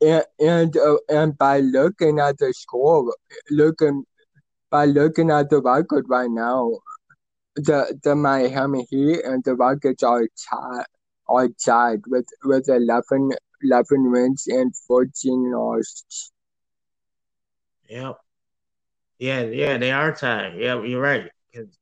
and 0.01 0.25
and, 0.38 0.77
uh, 0.77 0.97
and 1.09 1.38
by 1.38 1.61
looking 1.61 2.18
at 2.18 2.38
the 2.38 2.53
score, 2.53 3.14
looking 3.51 4.05
by 4.71 4.85
looking 4.87 5.31
at 5.31 5.51
the 5.51 5.61
record 5.61 6.07
right 6.09 6.31
now, 6.31 6.79
the 7.57 7.99
the 8.03 8.14
Miami 8.14 8.87
Heat 8.90 9.21
and 9.25 9.42
the 9.45 9.55
Rockets 9.55 10.03
are 10.03 10.27
tied 10.51 10.87
are 11.29 11.49
tied 11.64 12.01
with 12.09 12.27
with 12.45 12.68
11, 12.68 13.33
11 13.62 14.11
wins 14.11 14.47
and 14.47 14.75
fourteen 14.88 15.53
losses. 15.53 16.33
Yep. 17.88 18.18
Yeah, 19.23 19.43
yeah, 19.43 19.79
they 19.79 19.93
are 19.93 20.13
tied. 20.13 20.55
Yeah, 20.59 20.83
you're 20.83 21.01
right. 21.01 21.31
Cause 21.55 21.79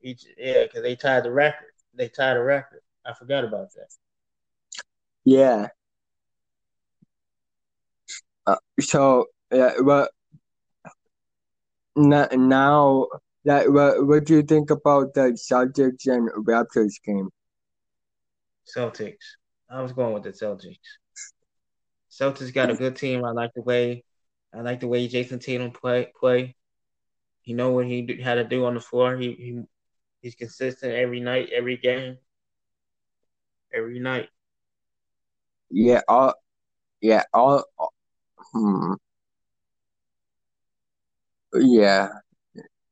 each, 0.00 0.24
yeah, 0.38 0.62
because 0.62 0.80
they 0.80 0.96
tied 0.96 1.24
the 1.24 1.30
record. 1.30 1.68
They 1.92 2.08
tied 2.08 2.38
the 2.38 2.42
record. 2.42 2.80
I 3.04 3.12
forgot 3.12 3.44
about 3.44 3.68
that. 3.74 3.88
Yeah. 5.26 5.68
Uh, 8.46 8.56
so 8.80 9.26
yeah, 9.52 9.72
well, 9.82 10.08
now, 11.94 13.08
like, 13.44 13.68
what, 13.68 14.06
what 14.06 14.24
do 14.24 14.36
you 14.36 14.42
think 14.42 14.70
about 14.70 15.12
the 15.12 15.36
Celtics 15.36 16.06
and 16.06 16.30
Raptors 16.46 16.94
game? 17.04 17.28
Celtics. 18.74 19.36
I 19.68 19.82
was 19.82 19.92
going 19.92 20.14
with 20.14 20.22
the 20.22 20.30
Celtics. 20.30 20.78
Celtics 22.10 22.54
got 22.54 22.70
a 22.70 22.74
good 22.74 22.96
team. 22.96 23.26
I 23.26 23.32
like 23.32 23.52
the 23.54 23.60
way, 23.60 24.04
I 24.54 24.62
like 24.62 24.80
the 24.80 24.88
way 24.88 25.08
Jayson 25.08 25.40
Tatum 25.40 25.70
play. 25.70 26.10
Play. 26.18 26.56
He 27.42 27.52
know 27.54 27.70
what 27.72 27.86
he 27.86 28.20
had 28.22 28.34
to 28.34 28.44
do 28.44 28.64
on 28.64 28.74
the 28.74 28.80
floor. 28.80 29.16
He, 29.16 29.32
he 29.32 29.62
he's 30.20 30.34
consistent 30.34 30.92
every 30.94 31.20
night, 31.20 31.50
every 31.54 31.76
game, 31.76 32.18
every 33.72 33.98
night. 33.98 34.28
Yeah. 35.70 36.02
All. 36.08 36.34
Yeah. 37.00 37.24
All. 37.32 37.64
Hmm. 38.52 38.94
Yeah, 41.54 42.08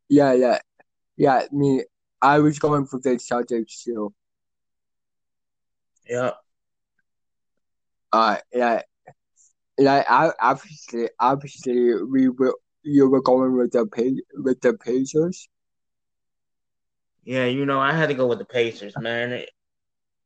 yeah, 0.09 0.33
yeah, 0.33 0.59
yeah. 1.17 1.47
Me, 1.53 1.85
I 2.23 2.39
was 2.39 2.59
going 2.59 2.87
for 2.87 3.01
the 3.01 3.11
Celtics 3.11 3.83
too. 3.85 4.15
Yeah. 6.09 6.33
Uh, 8.13 8.39
yeah, 8.53 8.83
like 9.79 10.07
I 10.09 10.31
obviously, 10.41 11.09
obviously, 11.21 12.03
we 12.05 12.29
were 12.29 12.55
you 12.83 13.09
were 13.09 13.23
going 13.23 13.57
with 13.57 13.73
the 13.73 14.23
with 14.35 14.61
the 14.61 14.75
Pacers. 14.75 15.49
Yeah, 17.25 17.47
you 17.47 17.67
know, 17.67 17.81
I 17.81 17.93
had 17.93 18.09
to 18.09 18.15
go 18.15 18.29
with 18.29 18.39
the 18.39 18.45
Pacers, 18.45 18.97
man. 18.97 19.33
It, 19.33 19.51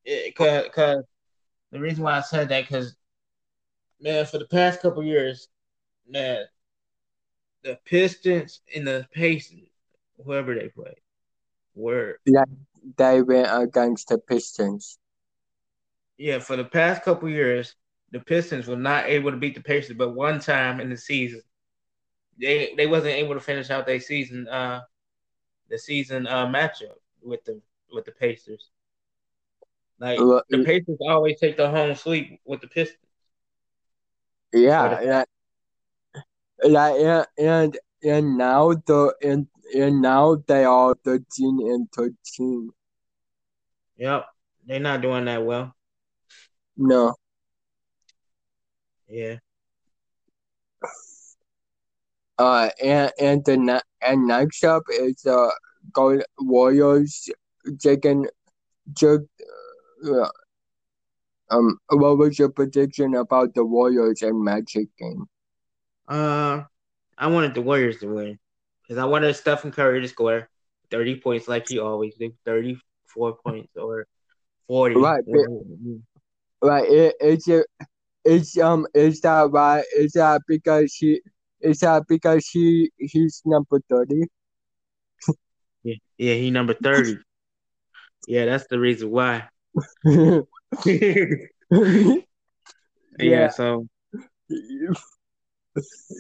it, 0.05 0.35
cause, 0.37 0.67
cause 0.75 1.05
the 1.73 1.81
reason 1.81 2.05
why 2.05 2.19
I 2.19 2.21
said 2.21 2.51
that, 2.51 2.69
cause 2.69 2.95
man, 4.01 4.27
for 4.27 4.39
the 4.39 4.47
past 4.47 4.83
couple 4.83 5.03
years, 5.03 5.49
man, 6.07 6.45
the 7.63 7.79
Pistons 7.85 8.61
and 8.75 8.87
the 8.87 9.07
Pacers, 9.13 9.69
whoever 10.25 10.55
they 10.55 10.69
play, 10.69 10.95
were 11.75 12.19
yeah 12.27 12.45
they 12.97 13.23
went 13.23 13.49
against 13.51 14.09
the 14.09 14.19
Pistons. 14.19 14.99
Yeah, 16.19 16.39
for 16.39 16.57
the 16.57 16.65
past 16.65 17.03
couple 17.03 17.29
years, 17.31 17.75
the 18.13 18.21
Pistons 18.21 18.67
were 18.67 18.77
not 18.77 19.07
able 19.07 19.31
to 19.31 19.37
beat 19.37 19.55
the 19.55 19.63
Pacers, 19.63 19.97
but 19.97 20.15
one 20.15 20.41
time 20.41 20.81
in 20.81 20.91
the 20.91 20.97
season, 20.97 21.43
they 22.39 22.75
they 22.77 22.87
wasn't 22.87 23.15
able 23.15 23.35
to 23.35 23.41
finish 23.41 23.71
out 23.71 23.87
their 23.87 24.01
season 24.01 24.49
uh 24.49 24.81
the 25.69 25.79
season 25.79 26.27
uh 26.27 26.47
matchup 26.47 26.97
with 27.23 27.45
the 27.45 27.61
with 27.93 28.05
the 28.05 28.13
Pacers. 28.13 28.71
Like 29.99 30.19
the 30.49 30.65
Pacers 30.65 30.99
always 31.01 31.39
take 31.39 31.57
the 31.57 31.69
home 31.69 31.95
sweep 31.95 32.41
with 32.45 32.61
the 32.61 32.69
Pistons. 32.69 32.99
Yeah, 34.53 35.01
yeah 35.03 35.25
and 36.63 37.27
and, 37.39 37.79
and 38.03 38.39
now 38.39 38.73
the 38.73 39.15
and 39.23 39.47
and 39.75 40.03
now 40.03 40.37
they 40.47 40.65
are 40.65 40.95
thirteen 41.05 41.61
and 41.71 41.91
thirteen. 41.93 42.71
Yep, 43.97 44.27
they're 44.67 44.81
not 44.81 45.03
doing 45.03 45.27
that 45.27 45.45
well. 45.45 45.75
No. 46.77 47.15
Yeah. 49.11 49.37
Uh, 52.39 52.71
and 52.83 53.13
and 53.21 53.45
the 53.45 53.83
and 54.01 54.27
next 54.27 54.65
up 54.65 54.85
is 54.89 55.27
uh, 55.27 55.51
Gold 55.93 56.23
Warriors 56.39 57.29
taking 57.81 58.29
just 58.95 59.25
uh, 60.09 60.29
um. 61.51 61.79
What 61.89 62.17
was 62.17 62.39
your 62.39 62.49
prediction 62.49 63.15
about 63.15 63.55
the 63.55 63.65
Warriors 63.65 64.23
and 64.23 64.43
Magic 64.43 64.89
game? 64.97 65.27
Uh, 66.09 66.63
I 67.19 67.27
wanted 67.27 67.55
the 67.55 67.63
Warriors 67.63 67.99
to 67.99 68.07
win 68.07 68.39
because 68.83 68.97
I 68.97 69.05
wanted 69.05 69.35
Stephen 69.35 69.71
Curry 69.71 70.01
to 70.01 70.09
score 70.09 70.49
thirty 70.91 71.21
points 71.21 71.47
like 71.47 71.69
he 71.69 71.79
always 71.79 72.15
did, 72.15 72.33
thirty-four 72.47 73.37
points 73.45 73.77
or 73.77 74.07
40. 74.67 74.95
Right, 74.95 75.25
right. 76.63 76.89
It, 76.89 77.17
it's 77.21 77.49
a, 77.49 77.65
it's 78.25 78.59
um 78.59 78.87
is 78.95 79.21
that 79.23 79.51
why 79.51 79.83
Is 79.97 80.13
that 80.13 80.43
because 80.47 80.95
he 80.95 81.21
is 81.61 81.81
that 81.81 82.05
because 82.09 82.47
he 82.49 82.91
he's 82.99 83.43
number 83.45 83.81
thirty? 83.89 84.25
Yeah, 85.83 85.95
yeah, 86.19 86.35
he 86.35 86.51
number 86.51 86.75
thirty. 86.75 87.19
yeah, 88.27 88.45
that's 88.47 88.67
the 88.69 88.79
reason 88.79 89.11
why. 89.11 89.49
yeah. 90.05 90.41
yeah, 93.19 93.49
so 93.51 93.87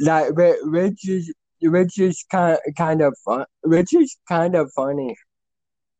like 0.01 0.29
which 0.35 1.09
is 1.09 1.33
which 1.63 1.99
is 1.99 2.25
kind 2.31 2.59
kind 2.77 3.03
of 3.03 3.15
fun, 3.25 3.45
which 3.63 3.95
is 3.95 4.17
kind 4.29 4.55
of 4.55 4.71
funny. 4.75 5.17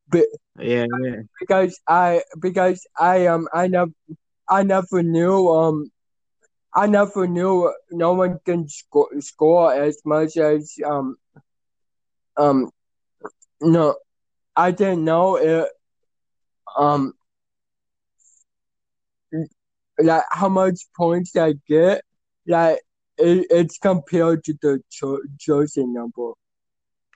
But 0.07 0.25
yeah, 0.59 0.85
yeah, 1.01 1.15
because 1.39 1.79
I 1.87 2.23
because 2.39 2.85
I 2.97 3.27
um 3.27 3.47
I 3.53 3.67
never 3.67 3.91
I 4.51 4.63
never 4.63 5.01
knew 5.01 5.47
um 5.49 5.89
I 6.75 6.87
never 6.87 7.25
knew 7.27 7.73
no 7.91 8.13
one 8.13 8.39
can 8.45 8.67
score 8.67 9.09
score 9.21 9.73
as 9.73 10.01
much 10.05 10.37
as 10.37 10.75
um 10.85 11.15
um 12.37 12.69
no 13.61 13.95
I 14.55 14.71
didn't 14.71 15.05
know 15.05 15.37
it 15.37 15.69
um 16.77 17.13
like 19.99 20.23
how 20.31 20.49
much 20.49 20.81
points 20.97 21.35
I 21.35 21.53
get 21.67 22.03
like 22.45 22.79
it, 23.17 23.47
it's 23.49 23.77
compared 23.77 24.43
to 24.45 24.53
the 24.61 24.81
cho- 24.89 25.21
jersey 25.37 25.85
number. 25.85 26.31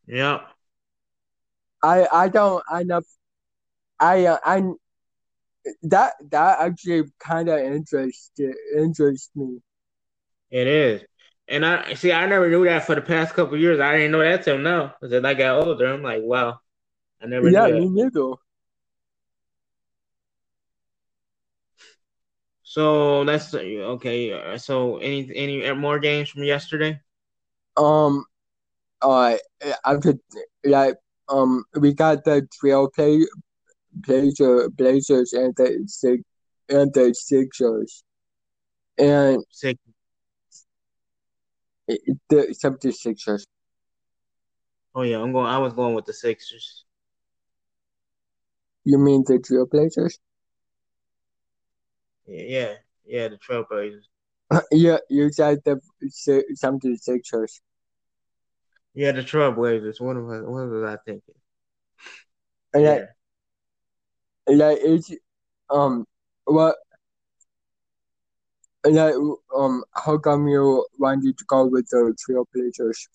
Yeah. 0.08 0.41
I 1.84 2.08
I 2.12 2.30
don't 2.30 2.63
I 2.69 2.84
never 2.84 3.06
I 4.00 4.26
uh, 4.26 4.39
I 4.43 4.71
that 5.84 6.13
that 6.32 6.60
actually 6.60 7.04
kind 7.19 7.49
of 7.49 7.60
interested 7.60 8.56
interests 8.78 9.32
me. 9.36 9.60
It 10.51 10.67
is, 10.67 11.01
and 11.47 11.65
I 11.65 11.93
see. 11.95 12.12
I 12.12 12.25
never 12.28 12.49
knew 12.49 12.65
that 12.65 12.86
for 12.86 12.95
the 12.95 13.01
past 13.01 13.34
couple 13.34 13.58
years. 13.58 13.80
I 13.80 13.97
didn't 13.97 14.12
know 14.12 14.19
that 14.19 14.43
till 14.43 14.58
now. 14.58 14.93
Because 14.99 15.13
as 15.13 15.23
I 15.23 15.34
got 15.34 15.65
older, 15.65 15.93
I'm 15.93 16.04
like, 16.04 16.21
wow, 16.23 16.60
I 17.21 17.28
never. 17.28 17.49
Yeah, 17.49 17.67
me 17.67 17.89
neither. 17.89 18.34
So 22.63 23.23
that's 23.23 23.54
okay. 23.54 24.58
So 24.58 24.97
any 24.97 25.32
any 25.36 25.73
more 25.73 25.99
games 25.99 26.30
from 26.30 26.43
yesterday? 26.43 26.99
Um, 27.78 28.25
uh, 29.01 29.38
after 29.86 30.15
like 30.63 30.97
um, 31.30 31.63
we 31.80 31.93
got 31.93 32.23
the 32.23 32.47
trail 32.60 32.89
play 32.89 33.25
Blazer, 33.95 34.69
Blazers 34.69 35.34
and 35.34 35.55
the 35.55 35.84
six 35.88 36.21
and 36.69 36.93
the 36.93 37.13
Sixers, 37.13 38.03
and 38.97 39.43
Six. 39.49 39.79
the 41.88 42.55
76ers. 42.63 43.43
Oh 44.93 45.01
yeah, 45.01 45.21
I'm 45.21 45.31
going. 45.31 45.47
I 45.47 45.58
was 45.58 45.73
going 45.73 45.93
with 45.93 46.05
the 46.05 46.13
Sixers. 46.13 46.86
You 48.86 48.97
mean 48.97 49.23
the 49.25 49.39
Trailblazers? 49.39 50.17
Yeah, 52.27 52.75
yeah, 53.05 53.27
the 53.27 53.38
Trailblazers. 53.38 54.05
yeah, 54.71 54.97
you 55.10 55.31
said 55.31 55.60
the 55.65 55.79
76ers. 56.03 57.60
Yeah, 58.93 59.12
the 59.12 59.21
Trailblazers. 59.21 59.99
What 59.99 60.15
was 60.15 60.41
what 60.43 60.69
was 60.69 60.84
I 60.84 60.97
thinking? 61.05 61.36
yeah 62.73 63.05
like 64.47 64.77
it's 64.81 65.12
um 65.69 66.05
what 66.45 66.75
like 68.86 69.15
um 69.55 69.84
how 69.93 70.17
come 70.17 70.47
you 70.47 70.86
wanted 70.99 71.38
to 71.38 71.45
go 71.47 71.65
with 71.65 71.88
the 71.89 72.15
Trailblazers? 72.27 73.08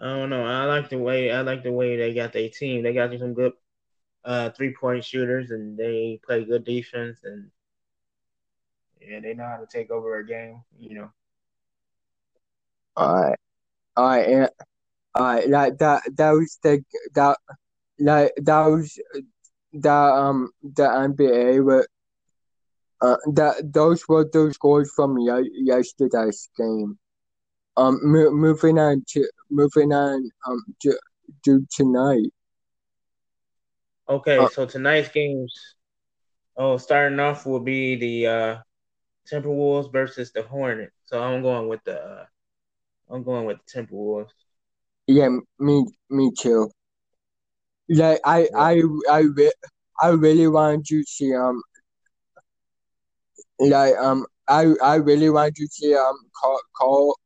I 0.00 0.06
don't 0.06 0.30
know. 0.30 0.44
I 0.44 0.64
like 0.64 0.88
the 0.90 0.98
way 0.98 1.32
I 1.32 1.40
like 1.40 1.62
the 1.64 1.72
way 1.72 1.96
they 1.96 2.14
got 2.14 2.32
their 2.32 2.48
team. 2.48 2.82
They 2.82 2.92
got 2.92 3.16
some 3.18 3.34
good 3.34 3.52
uh 4.24 4.50
three 4.50 4.74
point 4.74 5.04
shooters 5.04 5.50
and 5.50 5.76
they 5.76 6.20
play 6.24 6.44
good 6.44 6.64
defense 6.64 7.20
and 7.24 7.50
yeah, 9.00 9.20
they 9.20 9.34
know 9.34 9.46
how 9.46 9.56
to 9.56 9.66
take 9.66 9.90
over 9.90 10.18
a 10.18 10.26
game, 10.26 10.62
you 10.78 10.94
know. 10.94 11.10
Alright. 12.96 13.38
Alright, 13.96 14.28
and 14.28 14.50
alright, 15.18 15.48
like 15.48 15.78
that 15.78 16.02
that 16.16 16.30
was 16.30 16.58
the 16.62 16.84
that 17.14 17.38
like 17.98 18.32
that 18.36 18.66
was 18.66 18.98
the 19.72 19.92
um 19.92 20.50
the 20.62 20.84
NBA 20.90 21.60
were 21.60 21.86
uh 23.00 23.16
that 23.34 23.72
those 23.72 24.02
were 24.08 24.28
those 24.32 24.54
scores 24.54 24.90
from 24.94 25.16
y- 25.16 25.42
yesterday's 25.52 26.48
game. 26.56 26.98
Um, 27.76 28.00
mo- 28.02 28.32
moving 28.32 28.78
on 28.78 29.04
to 29.10 29.28
moving 29.50 29.92
on 29.92 30.30
um 30.46 30.64
to, 30.82 30.98
to 31.44 31.66
tonight. 31.70 32.32
Okay, 34.08 34.44
uh, 34.44 34.48
so 34.48 34.66
tonight's 34.66 35.08
games. 35.10 35.76
Oh, 36.56 36.76
starting 36.76 37.20
off 37.20 37.46
will 37.46 37.60
be 37.60 37.96
the 37.96 38.26
uh 38.26 38.56
Timberwolves 39.30 39.92
versus 39.92 40.32
the 40.32 40.42
Hornets. 40.42 40.94
So 41.06 41.22
I'm 41.22 41.42
going 41.42 41.68
with 41.68 41.84
the 41.84 42.00
uh, 42.00 42.26
I'm 43.10 43.22
going 43.24 43.46
with 43.46 43.58
the 43.66 43.80
Timberwolves. 43.82 44.30
Yeah, 45.08 45.28
me 45.58 45.84
me 46.10 46.30
too. 46.38 46.70
Like 47.88 48.20
I 48.24 48.48
I 48.56 48.82
I 49.10 49.24
I 50.02 50.08
really 50.10 50.48
want 50.48 50.90
you 50.90 51.02
to 51.02 51.10
see 51.10 51.34
um 51.34 51.62
like 53.58 53.96
um 53.96 54.26
I 54.48 54.74
I 54.82 54.96
really 54.96 55.30
want 55.30 55.58
you 55.58 55.66
to 55.66 55.72
see 55.72 55.94
um 55.94 56.16
call 56.40 56.60
call 56.76 57.18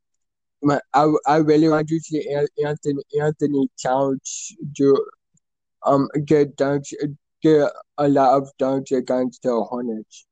I 0.94 1.12
I 1.26 1.36
really 1.36 1.68
want 1.68 1.90
you 1.90 1.98
to 1.98 2.04
see 2.04 2.28
Anthony 2.64 3.02
Anthony 3.20 3.68
Towns 3.82 4.54
do 4.72 4.96
um 5.84 6.08
get 6.24 6.56
dunks 6.56 6.92
get 7.42 7.70
a 7.98 8.08
lot 8.08 8.36
of 8.38 8.50
dunks 8.60 8.96
against 8.96 9.42
the 9.42 9.52
Hornets. 9.64 10.26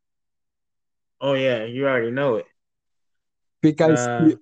Oh 1.21 1.35
yeah, 1.35 1.65
you 1.65 1.87
already 1.87 2.11
know 2.11 2.37
it. 2.37 2.47
Because 3.61 4.07
uh, 4.07 4.25
he, 4.25 4.37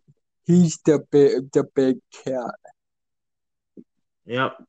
he's 0.46 0.78
the 0.84 1.00
big 1.10 1.50
the 1.52 1.64
big 1.74 1.96
cat. 2.12 2.54
Yep. 4.26 4.67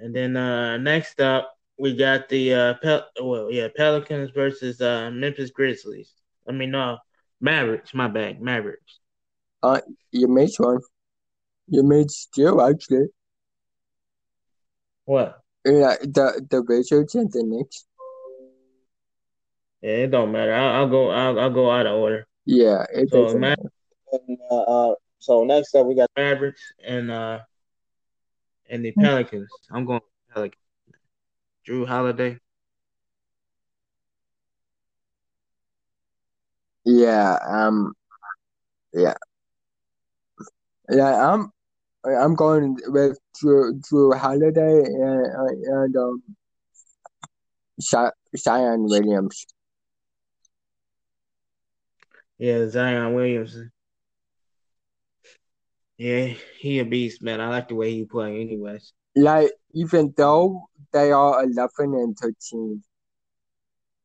And 0.00 0.14
then 0.14 0.36
uh, 0.36 0.78
next 0.78 1.20
up, 1.20 1.54
we 1.78 1.94
got 1.94 2.28
the 2.28 2.54
uh, 2.54 2.74
Pel- 2.82 3.08
well, 3.22 3.50
yeah, 3.50 3.68
Pelicans 3.76 4.30
versus 4.30 4.80
uh, 4.80 5.10
Memphis 5.10 5.50
Grizzlies. 5.50 6.12
I 6.48 6.52
mean, 6.52 6.70
no, 6.70 6.98
Mavericks. 7.40 7.92
My 7.94 8.08
bad, 8.08 8.40
Mavericks. 8.40 9.00
Uh, 9.62 9.80
you 10.10 10.26
made 10.26 10.50
one. 10.58 10.80
You 11.68 11.82
made 11.82 12.10
still 12.10 12.62
actually. 12.62 13.08
What? 15.04 15.40
Yeah, 15.64 15.96
the 16.00 16.46
the 16.48 16.62
Wizards 16.62 17.14
and 17.14 17.30
the 17.30 17.42
Knicks. 17.42 17.86
Yeah, 19.82 19.90
it 19.90 20.10
don't 20.10 20.32
matter. 20.32 20.54
I'll, 20.54 20.82
I'll 20.82 20.88
go. 20.88 21.10
I'll, 21.10 21.38
I'll 21.38 21.50
go 21.50 21.70
out 21.70 21.86
of 21.86 21.98
order. 21.98 22.26
Yeah, 22.46 22.84
it 22.92 23.10
so, 23.10 23.24
doesn't 23.24 23.40
matter. 23.40 23.70
And, 24.12 24.38
uh, 24.50 24.60
uh, 24.60 24.94
so 25.18 25.44
next 25.44 25.74
up, 25.74 25.86
we 25.86 25.94
got 25.94 26.10
Mavericks 26.16 26.62
and 26.84 27.10
uh, 27.10 27.40
and 28.70 28.84
the 28.84 28.92
Pelicans. 28.92 29.50
I'm 29.70 29.84
going 29.84 30.00
Pelicans. 30.32 30.62
Jrue 31.68 31.86
Holiday. 31.86 32.38
Yeah. 36.84 37.38
Um. 37.46 37.92
Yeah. 38.92 39.14
Yeah. 40.88 41.32
I'm. 41.32 41.50
I'm 42.04 42.34
going 42.34 42.78
with 42.86 43.18
Jrue, 43.42 43.78
Jrue 43.82 44.16
Holiday 44.16 44.84
and 44.84 45.26
and 45.66 45.96
um. 45.96 46.22
Zion 48.36 48.84
Williams. 48.84 49.46
Yeah, 52.38 52.68
Zion 52.68 53.14
Williamson. 53.14 53.70
Yeah, 56.00 56.32
he 56.58 56.78
a 56.78 56.86
beast, 56.86 57.20
man. 57.20 57.42
I 57.42 57.48
like 57.48 57.68
the 57.68 57.74
way 57.74 57.92
he 57.92 58.06
play, 58.06 58.40
anyways. 58.40 58.94
Like 59.14 59.52
even 59.74 60.14
though 60.16 60.62
they 60.94 61.12
are 61.12 61.44
eleven 61.44 61.92
and 61.92 62.16
thirteen. 62.16 62.82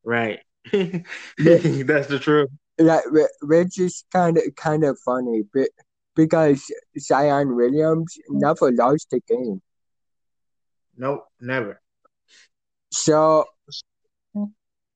Right. 0.04 0.40
That's 0.72 2.06
the 2.06 2.18
truth. 2.20 2.50
Like 2.78 3.04
which 3.40 3.80
is 3.80 4.04
kind 4.12 4.36
of 4.36 4.42
kind 4.56 4.84
of 4.84 4.98
funny, 5.06 5.44
but 5.54 5.70
because 6.14 6.70
Zion 6.98 7.56
Williams 7.56 8.18
never 8.28 8.70
lost 8.72 9.14
a 9.14 9.20
game. 9.20 9.62
Nope, 10.98 11.24
never. 11.40 11.80
So, 12.92 13.46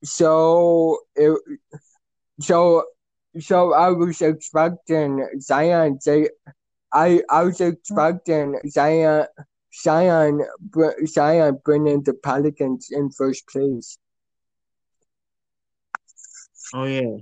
so 0.04 0.98
it, 1.16 1.40
so 2.42 2.84
so 3.38 3.72
I 3.72 3.88
was 3.88 4.20
expecting 4.20 5.26
Zion. 5.40 5.98
I 6.92 7.22
I 7.30 7.44
was 7.44 7.60
expecting 7.60 8.58
Zion 8.68 9.26
Zion 9.74 10.40
Zion 11.06 11.58
bringing 11.64 12.02
the 12.02 12.14
Pelicans 12.14 12.88
in 12.90 13.10
first 13.10 13.46
place. 13.48 13.98
Oh 16.74 16.84
yeah. 16.84 17.16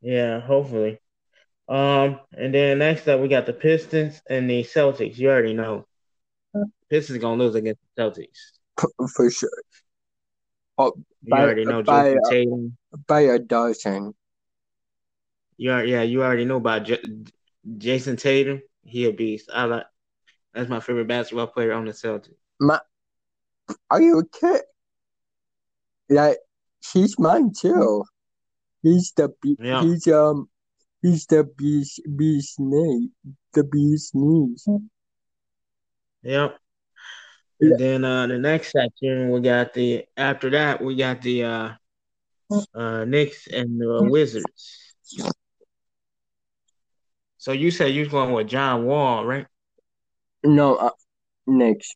Yeah, 0.00 0.40
hopefully. 0.40 1.00
Um, 1.68 2.20
and 2.32 2.52
then 2.52 2.78
next 2.78 3.08
up 3.08 3.20
we 3.20 3.28
got 3.28 3.46
the 3.46 3.52
Pistons 3.54 4.20
and 4.28 4.48
the 4.50 4.62
Celtics. 4.64 5.16
You 5.16 5.30
already 5.30 5.54
know. 5.54 5.86
Pistons 6.90 7.18
gonna 7.18 7.42
lose 7.42 7.54
against 7.54 7.80
the 7.96 8.02
Celtics. 8.02 9.08
For 9.14 9.30
sure. 9.30 9.50
Oh, 10.76 10.92
You 11.22 11.30
by, 11.30 11.42
already 11.42 11.64
know 11.64 11.82
by, 11.82 12.10
Jayson 12.10 12.20
Tatum. 12.28 12.76
by 13.06 13.20
a 13.22 13.38
dozen. 13.38 14.14
You 15.56 15.72
are, 15.72 15.84
yeah, 15.84 16.02
you 16.02 16.22
already 16.22 16.44
know 16.44 16.56
about 16.56 16.84
J- 16.84 17.02
Jayson 17.78 18.16
Tatum. 18.16 18.62
He 18.82 19.06
a 19.06 19.12
beast. 19.12 19.50
I 19.52 19.64
like. 19.64 19.86
That's 20.52 20.68
my 20.68 20.80
favorite 20.80 21.08
basketball 21.08 21.48
player 21.48 21.72
on 21.72 21.84
the 21.84 21.92
Celtics. 21.92 22.34
My, 22.60 22.78
are 23.90 24.00
you 24.00 24.28
kidding? 24.32 24.60
Like 26.08 26.38
he's 26.92 27.18
mine 27.18 27.52
too. 27.52 28.04
He's 28.82 29.12
the 29.16 29.30
be- 29.42 29.56
Yeah. 29.58 29.82
he's 29.82 30.06
um 30.06 30.48
he's 31.02 31.26
the 31.26 31.44
beast 31.44 32.00
beast 32.16 32.60
knee 32.60 33.08
the 33.54 33.64
beast 33.64 34.14
knees. 34.14 34.64
Yep. 36.22 36.58
Yeah. 37.60 37.68
And 37.70 37.78
then 37.80 38.04
uh 38.04 38.26
the 38.26 38.38
next 38.38 38.72
section 38.72 39.30
we 39.30 39.40
got 39.40 39.74
the 39.74 40.04
after 40.16 40.50
that 40.50 40.82
we 40.82 40.94
got 40.96 41.22
the 41.22 41.44
uh 41.44 41.70
uh 42.74 43.04
Knicks 43.06 43.46
and 43.46 43.80
the 43.80 44.02
Wizards. 44.04 44.94
So 47.44 47.52
you 47.52 47.70
said 47.70 47.92
you 47.92 48.00
was 48.00 48.08
going 48.08 48.32
with 48.32 48.48
John 48.48 48.86
Wall, 48.86 49.26
right? 49.26 49.46
No, 50.44 50.76
uh, 50.76 50.90
next. 51.46 51.94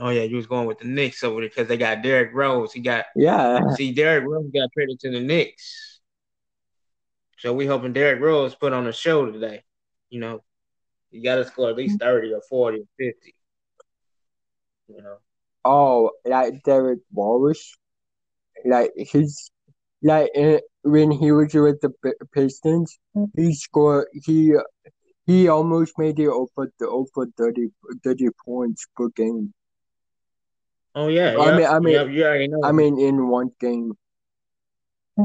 Oh 0.00 0.08
yeah, 0.08 0.22
you 0.22 0.34
was 0.34 0.48
going 0.48 0.66
with 0.66 0.80
the 0.80 0.88
Knicks 0.88 1.22
over 1.22 1.40
there 1.40 1.48
because 1.48 1.68
they 1.68 1.76
got 1.76 2.02
Derrick 2.02 2.32
Rose. 2.34 2.72
He 2.72 2.80
got 2.80 3.04
Yeah, 3.14 3.60
see 3.76 3.92
Derrick 3.92 4.24
Rose 4.26 4.50
got 4.52 4.70
traded 4.72 4.98
to 4.98 5.12
the 5.12 5.20
Knicks. 5.20 6.00
So 7.38 7.52
we 7.52 7.66
hoping 7.66 7.92
Derrick 7.92 8.20
Rose 8.20 8.56
put 8.56 8.72
on 8.72 8.88
a 8.88 8.92
show 8.92 9.30
today. 9.30 9.62
You 10.10 10.18
know, 10.18 10.42
you 11.12 11.22
got 11.22 11.36
to 11.36 11.44
score 11.44 11.70
at 11.70 11.76
least 11.76 12.00
thirty 12.00 12.32
or 12.32 12.42
forty 12.50 12.78
or 12.78 12.88
fifty. 12.98 13.36
You 14.88 15.02
know. 15.02 15.18
oh, 15.64 16.10
like 16.24 16.64
Derek 16.64 16.98
Wallace, 17.12 17.76
like 18.64 18.90
he's 18.96 19.52
like 20.04 20.30
uh, 20.38 20.58
when 20.84 21.10
he 21.10 21.32
was 21.32 21.54
with 21.54 21.80
the 21.80 21.90
Pistons, 22.32 22.98
he 23.36 23.54
scored 23.54 24.06
he 24.12 24.54
he 25.26 25.48
almost 25.48 25.98
made 25.98 26.18
it 26.20 26.28
over 26.28 26.70
the 26.78 26.86
over 26.88 27.26
30, 27.36 27.70
30 28.04 28.28
points 28.44 28.86
per 28.96 29.08
game. 29.16 29.52
Oh 30.94 31.08
yeah, 31.08 31.34
I 31.34 31.46
yeah. 31.46 31.56
mean- 31.56 31.66
I 31.66 31.78
mean- 31.80 31.94
yeah, 31.94 32.04
you 32.04 32.24
already 32.24 32.48
know. 32.48 32.60
I 32.62 32.72
mean, 32.72 32.98
in 33.00 33.28
one 33.28 33.50
game. 33.60 33.92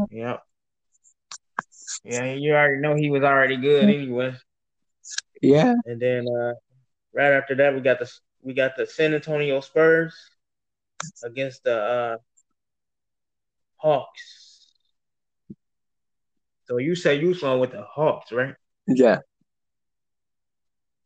Yeah. 0.10 0.38
Yeah, 2.04 2.34
you 2.34 2.54
already 2.54 2.82
know 2.82 2.96
he 2.96 3.10
was 3.10 3.24
already 3.24 3.58
good 3.58 3.90
anyway. 3.90 4.34
Yeah, 5.42 5.76
And 5.86 6.00
then 6.02 6.28
uh 6.28 6.54
right 7.14 7.34
after 7.34 7.56
that 7.56 7.74
we 7.76 7.82
got 7.82 8.00
the 8.00 8.10
we 8.42 8.54
got 8.54 8.76
the 8.78 8.86
San 8.86 9.14
Antonio 9.14 9.60
Spurs 9.62 10.16
against 11.24 11.64
the 11.64 11.76
uh 11.76 12.18
Hawks. 13.78 14.39
So 16.70 16.78
you 16.78 16.96
say 16.96 17.20
you 17.20 17.30
was 17.30 17.42
going 17.42 17.60
with 17.60 17.72
the 17.72 17.84
Hawks, 17.84 18.32
right? 18.32 18.56
yeah. 18.88 19.20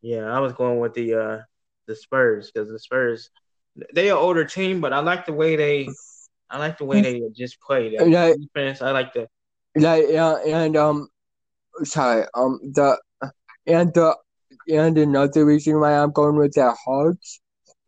Yeah, 0.01 0.25
I 0.25 0.39
was 0.39 0.53
going 0.53 0.79
with 0.79 0.93
the 0.93 1.13
uh 1.15 1.39
the 1.87 1.95
Spurs 1.95 2.51
because 2.51 2.69
the 2.69 2.79
Spurs 2.79 3.29
they 3.93 4.09
are 4.09 4.17
older 4.19 4.45
team, 4.45 4.81
but 4.81 4.93
I 4.93 4.99
like 4.99 5.25
the 5.25 5.33
way 5.33 5.55
they 5.55 5.89
I 6.49 6.59
like 6.59 6.77
the 6.77 6.85
way 6.85 7.01
they 7.01 7.21
just 7.35 7.59
play. 7.61 7.95
That 7.95 8.09
Yeah. 8.09 8.33
defense. 8.39 8.81
I 8.81 8.91
like 8.91 9.13
the 9.13 9.27
Like 9.75 10.05
yeah, 10.09 10.35
and 10.45 10.77
um, 10.77 11.09
sorry, 11.83 12.25
um, 12.35 12.59
the 12.63 12.99
and 13.67 13.93
the 13.93 14.15
and 14.69 14.97
another 14.97 15.45
reason 15.45 15.79
why 15.79 15.93
I'm 15.97 16.11
going 16.11 16.37
with 16.37 16.53
the 16.53 16.71
Hawks 16.85 17.41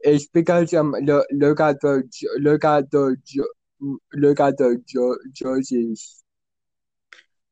is 0.04 0.28
because 0.28 0.74
um, 0.74 0.94
look, 1.04 1.28
look 1.32 1.60
at 1.60 1.82
the 1.82 2.04
look 2.40 2.66
at 2.66 2.92
the 2.92 3.18
look 4.14 4.40
at 4.40 4.58
the 4.58 4.82
jer- 4.88 5.22
jerseys. 5.34 6.24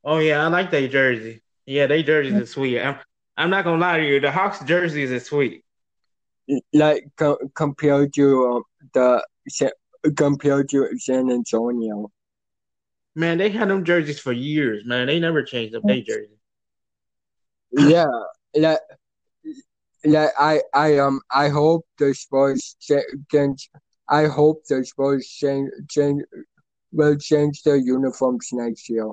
Oh 0.04 0.20
yeah, 0.20 0.44
I 0.44 0.48
like 0.48 0.72
their 0.72 0.88
jersey. 0.88 1.42
Yeah, 1.66 1.88
they 1.88 2.04
jerseys 2.04 2.40
are 2.40 2.46
sweet. 2.46 2.80
I'm 2.82 2.98
I'm 3.38 3.50
not 3.50 3.64
gonna 3.64 3.80
lie 3.82 3.98
to 4.00 4.06
you, 4.08 4.20
the 4.20 4.32
Hawks 4.32 4.60
jerseys 4.64 5.12
are 5.12 5.20
sweet. 5.20 5.64
like 6.74 7.06
co- 7.18 7.38
compared 7.56 8.14
to 8.14 8.46
um, 8.48 8.64
the 8.94 9.24
compared 10.16 10.70
to 10.70 10.88
San 10.98 11.30
Antonio. 11.32 12.12
Man, 13.16 13.38
they 13.38 13.50
had 13.50 13.70
them 13.70 13.84
jerseys 13.86 14.20
for 14.20 14.32
years, 14.34 14.86
man. 14.86 15.08
They 15.08 15.20
never 15.20 15.44
changed 15.44 15.76
up 15.76 15.86
their 15.86 16.02
jersey. 16.02 16.40
Yeah, 17.72 18.08
like 18.56 18.80
like 20.06 20.32
I 20.40 20.62
I 20.74 20.98
um 20.98 21.22
I 21.32 21.50
hope 21.50 21.86
the 21.98 22.14
Spurs 22.14 22.76
can 23.32 23.56
I 24.10 24.26
hope 24.26 24.64
the 24.70 24.86
Spurs 24.86 25.28
change 25.28 25.72
change 25.90 26.24
will 26.92 27.18
change 27.18 27.64
their 27.64 27.78
uniforms 27.78 28.50
next 28.54 28.90
year. 28.90 29.12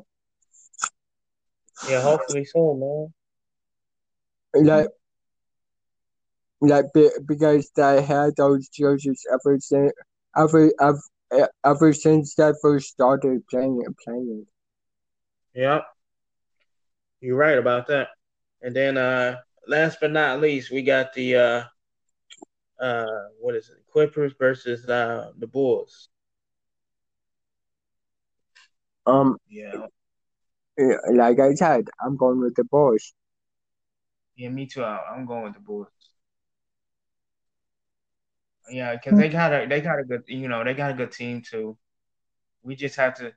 Yeah, 1.88 2.02
hopefully 2.02 2.44
so, 2.44 2.74
man. 4.54 4.66
Like 4.66 4.88
like 6.60 6.86
be, 6.92 7.08
because 7.26 7.70
they 7.74 8.02
had 8.02 8.36
those 8.36 8.68
jerseys 8.68 9.24
ever 9.32 9.58
since 9.60 9.92
ever 10.36 10.70
ever 10.80 11.00
ever 11.64 11.92
since 11.92 12.34
they 12.34 12.52
first 12.60 12.88
started 12.88 13.46
playing 13.48 13.82
playing. 14.04 14.46
Yep. 15.54 15.84
You're 17.20 17.36
right 17.36 17.58
about 17.58 17.86
that. 17.88 18.08
And 18.62 18.74
then 18.74 18.96
uh 18.96 19.40
last 19.66 19.98
but 20.00 20.10
not 20.10 20.40
least, 20.40 20.70
we 20.70 20.82
got 20.82 21.12
the 21.14 21.36
uh 21.36 21.64
uh 22.80 23.28
what 23.40 23.54
is 23.54 23.70
it? 23.70 23.84
Clippers 23.92 24.32
versus 24.38 24.86
uh 24.88 25.32
the 25.38 25.46
Bulls. 25.46 26.08
Um, 29.06 29.38
Yeah. 29.48 29.86
Yeah, 30.80 30.96
like 31.12 31.38
I 31.38 31.54
said, 31.54 31.88
I'm 32.04 32.16
going 32.16 32.40
with 32.40 32.54
the 32.54 32.64
Bulls. 32.64 33.12
Yeah, 34.36 34.48
me 34.48 34.66
too. 34.66 34.82
I'm 34.84 35.26
going 35.26 35.44
with 35.44 35.54
the 35.54 35.60
Bulls. 35.60 35.88
Yeah, 38.70 38.94
because 38.94 39.18
they 39.18 39.28
got 39.28 39.52
a 39.52 39.66
they 39.66 39.80
got 39.80 39.98
a 39.98 40.04
good 40.04 40.22
you 40.26 40.48
know 40.48 40.64
they 40.64 40.74
got 40.74 40.92
a 40.92 40.94
good 40.94 41.12
team 41.12 41.42
too. 41.42 41.76
We 42.62 42.76
just 42.76 42.96
have 42.96 43.14
to 43.16 43.32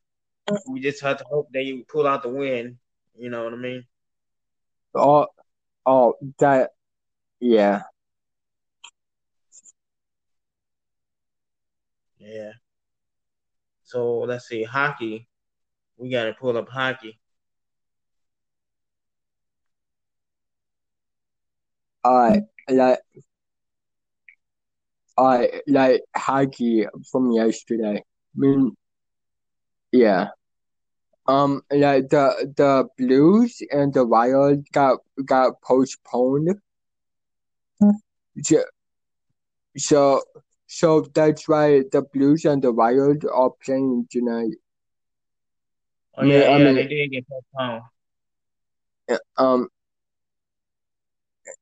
we 0.67 0.79
just 0.79 1.01
have 1.01 1.17
to 1.17 1.25
hope 1.25 1.49
they 1.51 1.83
pull 1.87 2.07
out 2.07 2.23
the 2.23 2.29
win. 2.29 2.77
You 3.17 3.29
know 3.29 3.43
what 3.43 3.53
I 3.53 3.57
mean? 3.57 3.85
Oh, 4.95 5.27
oh, 5.85 6.15
that, 6.39 6.71
yeah. 7.39 7.83
Yeah. 12.19 12.51
So 13.83 14.19
let's 14.19 14.47
see, 14.47 14.63
hockey. 14.63 15.27
We 15.97 16.09
got 16.09 16.25
to 16.25 16.33
pull 16.33 16.57
up 16.57 16.69
hockey. 16.69 17.19
I 22.03 22.41
like, 22.69 22.99
I 25.17 25.61
like 25.67 26.01
hockey 26.15 26.85
from 27.11 27.31
yesterday. 27.31 27.97
I 27.97 28.03
mean, 28.35 28.75
yeah. 29.91 30.29
Um, 31.27 31.61
like 31.71 32.09
the 32.09 32.51
the 32.57 32.87
Blues 32.97 33.61
and 33.71 33.93
the 33.93 34.05
Wild 34.05 34.65
got 34.73 34.99
got 35.25 35.61
postponed. 35.61 36.59
So, 38.41 38.63
so, 39.77 40.21
so 40.67 41.01
that's 41.13 41.47
why 41.47 41.83
the 41.91 42.01
Blues 42.13 42.43
and 42.45 42.61
the 42.61 42.71
Wild 42.73 43.23
are 43.31 43.51
playing 43.63 44.07
tonight. 44.11 44.55
Oh 46.17 46.23
Yeah, 46.25 46.39
yeah, 46.39 46.43
I 46.49 46.57
yeah, 46.57 46.65
mean- 46.65 46.75
they 46.75 46.87
did 46.87 47.11
get 47.11 47.25
postponed. 47.29 47.83
Um, 49.37 49.69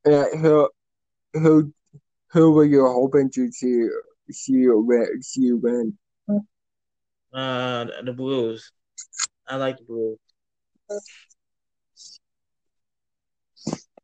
uh, 0.05 0.25
who, 0.37 0.69
who, 1.33 1.73
who 2.31 2.51
were 2.51 2.65
you 2.65 2.85
hoping 2.85 3.29
to 3.31 3.51
see 3.51 3.87
see 4.29 4.67
win? 4.67 5.21
See 5.21 5.51
win? 5.53 5.97
Uh, 7.33 7.85
the- 7.85 8.01
the 8.05 8.13
Blues. 8.13 8.71
I 9.47 9.55
like 9.57 9.77
the 9.77 9.83
Blues. 9.83 10.17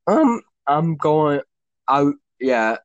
Um, 0.07 0.41
I'm 0.65 0.95
going 0.95 1.41
I 1.87 2.11
Yeah, 2.39 2.77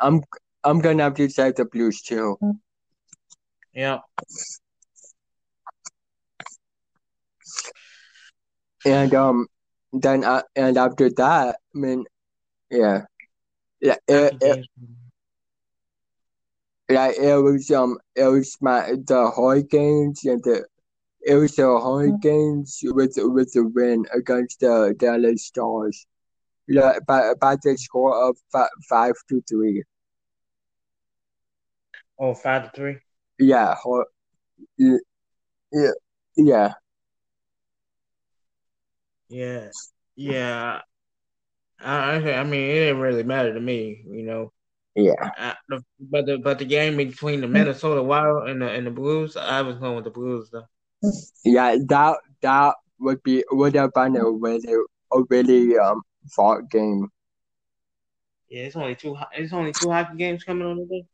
I'm. 0.00 0.22
I'm 0.64 0.80
gonna 0.80 1.04
have 1.04 1.14
to 1.14 1.28
say 1.28 1.52
the 1.52 1.64
Blues 1.64 2.02
too. 2.02 2.36
Yeah. 3.72 4.00
And 8.84 9.14
um, 9.14 9.46
then 9.92 10.24
uh, 10.24 10.42
and 10.56 10.76
after 10.76 11.10
that, 11.10 11.56
I 11.74 11.78
mean, 11.78 12.04
Yeah. 12.70 13.02
Yeah. 13.80 13.96
It, 14.08 14.34
it, 14.40 14.66
like 16.88 17.16
it 17.16 17.36
was 17.36 17.70
um 17.70 17.98
it 18.14 18.24
was 18.24 18.56
my 18.60 18.92
the 19.06 19.30
Hurricanes 19.34 20.24
and 20.24 20.42
the 20.42 20.66
it 21.22 21.34
was 21.34 21.56
the 21.56 21.64
Hurricanes 21.64 22.80
with 22.84 23.14
with 23.16 23.52
the 23.52 23.66
win 23.66 24.06
against 24.14 24.60
the 24.60 24.94
Dallas 24.96 25.46
Stars. 25.46 26.06
Yeah, 26.68 26.98
by 27.06 27.34
by 27.40 27.56
the 27.62 27.76
score 27.76 28.28
of 28.28 28.36
five, 28.50 28.68
five 28.88 29.14
to 29.28 29.42
three. 29.48 29.82
Oh, 32.18 32.34
five 32.34 32.64
to 32.64 32.76
three. 32.76 32.98
Yeah, 33.38 33.74
yeah, 34.78 34.96
yeah, 35.72 35.90
yeah. 36.36 36.72
Yeah, 39.28 39.68
yeah. 40.14 40.80
I, 41.80 42.14
I 42.14 42.44
mean, 42.44 42.70
it 42.70 42.74
didn't 42.74 43.00
really 43.00 43.22
matter 43.22 43.52
to 43.52 43.60
me, 43.60 44.04
you 44.08 44.22
know. 44.22 44.52
Yeah. 44.94 45.30
I, 45.36 45.54
the, 45.68 45.82
but 46.00 46.26
the 46.26 46.38
but 46.38 46.58
the 46.58 46.64
game 46.64 46.96
between 46.96 47.42
the 47.42 47.48
Minnesota 47.48 48.02
Wild 48.02 48.48
and 48.48 48.62
the 48.62 48.70
and 48.70 48.86
the 48.86 48.90
Blues, 48.90 49.36
I 49.36 49.60
was 49.60 49.76
going 49.76 49.94
with 49.94 50.04
the 50.04 50.10
Blues 50.10 50.48
though. 50.50 50.64
Yeah, 51.44 51.76
that 51.88 52.16
that 52.40 52.76
would 52.98 53.22
be 53.22 53.44
would 53.50 53.74
have 53.74 53.92
been 53.92 54.16
a 54.16 54.30
really 54.30 54.74
a 55.12 55.22
really 55.28 55.76
um 55.76 56.00
fought 56.34 56.70
game. 56.70 57.08
Yeah, 58.48 58.64
it's 58.64 58.76
only 58.76 58.94
two. 58.94 59.16
It's 59.32 59.52
only 59.52 59.72
two 59.72 59.90
hockey 59.90 60.16
games 60.16 60.44
coming 60.44 60.66
on 60.66 60.78
today. 60.78 61.04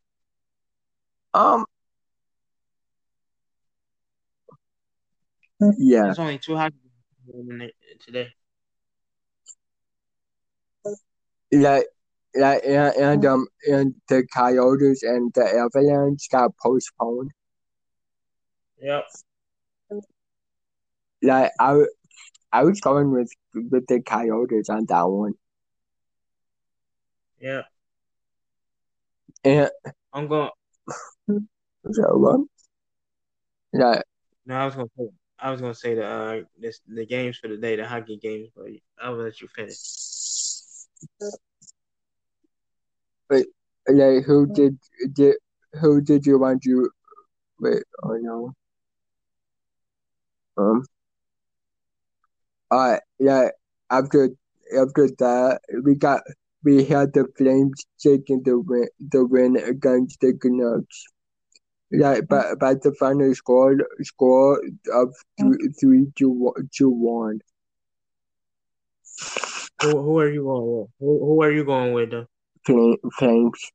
Um. 1.35 1.65
Yeah. 5.79 6.05
There's 6.05 6.19
only 6.21 6.39
two 6.39 6.57
hockey 6.57 6.77
games 7.27 7.73
today. 8.05 8.29
Like, 11.53 11.87
like, 12.35 12.63
and, 12.65 12.95
and 12.97 13.27
um, 13.27 13.47
and 13.69 13.95
the 14.09 14.27
Coyotes 14.33 15.03
and 15.03 15.33
the 15.35 15.45
Avalanche 15.45 16.29
got 16.31 16.57
postponed. 16.57 17.31
Yep. 18.81 19.05
Like 21.23 21.53
I, 21.61 21.85
I 22.53 22.65
was 22.65 22.81
going 22.81 23.13
with 23.13 23.31
with 23.55 23.87
the 23.87 24.01
Coyotes 24.01 24.71
on 24.71 24.87
that 24.87 25.05
one. 25.05 25.35
Yeah. 27.41 27.63
And 29.45 29.71
I'm 30.13 30.29
going. 30.29 30.51
So 31.91 32.27
um, 32.29 32.49
yeah. 33.73 34.03
No, 34.47 34.55
I 34.55 34.67
was 34.67 34.77
gonna 34.77 34.89
say 34.97 35.09
I 35.41 35.51
was 35.51 35.61
gonna 35.61 35.75
say 35.75 35.95
the 35.97 36.07
uh 36.07 36.41
this 36.57 36.81
the 36.87 37.05
games 37.05 37.39
for 37.39 37.49
the 37.49 37.57
day, 37.57 37.75
the 37.75 37.85
hockey 37.85 38.19
games, 38.19 38.51
but 38.55 38.67
I'll 39.03 39.17
let 39.17 39.41
you 39.41 39.49
finish. 39.49 39.79
But 43.29 43.47
like, 43.89 44.25
who 44.25 44.47
did 44.47 44.79
did 45.13 45.37
who 45.81 46.01
did 46.01 46.27
you 46.27 46.39
want 46.39 46.63
to 46.65 46.91
wait? 47.61 47.83
Oh 48.03 48.17
no. 48.21 48.55
Um. 50.57 50.85
Uh, 52.71 52.99
yeah. 53.19 53.49
After 53.91 54.31
after 54.77 55.09
that, 55.19 55.61
we 55.85 55.95
got 55.95 56.23
we 56.65 56.85
had 56.85 57.13
the 57.13 57.27
Flames 57.37 57.85
taking 57.99 58.43
the 58.43 58.59
win 58.59 58.89
the 58.99 59.25
win 59.25 59.57
against 59.57 60.21
the 60.21 60.33
Canucks. 60.35 61.05
Yeah, 61.91 62.21
but 62.29 62.59
but 62.59 62.83
the 62.83 62.95
final 62.95 63.35
score 63.35 63.77
score 64.03 64.63
of 64.93 65.15
three 65.39 65.69
three 65.79 66.13
to 66.17 66.55
to 66.77 66.89
one. 66.89 67.41
Who 69.83 70.01
who 70.03 70.19
are 70.21 70.31
you 70.31 70.45
going 70.45 70.79
with? 70.79 70.89
Who, 71.01 71.19
who 71.19 71.43
are 71.43 71.51
you 71.51 71.65
going 71.65 71.93
with 71.93 72.11
though? 72.11 72.27
Flames. 73.19 73.71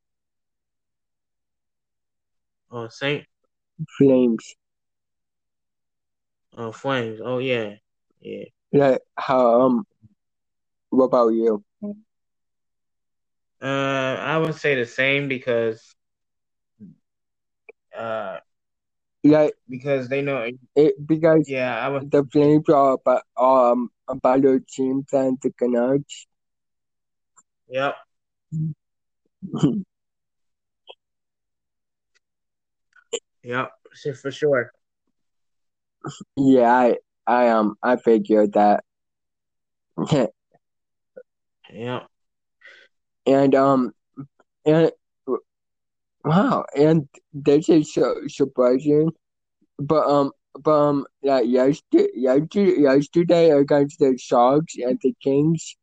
Oh, 2.70 2.88
Saint. 2.88 3.26
Flames. 3.98 4.54
Oh, 6.56 6.72
Flames. 6.72 7.20
Oh 7.22 7.38
yeah, 7.38 7.74
yeah. 8.20 8.44
Yeah. 8.72 8.98
How 9.16 9.60
um. 9.60 9.86
What 10.90 11.04
about 11.04 11.28
you? 11.28 11.62
Uh, 13.60 13.66
I 13.66 14.38
would 14.38 14.54
say 14.54 14.74
the 14.76 14.86
same 14.86 15.28
because 15.28 15.94
uh, 17.96 18.38
yeah, 19.22 19.48
because 19.68 20.08
they 20.08 20.22
know 20.22 20.50
it 20.76 21.06
because 21.06 21.48
yeah, 21.48 21.78
I 21.78 21.88
was 21.88 22.04
the 22.08 22.24
Flames 22.32 22.68
are 22.68 22.92
about 22.94 23.22
um 23.36 23.90
a 24.08 24.14
better 24.14 24.60
team 24.60 25.04
than 25.10 25.38
the 25.42 25.52
Canucks. 25.52 26.26
Yep. 27.68 27.96
yep, 33.42 33.70
for 34.22 34.30
sure. 34.30 34.72
Yeah, 36.36 36.70
I 36.70 36.96
I 37.26 37.48
um 37.48 37.76
I 37.82 37.96
figured 37.96 38.52
that. 38.54 38.84
yeah. 41.72 42.00
And 43.26 43.54
um 43.54 43.92
and 44.64 44.92
wow, 46.28 46.64
and 46.76 47.08
this 47.32 47.68
is 47.68 47.94
so 47.94 48.14
surprising, 48.28 49.12
but 49.78 50.06
um 50.06 50.30
but 50.62 50.78
um 50.88 51.06
like 51.22 51.46
yesterday 51.46 52.08
yesterday 52.14 52.80
yesterday 52.82 53.50
against 53.50 53.98
the 53.98 54.16
Sharks 54.18 54.76
and 54.76 54.98
the 55.02 55.14
Kings, 55.22 55.74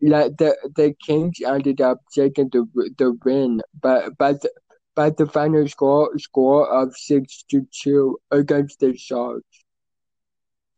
like 0.00 0.38
the 0.38 0.56
the 0.74 0.94
Kings 1.04 1.38
ended 1.46 1.82
up 1.82 1.98
taking 2.14 2.48
the 2.50 2.64
the 2.96 3.12
win, 3.24 3.60
but 3.80 4.16
but 4.18 4.40
the, 4.40 4.50
but 4.94 5.18
the 5.18 5.26
final 5.26 5.68
score 5.68 6.18
score 6.18 6.66
of 6.68 6.96
six 6.96 7.44
to 7.50 7.66
two 7.70 8.18
against 8.30 8.80
the 8.80 8.96
Sharks. 8.96 9.64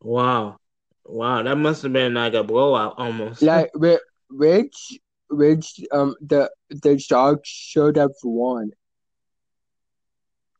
Wow, 0.00 0.56
wow, 1.04 1.44
that 1.44 1.56
must 1.56 1.82
have 1.84 1.92
been 1.92 2.14
like 2.14 2.34
a 2.34 2.42
blowout 2.42 2.94
almost. 2.98 3.40
Like 3.40 3.70
which 3.74 4.98
which 5.30 5.80
um 5.92 6.16
the 6.20 6.50
the 6.70 6.98
Sharks 6.98 7.48
should 7.48 7.96
have 7.96 8.18
won. 8.24 8.72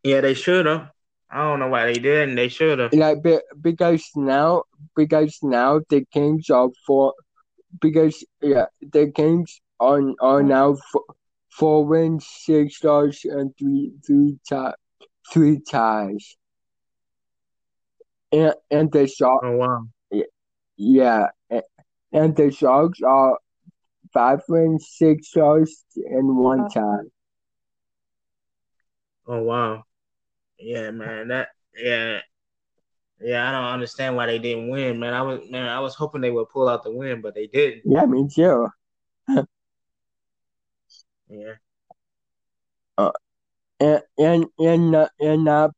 Yeah, 0.03 0.20
they 0.20 0.34
should 0.34 0.66
have. 0.66 0.90
I 1.30 1.44
don't 1.44 1.61
know 1.61 1.68
why 1.68 1.86
they 1.86 1.98
didn't. 1.98 2.34
They 2.34 2.48
should 2.48 2.78
have. 2.78 2.92
Like 2.92 3.18
because 3.61 4.05
now 4.16 4.64
because 4.96 5.38
now 5.42 5.80
the 5.88 6.05
Kings 6.12 6.50
are 6.50 6.70
for 6.86 7.14
because 7.80 8.24
yeah 8.40 8.66
the 8.80 9.11
Kings 9.14 9.61
are 9.80 10.03
are 10.20 10.42
now 10.42 10.76
four, 10.90 11.05
four 11.50 11.84
wins, 11.86 12.26
six 12.26 12.76
stars, 12.76 13.24
and 13.24 13.57
three 13.59 13.92
three 14.07 14.38
tie, 14.48 14.74
three 15.32 15.61
ties. 15.61 16.36
And 18.32 18.55
and 18.70 18.92
the 18.92 19.07
Sharks. 19.07 19.44
Oh 19.46 19.57
wow. 19.57 19.86
Yeah, 20.76 21.26
and 22.12 22.36
the 22.36 22.50
Sharks 22.50 23.00
are 23.03 23.38
five 24.12 24.40
wins, 24.48 24.88
six 24.90 25.28
stars, 25.28 25.84
and 25.96 26.36
one 26.36 26.68
tie. 26.68 27.09
Oh 29.26 29.42
wow. 29.42 29.84
Yeah, 30.62 30.90
man. 30.92 31.28
That 31.28 31.48
yeah. 31.76 32.20
Yeah, 33.20 33.48
I 33.48 33.52
don't 33.52 33.72
understand 33.72 34.16
why 34.16 34.26
they 34.26 34.38
didn't 34.38 34.68
win, 34.68 34.98
man. 34.98 35.14
I 35.14 35.22
was 35.22 35.48
man, 35.48 35.68
I 35.68 35.78
was 35.78 35.94
hoping 35.94 36.20
they 36.20 36.30
would 36.30 36.48
pull 36.48 36.68
out 36.68 36.82
the 36.82 36.90
win, 36.90 37.20
but 37.20 37.34
they 37.34 37.46
didn't. 37.46 37.82
Yeah, 37.84 38.04
me 38.06 38.26
too. 38.32 38.68
yeah. 41.28 41.54
Uh, 42.98 43.12
and 43.78 44.02
and 44.18 44.46
and 44.58 44.94
uh, 44.96 45.08
and 45.20 45.48
uh, 45.48 45.68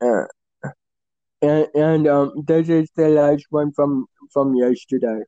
uh, 0.00 0.24
and 1.42 1.68
and 1.74 2.06
um, 2.06 2.44
this 2.46 2.68
is 2.68 2.88
the 2.94 3.08
last 3.08 3.46
one 3.50 3.72
from 3.72 4.06
from 4.32 4.54
yesterday. 4.54 5.22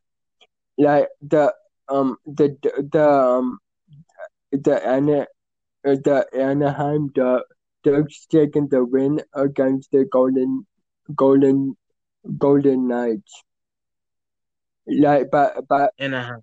Like 0.79 1.09
the 1.20 1.53
um 1.89 2.16
the 2.27 2.57
the 2.93 3.09
um 3.09 3.59
the 4.53 4.87
Ana 4.87 5.27
the 5.83 6.27
Anaheim 6.33 7.11
the 7.14 7.45
Ducks 7.87 8.26
taking 8.26 8.66
the 8.66 8.84
win 8.84 9.22
against 9.32 9.93
the 9.93 10.05
Golden 10.05 10.66
Golden 11.14 11.76
Golden 12.37 12.89
Knights. 12.89 13.45
Like 14.89 15.30
but 15.30 15.68
but 15.68 15.93
Anaheim. 15.97 16.43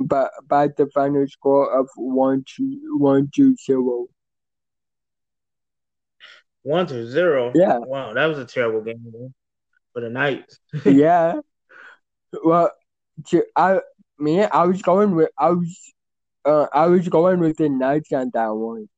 But 0.00 0.32
by 0.48 0.66
the 0.66 0.88
final 0.92 1.28
score 1.28 1.78
of 1.78 1.88
one 1.94 2.44
to 2.56 2.96
one 2.98 3.30
to 3.36 3.54
zero. 3.54 4.08
One 6.62 6.88
to 6.88 7.08
zero. 7.08 7.52
Yeah. 7.54 7.78
Wow, 7.78 8.14
that 8.14 8.26
was 8.26 8.38
a 8.38 8.44
terrible 8.44 8.80
game 8.80 9.00
man, 9.04 9.32
for 9.92 10.00
the 10.00 10.10
Knights. 10.10 10.58
yeah. 10.84 11.34
Well, 12.44 12.72
I 13.54 13.78
me 14.18 14.42
I 14.42 14.64
was 14.64 14.82
going 14.82 15.14
with 15.14 15.30
I 15.38 15.50
was 15.50 15.92
uh 16.44 16.66
I 16.72 16.86
was 16.86 17.08
going 17.08 17.38
with 17.38 17.58
the 17.58 17.68
Knights 17.68 18.10
on 18.10 18.32
that 18.34 18.48
one. 18.48 18.88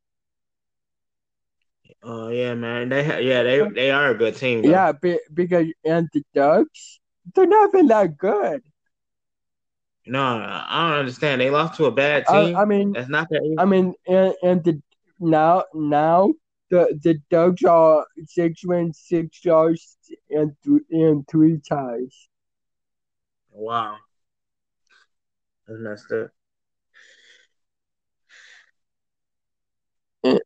Oh 2.02 2.28
yeah, 2.28 2.54
man. 2.54 2.88
They 2.88 3.04
yeah 3.26 3.42
they 3.42 3.68
they 3.74 3.90
are 3.90 4.10
a 4.10 4.14
good 4.14 4.36
team. 4.36 4.62
Though. 4.62 4.70
Yeah, 4.70 4.92
be, 4.92 5.18
because 5.32 5.66
and 5.84 6.08
the 6.12 6.22
Ducks 6.34 7.00
they're 7.34 7.46
not 7.46 7.70
even 7.70 7.88
that 7.88 8.16
good. 8.16 8.62
No, 10.06 10.22
I 10.22 10.88
don't 10.88 11.00
understand. 11.00 11.40
They 11.40 11.50
lost 11.50 11.76
to 11.78 11.86
a 11.86 11.90
bad 11.90 12.26
team. 12.26 12.56
I, 12.56 12.62
I 12.62 12.64
mean, 12.64 12.92
that's 12.92 13.08
not 13.08 13.28
that. 13.30 13.56
I 13.58 13.64
mean, 13.64 13.94
and, 14.06 14.34
and 14.42 14.62
the 14.64 14.80
now 15.18 15.64
now 15.74 16.32
the 16.70 16.96
the 17.02 17.18
Ducks 17.28 17.64
are 17.64 18.06
six 18.26 18.64
wins, 18.64 19.00
six 19.04 19.44
loss, 19.44 19.96
and 20.30 20.52
th- 20.64 20.82
and 20.90 21.26
three 21.26 21.60
ties. 21.68 22.28
Wow, 23.52 23.96
that's 25.66 25.80
messed 25.80 26.12
up. 26.12 26.30
Yeah. 30.22 30.38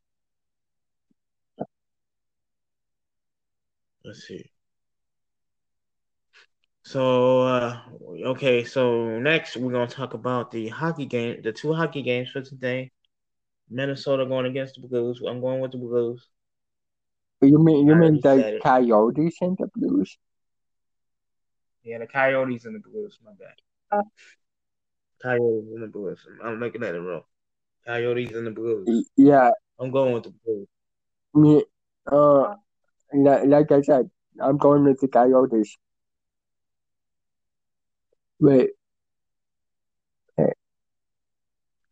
Let's 4.11 4.27
see. 4.27 4.45
So 6.83 7.43
uh, 7.43 7.81
okay, 8.25 8.65
so 8.65 9.21
next 9.21 9.57
we're 9.57 9.71
gonna 9.71 9.87
talk 9.87 10.15
about 10.15 10.51
the 10.51 10.67
hockey 10.67 11.07
game, 11.07 11.43
the 11.43 11.53
two 11.53 11.73
hockey 11.73 12.03
games 12.03 12.29
for 12.29 12.43
today. 12.43 12.91
Minnesota 13.71 14.27
going 14.27 14.47
against 14.47 14.75
the 14.75 14.89
Blues. 14.89 15.23
I'm 15.25 15.41
going 15.41 15.61
with 15.61 15.71
the 15.71 15.79
Blues. 15.79 16.27
You 17.41 17.63
mean 17.63 17.87
you 17.87 17.95
I 17.95 17.99
mean 17.99 18.21
the. 18.21 18.59
Coyotes 18.61 19.37
and 19.43 19.57
the 19.57 19.71
Blues? 19.77 20.19
Yeah, 21.85 21.99
the 21.99 22.09
Coyotes 22.09 22.65
and 22.65 22.75
the 22.75 22.81
Blues. 22.81 23.17
My 23.25 23.31
bad. 23.39 23.55
Uh. 23.93 24.03
Coyotes 25.23 25.69
and 25.73 25.85
the 25.85 25.87
Blues. 25.87 26.19
I'm 26.43 26.59
making 26.59 26.83
at 26.83 26.97
it 26.97 26.99
wrong. 26.99 27.23
Coyotes 27.87 28.33
and 28.33 28.49
the 28.49 28.51
Blues. 28.51 29.09
Yeah, 29.17 29.53
I'm 29.79 29.93
going 29.93 30.15
with 30.15 30.25
the 30.25 30.35
Blues. 30.45 30.67
me 31.33 31.63
uh, 32.11 32.55
like, 33.13 33.45
like 33.47 33.73
I 33.73 33.83
said, 33.83 34.11
I'm 34.41 34.57
going 34.59 34.85
with 34.85 35.01
the 35.01 35.09
Coyotes. 35.09 35.77
Wait, 38.41 38.71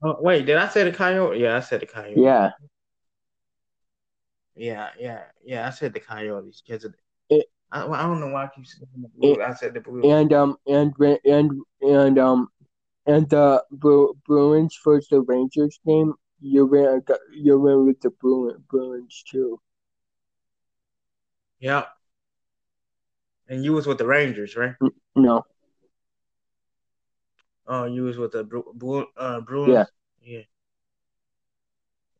Oh, 0.03 0.17
wait, 0.21 0.47
did 0.47 0.57
I 0.57 0.69
say 0.69 0.85
the 0.85 0.93
Coyote? 0.93 1.41
Yeah, 1.41 1.57
I 1.57 1.61
said 1.61 1.81
the 1.81 1.87
Coyotes. 1.87 2.17
yeah, 2.17 2.51
Yeah, 4.55 4.91
yeah, 4.99 5.23
yeah. 5.45 5.67
I 5.67 5.71
said 5.71 5.93
the 5.93 6.01
Coyotes 6.01 6.63
because 6.67 6.85
It- 7.31 7.47
I, 7.71 7.87
I 7.87 8.03
don't 8.03 8.21
know 8.21 8.29
why 8.29 8.45
I 8.45 8.49
keep 8.49 8.67
saying 8.67 8.87
the 8.97 9.09
Blues. 9.09 9.39
I 9.45 9.55
said 9.55 9.75
the 9.75 9.81
Blues. 9.81 10.05
and 10.05 10.33
um 10.33 10.57
and 10.67 10.95
and 11.25 11.53
and 11.83 12.19
um 12.19 12.49
and 13.07 13.29
the 13.29 13.63
Bru- 13.71 14.15
Bruins 14.27 14.79
versus 14.85 15.09
the 15.11 15.21
Rangers 15.21 15.79
game. 15.87 16.15
You 16.41 16.67
went 16.67 17.11
you 17.33 17.59
went 17.59 17.85
with 17.85 18.01
the 18.01 18.11
Bruin, 18.11 18.63
Bruins 18.71 19.25
too. 19.31 19.61
Yeah. 21.61 21.85
And 23.49 23.65
you 23.65 23.73
was 23.73 23.87
with 23.87 23.99
the 23.99 24.07
Rangers, 24.07 24.57
right? 24.57 24.75
No, 25.17 25.45
Oh, 27.67 27.85
you 27.85 28.05
was 28.05 28.17
with 28.19 28.33
the 28.33 28.45
Bru- 28.45 28.73
Bru- 28.75 29.07
uh, 29.17 29.41
Bruins. 29.41 29.87
Yeah. 30.23 30.39
Yeah. 30.39 30.43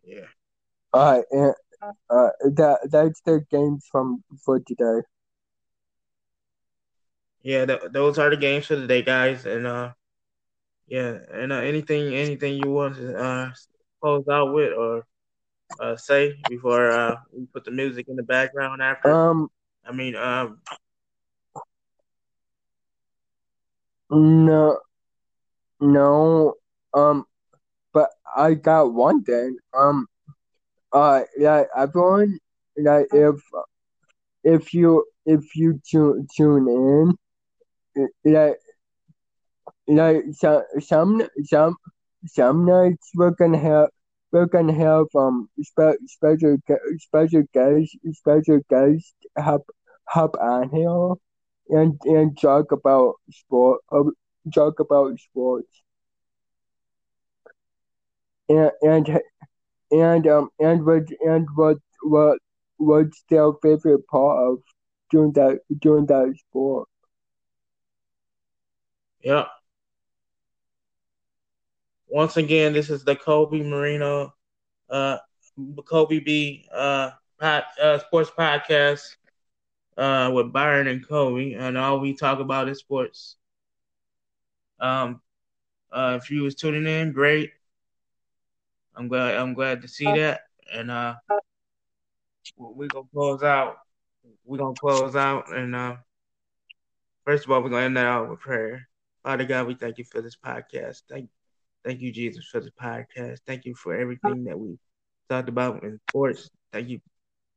Yeah. 0.05 0.27
uh, 0.93 1.21
and, 1.31 1.55
uh, 2.11 2.29
that 2.57 2.79
that's 2.91 3.21
the 3.23 3.45
games 3.51 3.87
from 3.91 4.23
for 4.45 4.59
today. 4.61 5.03
Yeah, 7.43 7.65
th- 7.67 7.81
those 7.93 8.19
are 8.19 8.31
the 8.31 8.37
games 8.37 8.67
for 8.67 8.77
today, 8.77 9.03
guys. 9.03 9.47
And 9.47 9.67
uh, 9.67 9.93
yeah, 10.87 11.19
and 11.33 11.53
uh, 11.53 11.57
anything, 11.57 12.15
anything 12.15 12.55
you 12.63 12.71
want 12.71 12.97
to 12.97 13.17
uh 13.17 13.51
close 14.01 14.27
out 14.29 14.53
with 14.53 14.73
or 14.73 15.05
uh 15.81 15.97
say 15.97 16.35
before 16.49 16.91
uh 16.91 17.17
we 17.33 17.47
put 17.47 17.65
the 17.65 17.71
music 17.71 18.07
in 18.09 18.17
the 18.17 18.23
background 18.23 18.83
after. 18.83 19.11
Um, 19.11 19.49
I 19.85 19.93
mean, 19.93 20.17
um, 20.17 20.61
no, 24.11 24.79
no, 25.81 26.55
um, 26.95 27.25
but 27.93 28.11
I 28.37 28.55
got 28.55 28.93
one 28.93 29.23
thing. 29.25 29.57
Um, 29.75 30.07
uh, 30.93 31.23
yeah, 31.37 31.65
everyone, 31.77 32.39
like 32.77 33.07
if 33.13 33.37
if 34.45 34.75
you 34.75 35.05
if 35.27 35.55
you 35.57 35.81
tune 35.91 36.27
tune 36.37 36.69
in, 36.69 38.07
like 38.25 38.59
like 39.89 40.23
some 40.33 40.63
some 40.81 41.23
some 41.45 41.77
some 42.27 42.65
nights 42.65 43.11
we're 43.15 43.31
gonna 43.31 43.59
have 43.59 43.89
we're 44.33 44.47
gonna 44.47 44.73
have 44.75 45.07
um 45.17 45.49
spe- 45.63 46.01
special 46.07 46.57
special 46.99 47.43
guests 47.55 47.97
special 48.13 48.61
guests 48.71 49.15
hop 49.39 49.63
hop 50.09 50.35
on 50.41 50.69
here 50.71 51.15
and 51.79 51.99
and 52.05 52.39
talk 52.41 52.71
about 52.73 53.15
sport 53.31 53.81
uh, 53.93 54.05
talk 54.55 54.79
about 54.81 55.19
sports 55.19 55.83
and 58.49 58.71
and 58.83 59.21
and 59.91 60.27
um 60.27 60.49
and 60.59 60.85
what 60.85 61.05
and 61.21 61.47
what 61.57 61.77
what 62.03 62.39
what's 62.79 63.23
their 63.31 63.53
favorite 63.63 64.07
part 64.09 64.39
of 64.49 64.59
doing 65.11 65.33
that 65.33 65.59
doing 65.81 66.07
that 66.07 66.33
sport 66.37 66.89
yeah. 69.23 69.47
Once 72.09 72.37
again, 72.37 72.73
this 72.73 72.89
is 72.91 73.05
the 73.05 73.15
Kobe 73.15 73.63
Marino, 73.63 74.35
uh, 74.89 75.19
Kobe 75.85 76.21
B, 76.21 76.67
uh, 76.73 77.11
pod, 77.39 77.65
uh, 77.81 77.99
sports 77.99 78.31
podcast, 78.31 79.03
uh, 79.99 80.31
with 80.33 80.53
Byron 80.53 80.87
and 80.87 81.07
Kobe, 81.07 81.53
and 81.53 81.77
all 81.77 82.01
we 82.01 82.15
talk 82.15 82.39
about 82.39 82.69
is 82.69 82.79
sports. 82.79 83.37
Um, 84.81 85.21
uh, 85.93 86.19
if 86.23 86.31
you 86.31 86.43
was 86.43 86.55
tuning 86.55 86.87
in, 86.87 87.13
great. 87.13 87.51
I'm 88.95 89.09
glad. 89.09 89.37
I'm 89.37 89.55
glad 89.55 89.83
to 89.83 89.89
see 89.89 90.05
that, 90.05 90.43
and 90.73 90.91
uh, 90.91 91.17
we 92.57 92.89
gonna 92.89 93.07
close 93.13 93.43
out. 93.43 93.77
We're 94.45 94.59
gonna 94.59 94.75
close 94.75 95.15
out, 95.15 95.55
and 95.55 95.75
uh, 95.77 95.97
first 97.25 97.45
of 97.45 97.51
all, 97.51 97.63
we're 97.63 97.71
gonna 97.71 97.85
end 97.85 97.97
that 97.97 98.07
out 98.07 98.31
with 98.31 98.41
prayer. 98.41 98.89
Father 99.23 99.45
God, 99.45 99.67
we 99.67 99.75
thank 99.75 99.99
you 99.99 100.05
for 100.05 100.23
this 100.23 100.37
podcast. 100.37 101.03
Thank, 101.09 101.29
thank 101.89 102.03
you, 102.03 102.13
Jesus, 102.13 102.45
for 102.53 102.61
the 102.61 102.71
podcast. 102.71 103.39
Thank 103.47 103.65
you 103.65 103.75
for 103.75 103.97
everything 103.97 104.45
that 104.45 104.59
we 104.59 104.77
talked 105.31 105.49
about 105.49 105.83
in 105.83 105.99
sports. 106.11 106.51
Thank 106.71 106.91
you, 106.91 107.01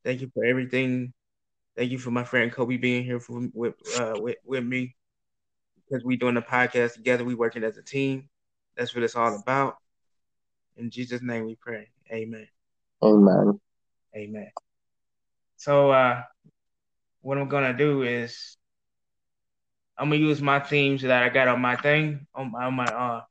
thank 0.05 0.21
you 0.21 0.31
for 0.33 0.45
everything. 0.45 1.11
Thank 1.75 1.91
you 1.91 1.99
for 1.99 2.11
my 2.11 2.23
friend 2.23 2.49
Kobe 2.49 2.77
being 2.77 3.03
here 3.03 3.19
for, 3.19 3.49
with 3.53 3.75
uh, 3.99 4.13
with 4.15 4.37
with 4.45 4.63
me 4.63 4.95
because 5.75 6.05
we 6.05 6.15
doing 6.15 6.35
the 6.35 6.41
podcast 6.41 6.93
together. 6.93 7.25
We 7.25 7.35
working 7.35 7.65
as 7.65 7.77
a 7.77 7.83
team. 7.83 8.29
That's 8.77 8.95
what 8.95 9.03
it's 9.03 9.17
all 9.17 9.35
about. 9.35 9.75
In 10.77 10.89
Jesus' 10.89 11.21
name, 11.21 11.45
we 11.45 11.55
pray. 11.55 11.89
Amen. 12.09 12.47
amen 13.03 13.59
Amen. 14.15 14.51
So 15.57 15.91
uh 15.91 16.21
what 17.21 17.37
I'm 17.37 17.49
gonna 17.49 17.73
do 17.73 18.03
is 18.03 18.55
I'm 19.97 20.09
gonna 20.09 20.21
use 20.21 20.41
my 20.41 20.61
themes 20.61 21.01
that 21.01 21.21
I 21.21 21.27
got 21.27 21.49
on 21.49 21.59
my 21.59 21.75
thing 21.75 22.27
on 22.33 22.51
my 22.51 22.65
on 22.65 22.73
my 22.75 22.85
uh 22.85 23.21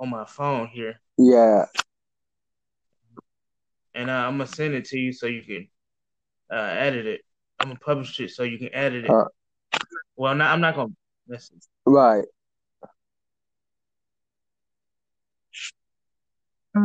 on 0.00 0.08
my 0.08 0.24
phone 0.24 0.66
here, 0.66 0.98
yeah 1.16 1.66
and 3.94 4.10
uh, 4.10 4.14
I'm 4.14 4.34
gonna 4.34 4.46
send 4.46 4.74
it 4.74 4.84
to 4.86 4.98
you 4.98 5.12
so 5.12 5.26
you 5.26 5.42
can 5.42 5.68
uh 6.50 6.74
edit 6.76 7.06
it. 7.06 7.20
I'm 7.58 7.68
gonna 7.68 7.78
publish 7.80 8.18
it 8.20 8.30
so 8.30 8.42
you 8.42 8.58
can 8.58 8.74
edit 8.74 9.04
it. 9.04 9.10
Uh. 9.10 9.24
well, 10.16 10.34
not, 10.34 10.50
I'm 10.50 10.60
not 10.60 10.74
gonna. 10.74 10.92
Listen. 11.28 11.60
right 11.86 12.24
Uh, 16.74 16.84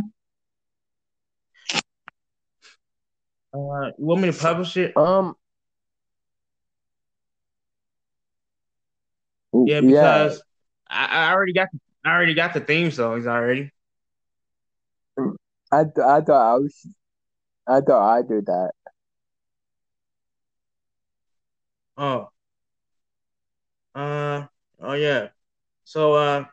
you 3.98 4.06
want 4.06 4.22
me 4.22 4.30
to 4.30 4.38
publish 4.38 4.76
it? 4.76 4.96
um 4.98 5.36
Yeah, 9.54 9.80
because 9.80 10.44
I, 10.90 11.06
I 11.06 11.32
already 11.32 11.54
got 11.54 11.70
I 12.06 12.12
already 12.12 12.36
got 12.36 12.54
the 12.54 12.62
theme 12.62 12.92
songs 12.92 13.28
already. 13.28 13.72
I, 15.72 15.84
th- 15.84 15.98
I 16.06 16.22
thought 16.22 16.54
I 16.56 16.58
was 16.58 16.88
I 17.68 17.82
thought 17.82 18.18
I 18.18 18.22
did 18.24 18.46
that 18.48 18.72
Oh. 21.98 22.32
Uh 23.96 24.48
oh 24.80 24.94
yeah. 24.94 25.30
So 25.86 26.14
uh 26.16 26.46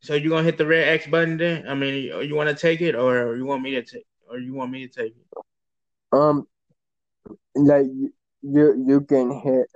so 0.00 0.14
you 0.14 0.30
gonna 0.30 0.42
hit 0.44 0.58
the 0.58 0.66
red 0.66 0.88
X 0.88 1.06
button 1.06 1.38
then? 1.38 1.68
I 1.68 1.74
mean 1.74 2.04
you, 2.04 2.20
you 2.22 2.34
wanna 2.34 2.54
take 2.54 2.80
it 2.80 2.94
or 2.94 3.36
you 3.36 3.44
want 3.46 3.62
me 3.62 3.72
to 3.72 3.82
take 3.82 4.06
or 4.28 4.38
you 4.38 4.54
want 4.54 4.70
me 4.72 4.86
to 4.86 4.92
take 4.92 5.16
it? 5.16 5.26
um 6.12 6.46
like 7.54 7.86
you 7.86 8.12
you 8.42 8.84
you 8.86 9.00
can 9.02 9.30
hit 9.40 9.68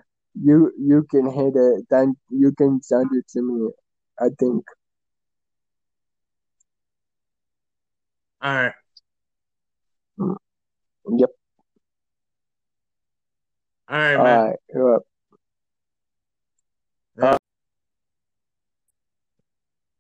you 0.43 0.73
you 0.79 1.07
can 1.11 1.31
hit 1.31 1.55
it 1.57 1.87
then 1.91 2.17
you 2.29 2.53
can 2.53 2.83
send 2.83 3.09
it 3.13 3.27
to 3.29 3.43
me 3.43 3.71
I 4.19 4.29
think 4.39 4.65
Alright. 8.45 8.75
yep 10.19 11.31
All 13.89 13.99
right, 13.99 14.17
all 14.17 14.25
man. 14.25 14.39
right 14.47 14.57
yep. 14.75 15.03
Yeah. 17.19 17.37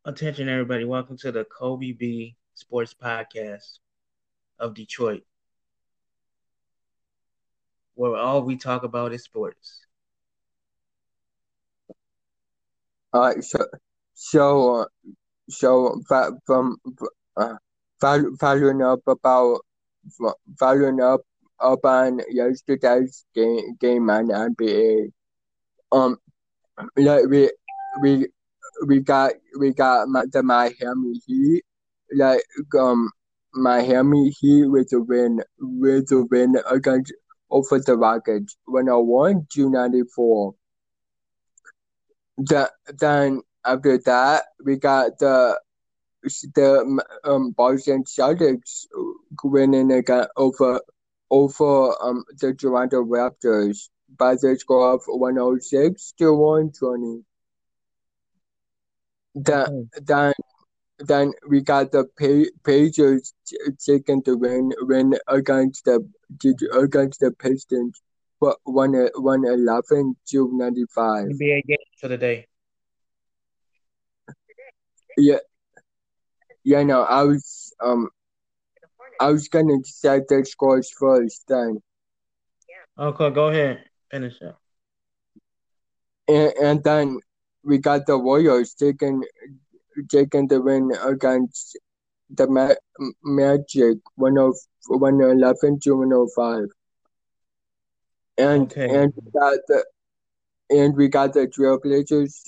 Attention, 0.04 0.48
everybody. 0.48 0.84
Welcome 0.84 1.16
to 1.18 1.32
the 1.32 1.44
Kobe 1.44 1.92
B 1.92 2.36
Sports 2.54 2.94
Podcast 2.94 3.78
of 4.58 4.74
Detroit, 4.74 5.22
where 7.94 8.16
all 8.16 8.42
we 8.42 8.56
talk 8.56 8.82
about 8.82 9.12
is 9.14 9.24
sports. 9.24 9.85
Uh, 13.16 13.40
so, 13.40 13.66
so, 14.12 14.74
uh, 14.80 14.84
so 15.48 16.02
from 16.44 16.76
uh, 17.38 17.54
following 17.98 18.82
up 18.82 19.00
about 19.06 19.60
following 20.58 21.00
up 21.00 21.22
up 21.58 21.80
yesterday's 22.30 23.24
game 23.34 23.76
game 23.80 24.10
on 24.10 24.28
NBA. 24.28 25.12
Um, 25.92 26.18
like 26.96 27.24
we 27.26 27.50
we 28.02 28.26
we 28.86 29.00
got 29.00 29.32
we 29.58 29.72
got 29.72 30.08
the 30.32 30.42
Miami 30.42 31.20
Heat, 31.26 31.62
like 32.14 32.42
um 32.78 33.10
Miami 33.54 34.28
Heat 34.28 34.66
with 34.66 34.92
a 34.92 35.00
win 35.00 35.40
with 35.58 36.12
a 36.12 36.22
win 36.30 36.56
against 36.70 37.14
over 37.50 37.78
the 37.78 37.96
Rockets, 37.96 38.56
101 38.66 39.46
to 39.54 39.70
94. 39.70 40.54
The, 42.38 42.70
then 42.98 43.40
after 43.64 43.98
that, 43.98 44.44
we 44.64 44.76
got 44.76 45.18
the 45.18 45.58
the 46.54 47.02
um 47.24 47.52
Boston 47.52 48.04
Celtics 48.04 48.86
winning 49.42 49.92
again 49.92 50.26
over 50.36 50.80
over 51.30 51.94
um 52.02 52.24
the 52.40 52.54
Toronto 52.54 53.02
Raptors 53.04 53.88
by 54.18 54.34
the 54.34 54.56
score 54.58 54.94
of 54.94 55.02
106 55.06 56.12
to 56.18 56.32
120. 56.32 57.24
Then, 59.34 59.90
then, 60.02 60.32
then 60.98 61.32
we 61.48 61.60
got 61.60 61.92
the 61.92 62.06
Pacers 62.64 63.34
taking 63.84 64.22
the 64.22 64.36
win 64.36 64.72
win 64.80 65.14
against 65.28 65.84
the 65.84 66.08
against 66.72 67.20
the 67.20 67.32
Pistons, 67.32 68.00
but 68.40 68.56
one 68.64 69.08
one 69.16 69.44
eleven 69.44 70.16
ninety 70.28 70.84
five. 70.94 71.26
NBA 71.26 71.66
game 71.66 71.76
for 71.98 72.08
the 72.08 72.18
day. 72.18 72.46
Yeah, 75.16 75.38
yeah. 76.64 76.82
No, 76.82 77.02
I 77.02 77.22
was 77.22 77.72
um, 77.82 78.10
I 79.20 79.30
was 79.30 79.48
gonna 79.48 79.78
say 79.84 80.20
the 80.28 80.44
scores 80.44 80.90
first. 80.90 81.44
Then. 81.48 81.80
Okay, 82.98 83.30
go 83.30 83.48
ahead. 83.48 83.84
Finish 84.10 84.40
up. 84.42 84.60
And, 86.28 86.52
and 86.60 86.84
then 86.84 87.20
we 87.62 87.78
got 87.78 88.06
the 88.06 88.18
Warriors 88.18 88.74
taking 88.74 89.22
taking 90.10 90.48
the 90.48 90.60
win 90.60 90.92
against 91.02 91.78
the 92.30 92.48
Ma- 92.48 92.74
Magic 93.22 93.98
one 94.16 94.38
of 94.38 94.56
one 94.88 95.20
eleven 95.20 95.78
to 95.80 95.96
one 95.96 96.12
oh 96.12 96.28
five. 96.34 96.68
And 98.38 98.70
okay. 98.70 98.88
and 98.88 99.12
we 99.16 99.30
got 99.30 99.58
the 99.68 99.84
and 100.70 100.96
we 100.96 101.08
got 101.08 101.32
the 101.32 101.46
Trailblazers 101.46 102.42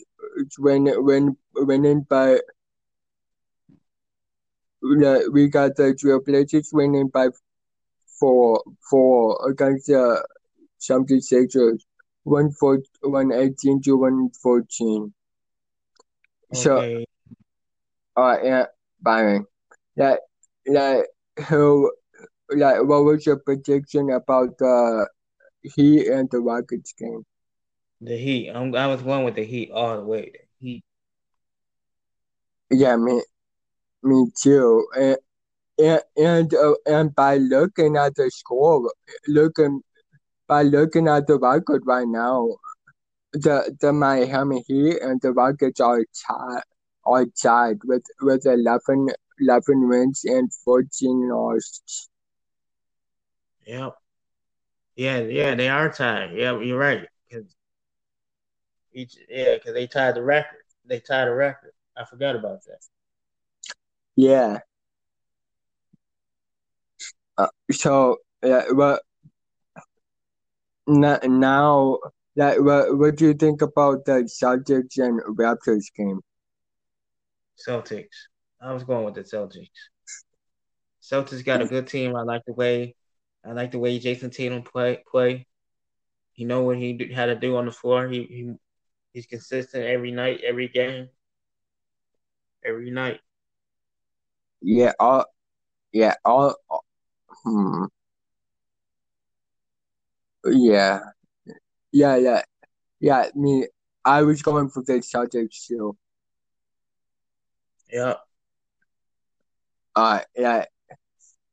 win 0.58 0.92
win 1.04 1.36
winning 1.54 2.02
by 2.02 2.40
we 4.82 5.48
got 5.48 5.76
the 5.76 5.94
Trailblazers 5.94 6.68
winning 6.72 7.08
by 7.08 7.28
four 8.20 8.62
four 8.90 9.50
against 9.50 9.86
the 9.86 10.24
76ers 10.80 11.80
one 12.28 12.50
four 12.50 12.78
one 13.02 13.32
eighteen 13.32 13.80
to 13.82 13.96
one 13.96 14.30
fourteen. 14.30 15.12
Okay. 16.54 16.62
So, 16.62 17.04
uh, 18.16 18.36
yeah, 18.42 18.66
Byron, 19.00 19.46
like, 19.96 20.20
like, 20.66 21.04
who, 21.48 21.92
like, 22.50 22.82
what 22.84 23.04
was 23.04 23.26
your 23.26 23.36
prediction 23.36 24.10
about 24.10 24.56
the 24.58 25.08
Heat 25.62 26.08
and 26.08 26.30
the 26.30 26.40
Rockets 26.40 26.92
game? 26.92 27.24
The 28.00 28.16
Heat. 28.16 28.50
I'm, 28.50 28.74
I 28.74 28.86
was 28.86 29.02
going 29.02 29.24
with 29.24 29.34
the 29.34 29.44
Heat 29.44 29.70
all 29.70 29.96
the 29.96 30.04
way. 30.04 30.32
The 30.32 30.66
Heat. 30.66 30.84
Yeah, 32.70 32.96
me, 32.96 33.22
me 34.02 34.26
too. 34.40 34.86
And 34.96 35.16
and 35.78 36.02
and, 36.16 36.54
uh, 36.54 36.74
and 36.86 37.14
by 37.14 37.36
looking 37.36 37.96
at 37.96 38.14
the 38.16 38.30
score, 38.30 38.92
looking 39.26 39.82
by 40.46 40.62
looking 40.62 41.08
at 41.08 41.26
the 41.26 41.38
record 41.38 41.82
right 41.86 42.08
now, 42.08 42.56
the 43.32 43.76
the 43.80 43.92
Miami 43.92 44.64
Heat 44.66 44.98
and 45.00 45.20
the 45.20 45.32
Rockets 45.32 45.80
are 45.80 46.04
tied 46.26 46.62
are 47.04 47.26
tied 47.40 47.78
with 47.84 48.04
with 48.20 48.44
11, 48.46 49.08
11 49.40 49.88
wins 49.88 50.24
and 50.24 50.52
fourteen 50.64 51.28
losses. 51.30 52.08
Yep. 53.66 53.94
Yeah, 54.98 55.20
yeah, 55.20 55.54
they 55.54 55.68
are 55.68 55.92
tied. 55.92 56.32
Yeah, 56.34 56.58
you're 56.58 56.76
right. 56.76 57.06
Cause 57.30 57.44
each, 58.92 59.16
yeah, 59.28 59.54
because 59.54 59.72
they 59.72 59.86
tied 59.86 60.16
the 60.16 60.24
record. 60.24 60.58
They 60.84 60.98
tied 60.98 61.26
the 61.26 61.34
record. 61.34 61.70
I 61.96 62.04
forgot 62.04 62.34
about 62.34 62.64
that. 62.64 62.80
Yeah. 64.16 64.58
Uh, 67.36 67.46
so 67.70 68.16
yeah, 68.42 68.64
well, 68.72 68.98
now, 70.88 71.98
like, 72.34 72.60
what, 72.60 72.98
what 72.98 73.16
do 73.16 73.26
you 73.26 73.34
think 73.34 73.62
about 73.62 74.04
the 74.04 74.28
Celtics 74.42 74.98
and 74.98 75.20
Raptors 75.38 75.84
game? 75.96 76.20
Celtics. 77.56 78.26
I 78.60 78.72
was 78.72 78.82
going 78.82 79.04
with 79.04 79.14
the 79.14 79.22
Celtics. 79.22 79.68
Celtics 81.00 81.44
got 81.44 81.62
a 81.62 81.66
good 81.66 81.86
team. 81.86 82.16
I 82.16 82.22
like 82.22 82.42
the 82.46 82.52
way, 82.52 82.96
I 83.44 83.52
like 83.52 83.70
the 83.70 83.78
way 83.78 83.98
Jayson 83.98 84.30
Tatum 84.30 84.62
play. 84.62 85.02
Play. 85.10 85.46
He 86.32 86.44
know 86.44 86.62
what 86.62 86.78
he 86.78 87.12
had 87.14 87.26
to 87.26 87.34
do 87.34 87.56
on 87.56 87.66
the 87.66 87.72
floor. 87.72 88.08
He, 88.08 88.22
he 88.24 88.54
he's 89.12 89.26
consistent 89.26 89.84
every 89.84 90.12
night, 90.12 90.40
every 90.46 90.68
game, 90.68 91.08
every 92.64 92.90
night. 92.90 93.20
Yeah. 94.60 94.92
All. 95.00 95.26
Yeah. 95.92 96.14
All. 96.24 96.56
Hmm. 97.44 97.84
Yeah, 100.44 101.00
yeah, 101.92 102.16
yeah, 102.16 102.42
yeah. 103.00 103.16
I 103.18 103.30
Me, 103.34 103.66
I 104.04 104.22
was 104.22 104.42
going 104.42 104.70
for 104.70 104.82
the 104.82 104.94
Celtics 104.94 105.66
too. 105.66 105.96
Yeah. 107.92 108.14
Uh, 109.96 110.20
yeah, 110.36 110.64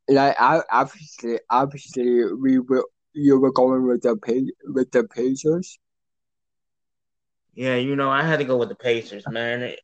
like 0.07 0.35
I 0.39 0.61
obviously, 0.71 1.39
obviously, 1.49 2.33
we 2.33 2.59
were 2.59 2.85
you 3.13 3.39
were 3.39 3.51
going 3.51 3.87
with 3.87 4.01
the 4.01 4.51
with 4.65 4.91
the 4.91 5.03
Pacers. 5.05 5.79
Yeah, 7.53 7.75
you 7.75 7.95
know, 7.95 8.09
I 8.09 8.23
had 8.23 8.39
to 8.39 8.45
go 8.45 8.57
with 8.57 8.69
the 8.69 8.75
Pacers, 8.75 9.23
man. 9.29 9.61
It, 9.63 9.79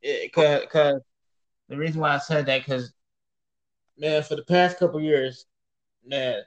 it, 0.00 0.32
cause, 0.32 0.62
cause 0.70 1.00
the 1.68 1.76
reason 1.76 2.00
why 2.00 2.14
I 2.14 2.18
said 2.18 2.46
that, 2.46 2.64
cause 2.64 2.92
man, 3.98 4.22
for 4.22 4.36
the 4.36 4.44
past 4.44 4.78
couple 4.78 5.00
years, 5.00 5.44
man, 6.04 6.42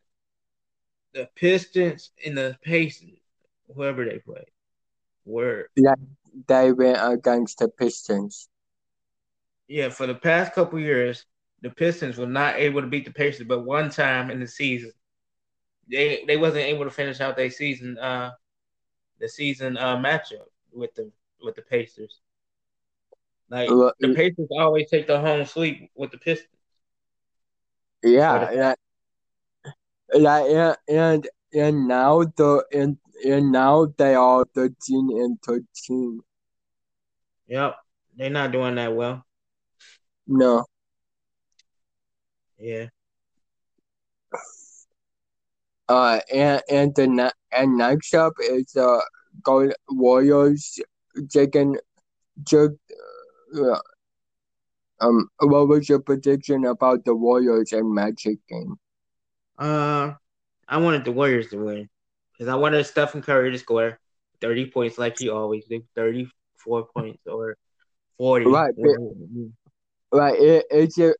the 1.14 1.30
Pistons 1.36 2.12
and 2.26 2.38
the 2.38 2.58
Pacers, 2.64 3.20
whoever 3.76 4.06
they 4.06 4.20
play, 4.20 4.45
were 5.26 5.70
yeah, 5.76 5.95
they 6.47 6.72
went 6.72 6.97
against 7.02 7.60
the 7.60 7.68
Pistons. 7.68 8.50
Yeah, 9.68 9.89
for 9.89 10.08
the 10.08 10.16
past 10.16 10.54
couple 10.54 10.80
years, 10.80 11.26
the 11.62 11.70
Pistons 11.70 12.18
were 12.18 12.26
not 12.28 12.55
able 12.55 12.82
to 12.82 12.88
beat 12.88 13.05
the 13.05 13.12
Pacers, 13.12 13.47
but 13.47 13.66
one 13.66 13.89
time 13.89 14.30
in 14.30 14.39
the 14.39 14.47
season, 14.47 14.91
they 15.89 16.24
they 16.28 16.38
wasn't 16.38 16.66
able 16.66 16.86
to 16.86 16.91
finish 16.91 17.20
out 17.20 17.36
their 17.36 17.49
season 17.49 17.97
uh 17.97 18.32
the 19.20 19.28
season 19.28 19.76
uh 19.78 19.97
matchup 19.97 20.45
with 20.72 20.93
the 20.95 21.12
with 21.43 21.55
the 21.55 21.62
Pacers. 21.62 22.20
Like 23.49 23.70
the 23.99 24.14
Pacers 24.14 24.47
always 24.51 24.89
take 24.89 25.07
the 25.07 25.20
home 25.20 25.45
sweep 25.45 25.89
with 25.95 26.12
the 26.12 26.18
Pistons. 26.18 26.49
Yeah, 28.03 28.51
yeah 28.51 28.74
yeah, 30.14 30.76
and 30.88 31.28
and 31.53 31.88
now 31.88 32.24
the 32.24 32.64
and 32.74 32.97
and 33.26 33.51
now 33.51 33.88
they 33.97 34.16
are 34.16 34.45
thirteen 34.53 35.10
and 35.22 35.41
thirteen. 35.41 36.22
Yep, 37.47 37.76
they're 38.16 38.30
not 38.30 38.51
doing 38.51 38.76
that 38.76 38.95
well. 38.95 39.26
No. 40.28 40.66
Yeah. 42.60 42.88
Uh, 45.88 46.20
and 46.32 46.62
and 46.70 46.95
the 46.95 47.34
and 47.51 47.78
next 47.78 48.14
up 48.14 48.34
is 48.39 48.76
uh 48.76 48.99
Gold 49.41 49.74
Warriors 49.89 50.80
taking 51.32 51.78
just 52.43 52.74
uh, 53.57 53.80
um 55.01 55.30
what 55.39 55.68
was 55.68 55.89
your 55.89 55.99
prediction 55.99 56.66
about 56.66 57.05
the 57.05 57.16
Warriors 57.16 57.74
and 57.74 57.91
Magic 57.91 58.38
game? 58.47 58.76
Uh, 59.57 60.14
I 60.68 60.78
wanted 60.78 61.05
the 61.05 61.12
Warriors 61.12 61.49
to 61.49 61.57
win 61.57 61.89
because 62.34 62.49
I 62.49 62.55
wanted 62.55 62.86
Stephen 62.86 63.24
Curry 63.24 63.51
to 63.51 63.57
score 63.57 63.99
thirty 64.41 64.70
points 64.70 64.99
like 64.99 65.18
he 65.18 65.30
always 65.30 65.66
did, 65.66 65.88
thirty 65.95 66.30
four 66.57 66.88
points 66.93 67.26
or 67.26 67.57
40. 68.20 68.45
Right, 68.45 68.74
right. 70.12 70.39
It, 70.39 70.66
it's 70.70 70.99
a, 70.99 71.14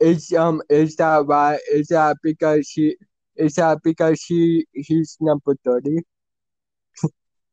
it's 0.00 0.32
um 0.32 0.62
is 0.68 0.96
that 0.96 1.26
why 1.26 1.58
Is 1.72 1.88
that 1.88 2.16
because 2.22 2.68
he 2.68 2.96
is 3.36 3.54
that 3.54 3.78
because 3.82 4.22
he 4.22 4.66
he's 4.72 5.16
number 5.20 5.56
thirty? 5.64 5.98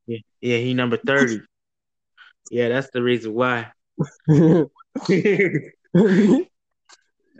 yeah, 0.06 0.18
yeah, 0.40 0.58
he 0.58 0.74
number 0.74 0.96
thirty. 0.96 1.40
yeah, 2.50 2.68
that's 2.68 2.90
the 2.90 3.02
reason 3.02 3.34
why. 3.34 3.72
yeah. 4.28 4.64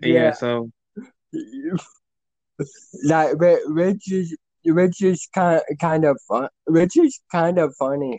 yeah, 0.02 0.32
so 0.32 0.70
like 3.04 3.34
which 3.38 4.10
is 4.12 4.36
which 4.64 5.02
is 5.02 5.28
kind 5.34 5.62
kind 5.80 6.04
of 6.04 6.18
fun, 6.28 6.48
which 6.66 6.96
is 6.96 7.20
kind 7.30 7.58
of 7.58 7.74
funny. 7.78 8.18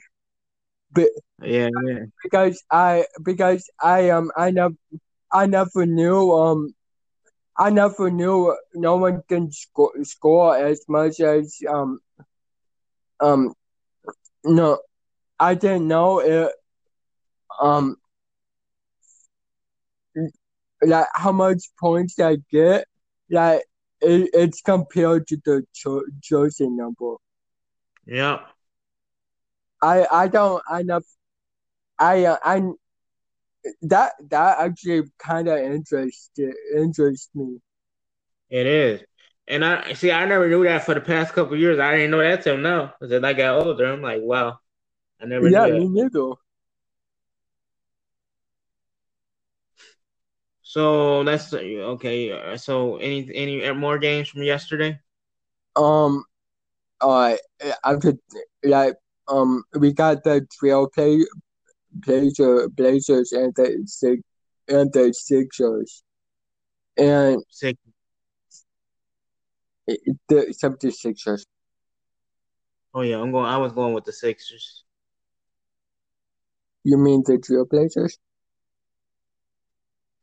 But 0.91 1.09
yeah, 1.41 1.69
yeah, 1.85 1.99
because 2.23 2.61
I 2.71 3.05
because 3.23 3.69
I 3.81 4.09
um 4.09 4.31
I 4.35 4.51
never 4.51 4.75
I 5.33 5.47
never 5.47 5.85
knew 5.85 6.31
um 6.33 6.73
I 7.57 7.69
never 7.69 8.09
knew 8.11 8.55
no 8.73 8.97
one 8.97 9.23
can 9.27 9.51
score 9.51 9.93
score 10.03 10.57
as 10.57 10.85
much 10.87 11.19
as 11.19 11.59
um 11.69 11.99
um 13.19 13.53
no 14.43 14.79
I 15.39 15.55
didn't 15.55 15.87
know 15.87 16.19
it 16.19 16.51
um 17.61 17.97
like 20.85 21.07
how 21.13 21.31
much 21.31 21.63
points 21.79 22.19
I 22.19 22.37
get 22.51 22.85
like 23.29 23.63
it, 24.01 24.29
it's 24.33 24.61
compared 24.61 25.27
to 25.27 25.37
the 25.45 25.65
cho- 25.73 26.05
jersey 26.19 26.69
number. 26.69 27.15
Yeah. 28.05 28.39
I 29.81 30.05
I 30.11 30.27
don't 30.27 30.63
I 30.69 30.83
know 30.83 31.01
I 31.99 32.25
uh, 32.25 32.37
I 32.43 32.61
that 33.83 34.13
that 34.29 34.59
actually 34.59 35.03
kind 35.19 35.47
of 35.47 35.57
interested 35.59 36.53
interests 36.75 37.29
me. 37.33 37.59
It 38.49 38.67
is, 38.67 39.01
and 39.47 39.65
I 39.65 39.93
see. 39.93 40.11
I 40.11 40.25
never 40.25 40.47
knew 40.47 40.63
that 40.65 40.85
for 40.85 40.93
the 40.93 41.01
past 41.01 41.33
couple 41.33 41.57
years. 41.57 41.79
I 41.79 41.91
didn't 41.95 42.11
know 42.11 42.19
that 42.19 42.43
till 42.43 42.57
now. 42.57 42.93
As 43.01 43.11
I 43.11 43.33
got 43.33 43.65
older, 43.65 43.85
I'm 43.91 44.01
like, 44.01 44.21
wow, 44.21 44.59
I 45.21 45.25
never. 45.25 45.49
Yeah, 45.49 45.67
me 45.67 45.87
neither. 45.87 46.33
So 50.61 51.23
that's 51.23 51.53
okay. 51.53 52.57
So 52.57 52.97
any 52.97 53.29
any 53.33 53.71
more 53.73 53.97
games 53.97 54.29
from 54.29 54.43
yesterday? 54.43 54.99
Um, 55.75 56.23
uh, 57.01 57.35
I 57.83 57.95
could 57.95 58.19
like 58.63 58.95
um 59.27 59.63
we 59.79 59.93
got 59.93 60.23
the 60.23 60.47
trail 60.59 60.89
play 60.89 61.25
Blazer 61.93 62.69
Blazers 62.69 63.31
and 63.31 63.53
the 63.55 63.83
six 63.85 64.21
and 64.67 64.91
the 64.93 65.13
Sixers. 65.13 66.03
And 66.97 67.43
Six. 67.49 67.79
the 69.87 70.53
76ers. 70.63 71.45
Oh 72.93 73.01
yeah, 73.01 73.19
I'm 73.19 73.31
going 73.31 73.45
I 73.45 73.57
was 73.57 73.73
going 73.73 73.93
with 73.93 74.05
the 74.05 74.13
Sixers. 74.13 74.83
You 76.83 76.97
mean 76.97 77.23
the 77.25 77.37
Trailblazers? 77.37 78.17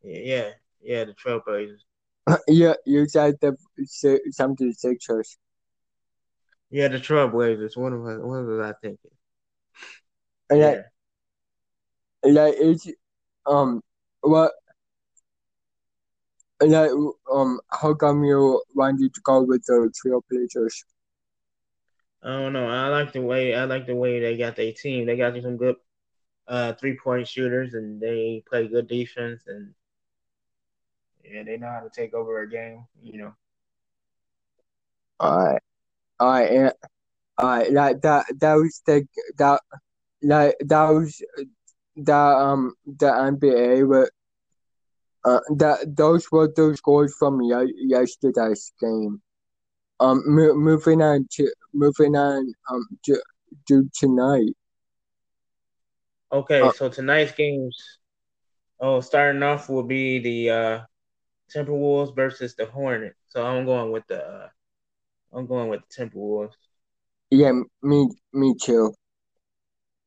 Yeah, 0.03 0.51
yeah, 0.81 1.05
the 1.05 1.15
Trailblazers. 1.15 1.81
yeah, 2.49 2.75
you 2.87 3.09
said 3.09 3.37
the 3.41 3.57
76ers. 3.81 5.37
Yeah, 6.71 6.89
the 6.89 6.99
Trailblazers. 6.99 7.77
What 7.77 7.93
was 7.93 8.19
what 8.21 8.45
was 8.45 8.61
I 8.61 8.73
thinking? 8.81 9.11
yeah 10.53 10.83
like 12.23 12.55
it's 12.57 12.87
um 13.47 13.81
what 14.21 14.53
like 16.61 16.91
um 17.33 17.61
how 17.71 17.95
come 17.95 18.25
you 18.25 18.63
wanted 18.75 19.15
to 19.15 19.21
go 19.23 19.43
with 19.43 19.65
the 19.67 19.91
Trailblazers? 20.05 20.85
I 22.23 22.29
don't 22.29 22.53
know. 22.53 22.69
I 22.69 22.89
like 22.89 23.13
the 23.13 23.23
way 23.23 23.55
I 23.55 23.65
like 23.65 23.87
the 23.87 23.95
way 23.95 24.21
they 24.21 24.37
got 24.37 24.57
their 24.57 24.73
team. 24.73 25.07
They 25.07 25.17
got 25.17 25.41
some 25.43 25.57
good 25.57 25.77
uh 26.47 26.75
three 26.75 26.99
point 27.03 27.27
shooters 27.29 27.75
and 27.75 28.01
they 28.01 28.43
play 28.49 28.69
good 28.69 28.89
defense 28.89 29.45
and 29.47 29.75
yeah, 31.25 31.45
they 31.45 31.57
know 31.57 31.69
how 31.69 31.81
to 31.81 31.91
take 31.91 32.13
over 32.13 32.41
a 32.43 32.51
game, 32.51 32.87
you 33.03 33.19
know. 33.19 33.35
Alright. 35.23 35.63
Alright, 36.21 36.51
and 36.51 36.73
alright, 37.41 37.73
like 37.73 38.03
that 38.03 38.27
that 38.41 38.55
was 38.55 38.83
the 38.87 39.07
that 39.39 39.63
like 40.23 40.57
that 40.61 40.89
was 40.91 41.23
the 41.97 42.15
um 42.15 42.75
the 42.87 43.07
NBA 43.07 43.83
were 43.85 44.11
uh 45.25 45.41
that 45.57 45.97
those 45.97 46.27
were 46.33 46.49
the 46.55 46.75
scores 46.77 47.15
from 47.19 47.41
yesterday's 47.43 48.73
game. 48.81 49.21
Um, 50.01 50.23
mo- 50.27 50.55
moving 50.55 51.03
on 51.03 51.27
to 51.33 51.53
moving 51.75 52.17
on 52.17 52.53
um 52.71 52.87
to, 53.05 53.23
to 53.69 53.91
tonight. 53.95 54.55
Okay, 56.33 56.63
uh, 56.63 56.71
so 56.71 56.89
tonight's 56.89 57.33
games. 57.33 57.99
Oh, 58.81 59.01
starting 59.01 59.43
off 59.43 59.69
will 59.69 59.83
be 59.83 60.19
the 60.21 60.51
uh, 60.51 60.81
Timberwolves 61.55 62.15
versus 62.15 62.55
the 62.55 62.67
Hornets. 62.67 63.19
So 63.29 63.45
I'm 63.45 63.67
going 63.67 63.93
with 63.93 64.07
the 64.07 64.25
uh, 64.25 64.49
I'm 65.33 65.47
going 65.47 65.69
with 65.69 65.81
the 65.89 66.05
Timberwolves. 66.05 66.55
Yeah, 67.31 67.53
me 67.83 68.09
me 68.33 68.55
too. 68.61 68.95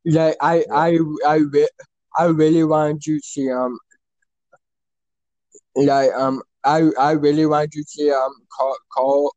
Like 0.05 0.35
I 0.41 0.63
I 0.71 0.99
I 1.27 1.35
re- 1.37 1.69
I 2.17 2.25
really 2.25 2.63
want 2.63 3.01
to 3.03 3.19
see 3.19 3.49
um 3.51 3.77
like 5.75 6.11
um 6.13 6.41
I 6.63 6.89
I 6.99 7.11
really 7.11 7.45
want 7.45 7.71
to 7.71 7.83
see 7.83 8.11
um 8.11 8.33
call 8.55 8.77
call 8.93 9.35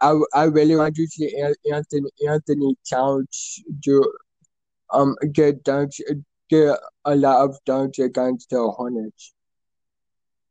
I 0.00 0.18
I 0.34 0.44
really 0.44 0.76
want 0.76 0.96
to 0.96 1.06
see 1.06 1.34
Anthony 1.72 2.10
Anthony 2.28 2.76
Towns 2.88 3.60
to 3.84 4.04
um 4.92 5.16
get 5.32 5.64
dunks 5.64 6.00
get 6.48 6.78
a 7.04 7.14
lot 7.16 7.44
of 7.44 7.58
dunks 7.68 7.98
against 8.02 8.50
the 8.50 8.70
Hornets. 8.70 9.34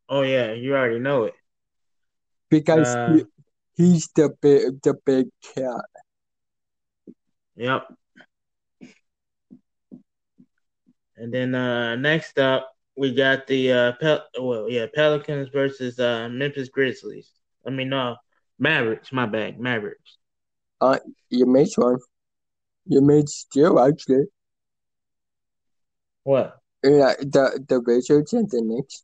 Oh 0.10 0.22
yeah, 0.22 0.54
you 0.54 0.76
already 0.76 1.00
know 1.00 1.24
it. 1.26 1.34
Because 2.50 2.96
uh, 2.96 3.14
he, 3.14 3.24
he's 3.76 4.08
the 4.16 4.30
big 4.42 4.82
the 4.82 4.94
big 5.06 5.28
cat. 5.42 5.86
Yep. 7.56 7.88
And 11.18 11.34
then 11.34 11.56
uh, 11.56 11.96
next 11.96 12.38
up, 12.38 12.72
we 12.96 13.14
got 13.14 13.48
the 13.48 13.72
uh, 13.72 13.92
Pel- 14.00 14.28
well, 14.40 14.70
yeah, 14.70 14.86
Pelicans 14.94 15.50
versus 15.50 16.00
uh, 16.00 16.30
Memphis 16.30 16.70
Grizzlies. 16.70 17.32
I 17.66 17.72
mean, 17.72 17.90
no, 17.90 18.16
Mavericks. 18.60 19.12
My 19.12 19.26
bad, 19.26 19.60
Mavericks. 19.60 20.18
Uh, 20.80 21.00
you 21.30 21.46
made 21.46 21.70
one. 21.76 21.98
You 22.86 23.02
made 23.02 23.30
still 23.30 23.80
actually. 23.80 24.26
What? 26.24 26.58
Yeah, 26.84 27.14
the 27.20 27.64
the 27.68 27.82
Wizards 27.82 28.34
and 28.34 28.50
the 28.50 28.62
Knicks. 28.62 29.04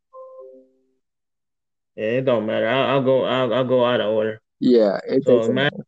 Yeah, 1.95 2.05
it 2.05 2.25
don't 2.25 2.45
matter. 2.45 2.67
I'll, 2.67 2.89
I'll 2.89 3.03
go. 3.03 3.23
I'll, 3.23 3.53
I'll 3.53 3.67
go 3.67 3.85
out 3.85 4.01
of 4.01 4.11
order. 4.11 4.41
Yeah, 4.59 4.99
it 5.07 5.23
so, 5.23 5.39
doesn't 5.39 5.53
matter. 5.53 5.85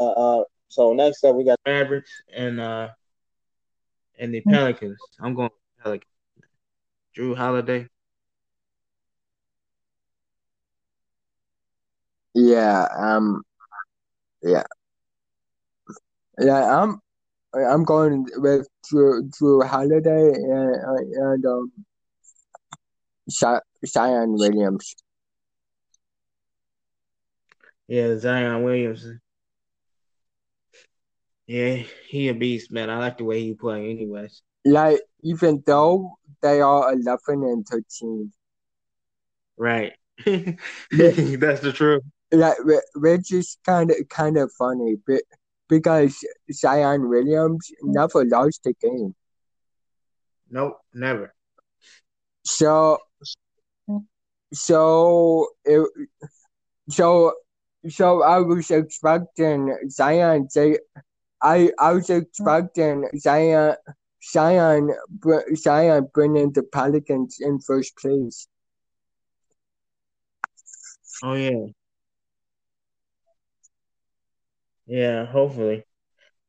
Uh, 0.00 0.10
uh, 0.10 0.44
so 0.68 0.92
next 0.92 1.24
up, 1.24 1.34
we 1.34 1.44
got 1.44 1.58
Mavericks 1.66 2.10
and 2.34 2.60
uh, 2.60 2.88
and 4.18 4.34
the 4.34 4.40
Pelicans. 4.40 4.98
I'm 5.20 5.34
going 5.34 5.50
Pelicans. 5.82 6.12
Jrue 7.16 7.36
Holiday. 7.36 7.88
Yeah. 12.34 12.86
Um. 12.96 13.42
Yeah. 14.42 14.64
Yeah. 16.38 16.82
I'm. 16.82 17.00
I'm 17.54 17.84
going 17.84 18.26
with 18.36 18.68
Jrue, 18.92 19.30
Jrue 19.30 19.66
Holiday 19.66 20.32
and 20.32 21.04
and 21.16 21.46
um. 21.46 21.72
Zion 23.30 24.32
Williams. 24.32 24.94
Yeah, 27.88 28.16
Zion 28.16 28.62
Williamson. 28.62 29.20
Yeah, 31.48 31.82
he 32.06 32.28
a 32.28 32.34
beast, 32.34 32.70
man. 32.70 32.90
I 32.90 32.98
like 32.98 33.16
the 33.16 33.24
way 33.24 33.40
he 33.42 33.54
play, 33.54 33.90
anyways. 33.90 34.42
Like 34.66 35.00
even 35.22 35.62
though 35.64 36.18
they 36.42 36.60
are 36.60 36.92
eleven 36.92 37.42
and 37.42 37.66
thirteen. 37.66 38.32
Right. 39.56 39.94
That's 40.26 41.60
the 41.60 41.72
truth. 41.74 42.02
Like 42.30 42.58
which 42.96 43.32
is 43.32 43.56
kind 43.64 43.90
of 43.90 43.96
kind 44.10 44.36
of 44.36 44.52
funny, 44.58 44.96
but 45.06 45.22
because 45.70 46.22
Zion 46.52 47.08
Williams 47.08 47.72
never 47.82 48.26
lost 48.26 48.66
a 48.66 48.74
game. 48.74 49.14
Nope, 50.50 50.78
never. 50.92 51.34
So, 52.44 52.98
so 54.52 55.46
it, 55.64 55.88
so 56.90 57.32
so 57.88 58.22
I 58.22 58.38
was 58.40 58.70
expecting 58.70 59.74
Zion 59.88 60.48
I 60.54 60.76
I 61.42 61.70
was 61.80 62.10
expecting 62.10 63.08
Zion 63.18 63.76
Zion 64.22 64.94
Zion 65.54 66.08
bringing 66.12 66.52
the 66.52 66.62
Pelicans 66.62 67.38
in 67.40 67.60
first 67.60 67.96
place. 67.96 68.48
Oh 71.22 71.34
yeah. 71.34 71.66
Yeah, 74.86 75.26
hopefully. 75.26 75.84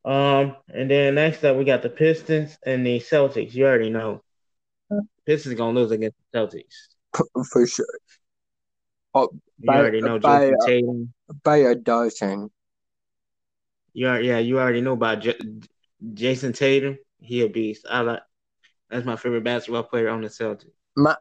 Um, 0.05 0.55
and 0.69 0.89
then 0.89 1.15
next 1.15 1.43
up 1.43 1.57
we 1.57 1.65
got 1.65 1.81
the 1.81 1.89
Pistons 1.89 2.57
and 2.65 2.85
the 2.85 2.99
Celtics. 2.99 3.53
You 3.53 3.65
already 3.65 3.89
know. 3.89 4.23
Pistons 5.25 5.55
gonna 5.55 5.77
lose 5.77 5.91
against 5.91 6.17
the 6.31 6.39
Celtics. 6.39 7.45
For 7.51 7.67
sure. 7.67 7.99
Oh, 9.13 9.29
you 9.59 9.67
by, 9.67 9.77
already 9.77 10.01
know 10.01 10.19
by, 10.19 10.51
Jayson 10.51 10.57
Tatum. 10.65 11.13
By 11.43 11.57
a 11.57 11.75
dozen. 11.75 12.49
You 13.93 14.07
are, 14.07 14.21
yeah, 14.21 14.39
you 14.39 14.59
already 14.59 14.81
know 14.81 14.93
about 14.93 15.21
J- 15.21 15.39
Jayson 16.13 16.53
Tatum. 16.53 16.97
He 17.19 17.41
a 17.41 17.49
beast. 17.49 17.85
I 17.89 18.01
like 18.01 18.21
that's 18.89 19.05
my 19.05 19.15
favorite 19.15 19.43
basketball 19.43 19.83
player 19.83 20.09
on 20.09 20.21
the 20.21 20.27
Celtics. 20.27 20.71
My, 20.95 21.15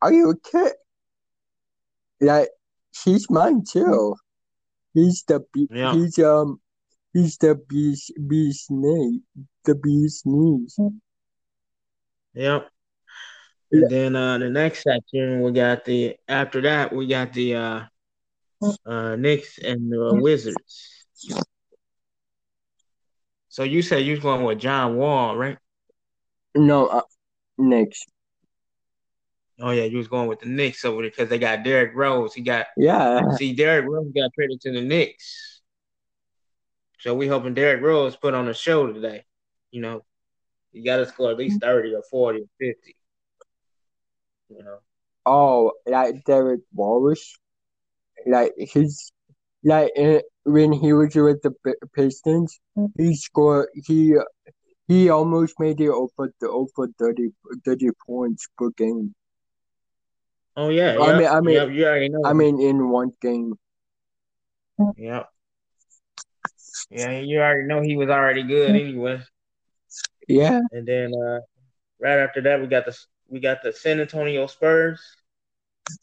are 0.00 0.12
you 0.12 0.40
kidding? 0.50 0.72
Like 2.20 2.48
he's 3.04 3.28
mine 3.28 3.64
too. 3.70 4.14
He's 4.94 5.24
the 5.26 5.44
yeah. 5.70 5.92
he's 5.92 6.18
um 6.18 6.60
he's 7.12 7.36
the 7.38 7.54
beast 7.68 8.12
beast 8.26 8.70
knee 8.70 9.20
the 9.64 9.74
beast 9.74 10.24
knees. 10.24 10.78
Yep. 12.34 12.70
And 13.72 13.90
then 13.90 14.16
uh 14.16 14.38
the 14.38 14.50
next 14.50 14.82
section 14.82 15.42
we 15.42 15.52
got 15.52 15.84
the 15.84 16.16
after 16.28 16.60
that 16.62 16.92
we 16.92 17.06
got 17.06 17.32
the 17.32 17.54
uh 17.56 17.80
uh 18.86 19.16
Knicks 19.16 19.58
and 19.58 19.92
the 19.92 20.14
Wizards. 20.14 21.03
So 23.54 23.62
you 23.62 23.82
said 23.82 23.98
you 23.98 24.10
was 24.10 24.20
going 24.20 24.42
with 24.42 24.58
John 24.58 24.96
Wall, 24.96 25.36
right? 25.36 25.58
No, 26.56 26.86
uh, 26.86 27.02
Knicks. 27.56 28.02
Oh 29.60 29.70
yeah, 29.70 29.84
you 29.84 29.98
was 29.98 30.08
going 30.08 30.26
with 30.26 30.40
the 30.40 30.48
Knicks 30.48 30.84
over 30.84 31.02
there 31.02 31.10
because 31.12 31.28
they 31.28 31.38
got 31.38 31.62
Derrick 31.62 31.92
Rose. 31.94 32.34
He 32.34 32.42
got 32.42 32.66
yeah. 32.76 33.30
See, 33.36 33.52
Derrick 33.52 33.88
Rose 33.88 34.10
got 34.12 34.32
traded 34.34 34.60
to 34.62 34.72
the 34.72 34.80
Knicks, 34.80 35.62
so 36.98 37.14
we 37.14 37.28
hoping 37.28 37.54
Derrick 37.54 37.80
Rose 37.80 38.16
put 38.16 38.34
on 38.34 38.48
a 38.48 38.54
show 38.54 38.92
today. 38.92 39.22
You 39.70 39.82
know, 39.82 40.04
you 40.72 40.84
got 40.84 40.96
to 40.96 41.06
score 41.06 41.30
at 41.30 41.36
least 41.36 41.60
thirty 41.60 41.94
or 41.94 42.02
forty 42.10 42.40
or 42.40 42.48
fifty. 42.58 42.96
You 44.48 44.64
know. 44.64 44.78
Oh, 45.24 45.70
like 45.86 46.24
Derrick 46.24 46.62
Rose, 46.74 47.38
like 48.26 48.54
he's 48.56 49.12
like 49.62 49.92
when 50.44 50.72
he 50.72 50.92
was 50.92 51.14
with 51.14 51.42
the 51.42 51.52
Pistons, 51.94 52.60
he 52.96 53.14
scored. 53.16 53.68
He 53.86 54.14
he 54.86 55.08
almost 55.08 55.58
made 55.58 55.80
it 55.80 55.88
over 55.88 56.32
the 56.40 56.48
over 56.48 56.88
30, 56.98 57.30
30 57.64 57.88
points 58.06 58.46
per 58.58 58.70
game. 58.70 59.14
Oh 60.56 60.68
yeah, 60.68 60.94
I 60.94 61.06
yep, 61.06 61.18
mean, 61.18 61.28
I 61.28 61.40
mean, 61.40 61.54
yeah, 61.54 61.64
you 61.64 61.84
already 61.84 62.08
know. 62.08 62.22
I 62.24 62.32
mean, 62.32 62.60
in 62.60 62.88
one 62.88 63.12
game. 63.20 63.54
Yeah. 64.96 65.24
Yeah, 66.90 67.18
you 67.20 67.40
already 67.40 67.66
know 67.66 67.80
he 67.82 67.96
was 67.96 68.08
already 68.08 68.42
good 68.42 68.70
anyway. 68.70 69.20
Yeah. 70.28 70.60
And 70.72 70.86
then 70.86 71.12
uh, 71.14 71.40
right 71.98 72.18
after 72.18 72.40
that, 72.42 72.60
we 72.60 72.66
got 72.66 72.86
the 72.86 72.96
we 73.28 73.40
got 73.40 73.62
the 73.62 73.72
San 73.72 74.00
Antonio 74.00 74.46
Spurs 74.46 75.00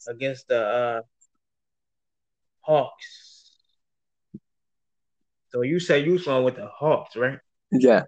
against 0.08 0.48
the 0.48 0.60
uh, 0.60 1.02
Hawks. 2.60 3.31
So 5.52 5.62
you 5.62 5.78
say 5.78 6.04
you 6.04 6.12
was 6.12 6.24
going 6.24 6.44
with 6.44 6.56
the 6.56 6.66
Hawks, 6.66 7.14
right? 7.14 7.38
Yeah. 7.70 8.04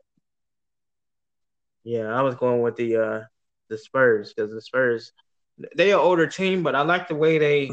Yeah, 1.85 2.07
I 2.07 2.23
was 2.23 2.35
going 2.35 2.63
with 2.63 2.77
the 2.77 2.97
uh 2.97 3.21
the 3.69 3.77
Spurs 3.79 4.33
because 4.33 4.51
the 4.51 4.63
Spurs 4.63 5.13
they 5.77 5.93
are 5.93 6.01
older 6.01 6.27
team, 6.27 6.63
but 6.63 6.75
I 6.75 6.83
like 6.83 7.09
the 7.09 7.15
way 7.15 7.39
they 7.39 7.71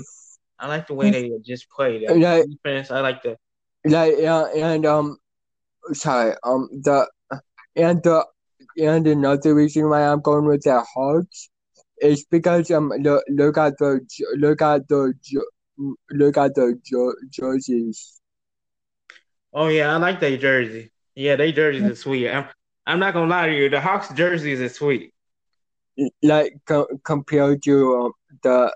I 0.60 0.68
like 0.68 0.88
the 0.88 0.94
way 0.94 1.10
they 1.10 1.32
just 1.46 1.70
play. 1.70 2.06
That 2.06 2.18
yeah. 2.18 2.44
defense, 2.44 2.92
I 2.92 3.00
like 3.00 3.24
the 3.24 3.38
yeah, 3.84 4.06
yeah, 4.16 4.46
and 4.54 4.86
um, 4.86 5.18
sorry, 5.94 6.36
um, 6.44 6.70
the 6.72 7.10
and 7.76 8.04
the 8.04 8.26
and 8.78 9.08
another 9.08 9.56
reason 9.56 9.90
why 9.90 10.04
I'm 10.04 10.22
going 10.22 10.46
with 10.46 10.64
the 10.64 10.82
Hawks 10.82 11.50
is 12.00 12.26
because 12.26 12.70
um 12.70 12.90
look, 13.00 13.24
look 13.30 13.58
at 13.58 13.78
the 13.80 14.02
look 14.38 14.62
at 14.62 14.88
the 14.88 15.14
look 16.12 16.38
at 16.38 16.54
the 16.54 16.80
jerseys. 17.32 18.21
Oh 19.54 19.68
yeah, 19.68 19.94
I 19.94 19.98
like 19.98 20.20
that 20.22 20.40
jersey. 20.40 20.92
Yeah, 21.16 21.36
they 21.36 21.52
jerseys 21.52 21.90
are 21.90 21.96
sweet. 21.96 22.30
I'm 22.30 22.46
I'm 22.86 23.00
not 23.00 23.14
gonna 23.14 23.30
lie 23.30 23.48
to 23.48 23.56
you. 23.56 23.70
The 23.70 23.82
Hawks 23.82 24.10
jerseys 24.14 24.62
are 24.62 24.70
sweet. 24.70 25.14
Like 26.24 26.54
co- 26.66 26.88
compared 27.04 27.62
to 27.64 27.96
um, 27.98 28.14
the 28.44 28.74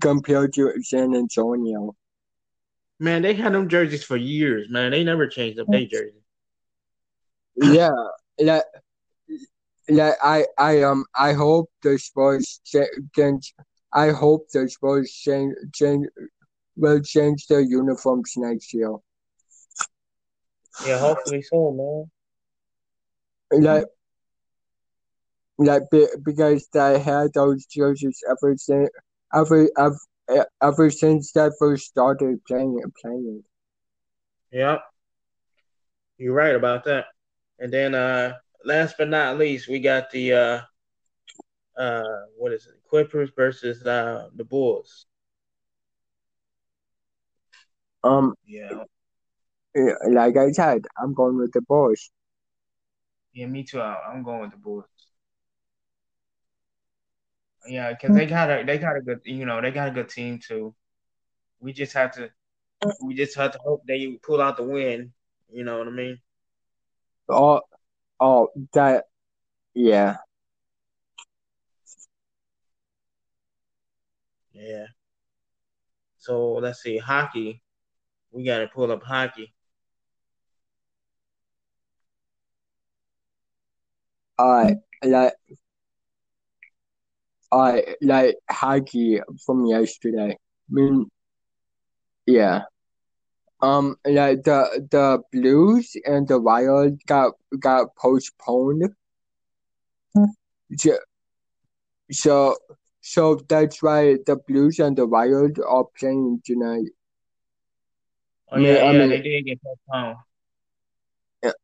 compared 0.00 0.52
to 0.54 0.72
San 0.82 1.14
Antonio. 1.14 1.94
Man, 2.98 3.22
they 3.22 3.34
had 3.34 3.52
them 3.52 3.68
jerseys 3.68 4.04
for 4.04 4.16
years. 4.16 4.68
Man, 4.70 4.90
they 4.90 5.04
never 5.04 5.26
changed 5.28 5.60
up 5.60 5.68
their 5.70 5.86
jersey. 5.86 6.22
Yeah, 7.56 7.90
like, 8.38 8.64
like 9.88 10.14
I, 10.22 10.46
I 10.58 10.82
um, 10.82 11.04
I 11.18 11.32
hope 11.32 11.70
the 11.82 11.98
Spurs 11.98 12.60
can. 13.14 13.40
I 13.92 14.10
hope 14.10 14.46
the 14.52 14.68
Spurs 14.68 15.10
change, 15.12 15.54
change 15.74 16.06
will 16.76 17.00
change 17.00 17.46
their 17.46 17.60
uniforms 17.60 18.34
next 18.36 18.74
year. 18.74 18.96
Yeah, 20.84 20.98
hopefully 20.98 21.42
so, 21.42 21.72
man. 23.50 23.62
Like, 23.62 23.86
like 25.58 25.82
because 26.24 26.68
they 26.72 26.98
had 26.98 27.32
those 27.32 27.64
jerseys 27.66 28.22
ever 28.28 28.56
since 28.56 28.90
ever 29.34 29.68
ever, 29.78 30.46
ever 30.62 30.90
since 30.90 31.32
they 31.32 31.48
first 31.58 31.86
started 31.86 32.44
playing 32.44 32.80
playing. 33.00 33.44
Yep, 34.52 34.82
you're 36.18 36.34
right 36.34 36.54
about 36.54 36.84
that. 36.84 37.06
And 37.58 37.72
then, 37.72 37.94
uh, 37.94 38.34
last 38.64 38.96
but 38.98 39.08
not 39.08 39.38
least, 39.38 39.68
we 39.68 39.78
got 39.78 40.10
the 40.10 40.32
uh, 40.32 40.60
uh, 41.80 42.26
what 42.36 42.52
is 42.52 42.66
it? 42.66 42.74
Clippers 42.88 43.30
versus 43.34 43.84
uh, 43.84 44.28
the 44.34 44.44
Bulls. 44.44 45.06
Um. 48.04 48.34
Yeah. 48.46 48.84
Like 50.10 50.36
I 50.36 50.50
said, 50.52 50.86
I'm 50.98 51.12
going 51.14 51.36
with 51.36 51.52
the 51.52 51.60
Bulls. 51.60 52.10
Yeah, 53.32 53.46
me 53.46 53.64
too. 53.64 53.80
I'm 53.80 54.22
going 54.22 54.40
with 54.40 54.52
the 54.52 54.56
Bulls. 54.56 54.84
Yeah, 57.68 57.92
because 57.92 58.14
they 58.14 58.26
got 58.26 58.50
a 58.50 58.64
they 58.64 58.78
got 58.78 58.96
a 58.96 59.00
good 59.00 59.20
you 59.24 59.44
know 59.44 59.60
they 59.60 59.70
got 59.70 59.88
a 59.88 59.90
good 59.90 60.08
team 60.08 60.38
too. 60.38 60.74
We 61.60 61.72
just 61.72 61.92
have 61.94 62.12
to 62.12 62.30
we 63.02 63.14
just 63.14 63.36
have 63.36 63.52
to 63.52 63.58
hope 63.58 63.82
they 63.86 64.18
pull 64.22 64.40
out 64.40 64.56
the 64.56 64.62
win. 64.62 65.12
You 65.52 65.64
know 65.64 65.78
what 65.78 65.88
I 65.88 65.90
mean? 65.90 66.20
Oh, 67.28 67.60
oh, 68.20 68.48
that, 68.72 69.06
yeah. 69.74 70.16
Yeah. 74.52 74.86
So 76.18 76.54
let's 76.54 76.82
see, 76.82 76.98
hockey. 76.98 77.62
We 78.30 78.44
got 78.44 78.58
to 78.58 78.68
pull 78.68 78.92
up 78.92 79.02
hockey. 79.02 79.55
I 84.38 84.76
like 85.04 85.34
I 87.52 87.96
like 88.02 88.36
hockey 88.50 89.20
from 89.44 89.66
yesterday. 89.66 90.32
I 90.32 90.70
mean, 90.70 91.10
yeah. 92.26 92.62
Um, 93.62 93.96
like 94.04 94.42
the 94.42 94.86
the 94.90 95.22
Blues 95.32 95.96
and 96.04 96.28
the 96.28 96.38
Wild 96.38 97.00
got 97.06 97.34
got 97.58 97.94
postponed. 97.96 98.90
So, 100.76 100.98
so 102.10 102.56
so 103.00 103.36
that's 103.48 103.82
why 103.82 104.16
the 104.26 104.36
Blues 104.36 104.78
and 104.78 104.96
the 104.96 105.06
Wild 105.06 105.58
are 105.60 105.84
playing 105.98 106.42
tonight. 106.44 106.90
Oh 108.50 108.58
yeah, 108.58 108.58
I 108.58 108.58
mean, 108.58 108.74
yeah, 108.74 108.84
I 108.84 108.92
mean, 108.92 109.08
they 109.08 109.22
did 109.22 109.44
get 109.46 109.60
postponed. 109.62 110.16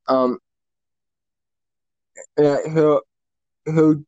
Um, 0.07 0.39
uh, 2.39 2.57
who 2.71 3.03
who 3.67 4.05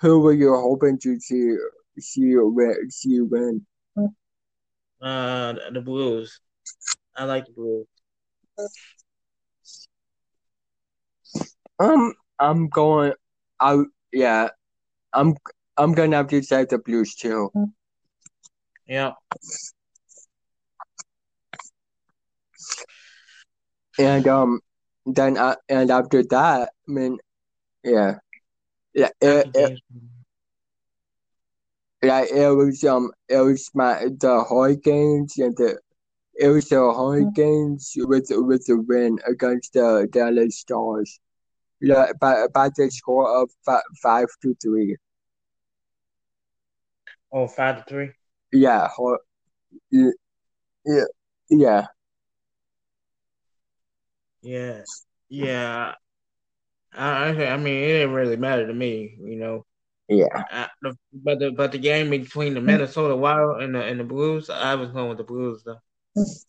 who 0.00 0.20
were 0.20 0.32
you 0.32 0.54
hoping 0.54 0.98
to 0.98 1.18
see 1.20 1.56
see 1.98 2.36
win 2.36 2.90
see 2.90 3.20
win? 3.20 3.66
Uh, 5.00 5.54
the 5.72 5.80
Blues. 5.80 6.40
I 7.16 7.24
like 7.24 7.46
the 7.46 7.52
Blues. 7.52 7.86
Um, 11.78 12.14
I'm 12.38 12.68
going 12.68 13.12
out. 13.60 13.86
Yeah, 14.12 14.48
I'm 15.12 15.36
I'm 15.76 15.92
gonna 15.92 16.16
have 16.16 16.28
to 16.28 16.42
say 16.42 16.64
the 16.64 16.78
Blues 16.78 17.14
too. 17.14 17.50
Yeah. 18.86 19.12
And 23.98 24.26
um, 24.28 24.60
then 25.06 25.36
uh, 25.36 25.56
and 25.68 25.90
after 25.90 26.22
that, 26.24 26.70
I 26.88 26.90
mean, 26.90 27.18
Yeah. 27.84 28.18
Yeah. 28.94 29.10
It, 29.20 29.46
it, 29.54 29.80
like 32.02 32.30
it 32.30 32.48
was 32.48 32.84
um 32.84 33.10
it 33.28 33.38
was 33.38 33.70
my 33.74 34.06
the 34.20 34.44
Hurricanes 34.48 35.36
and 35.38 35.56
the 35.56 35.78
it 36.34 36.48
was 36.48 36.68
the 36.68 36.76
Hurricanes 36.76 37.94
with 37.96 38.26
with 38.30 38.66
the 38.66 38.80
win 38.80 39.18
against 39.26 39.72
the 39.72 40.08
Dallas 40.10 40.58
Stars. 40.58 41.20
Yeah, 41.80 42.12
by 42.20 42.46
by 42.52 42.70
the 42.76 42.90
score 42.90 43.42
of 43.42 43.50
five, 43.64 43.82
five 44.02 44.26
to 44.42 44.54
three. 44.62 44.96
Oh, 47.32 47.46
five 47.46 47.78
to 47.78 47.84
three. 47.88 48.10
Yeah, 48.52 48.88
yeah, 49.90 50.10
yeah, 50.84 51.04
yeah. 51.50 51.86
Yeah, 54.40 54.82
yeah. 55.28 55.94
I, 56.98 57.28
I 57.46 57.56
mean, 57.56 57.74
it 57.74 57.86
didn't 57.86 58.12
really 58.12 58.36
matter 58.36 58.66
to 58.66 58.74
me, 58.74 59.16
you 59.20 59.36
know. 59.36 59.64
Yeah. 60.08 60.26
I, 60.34 60.68
but 61.12 61.38
the 61.38 61.52
but 61.52 61.72
the 61.72 61.78
game 61.78 62.10
between 62.10 62.54
the 62.54 62.60
Minnesota 62.60 63.14
Wild 63.14 63.62
and 63.62 63.74
the 63.74 63.82
and 63.82 64.00
the 64.00 64.04
Blues, 64.04 64.50
I 64.50 64.74
was 64.74 64.90
going 64.90 65.08
with 65.08 65.18
the 65.18 65.24
Blues 65.24 65.62
though. 65.64 65.78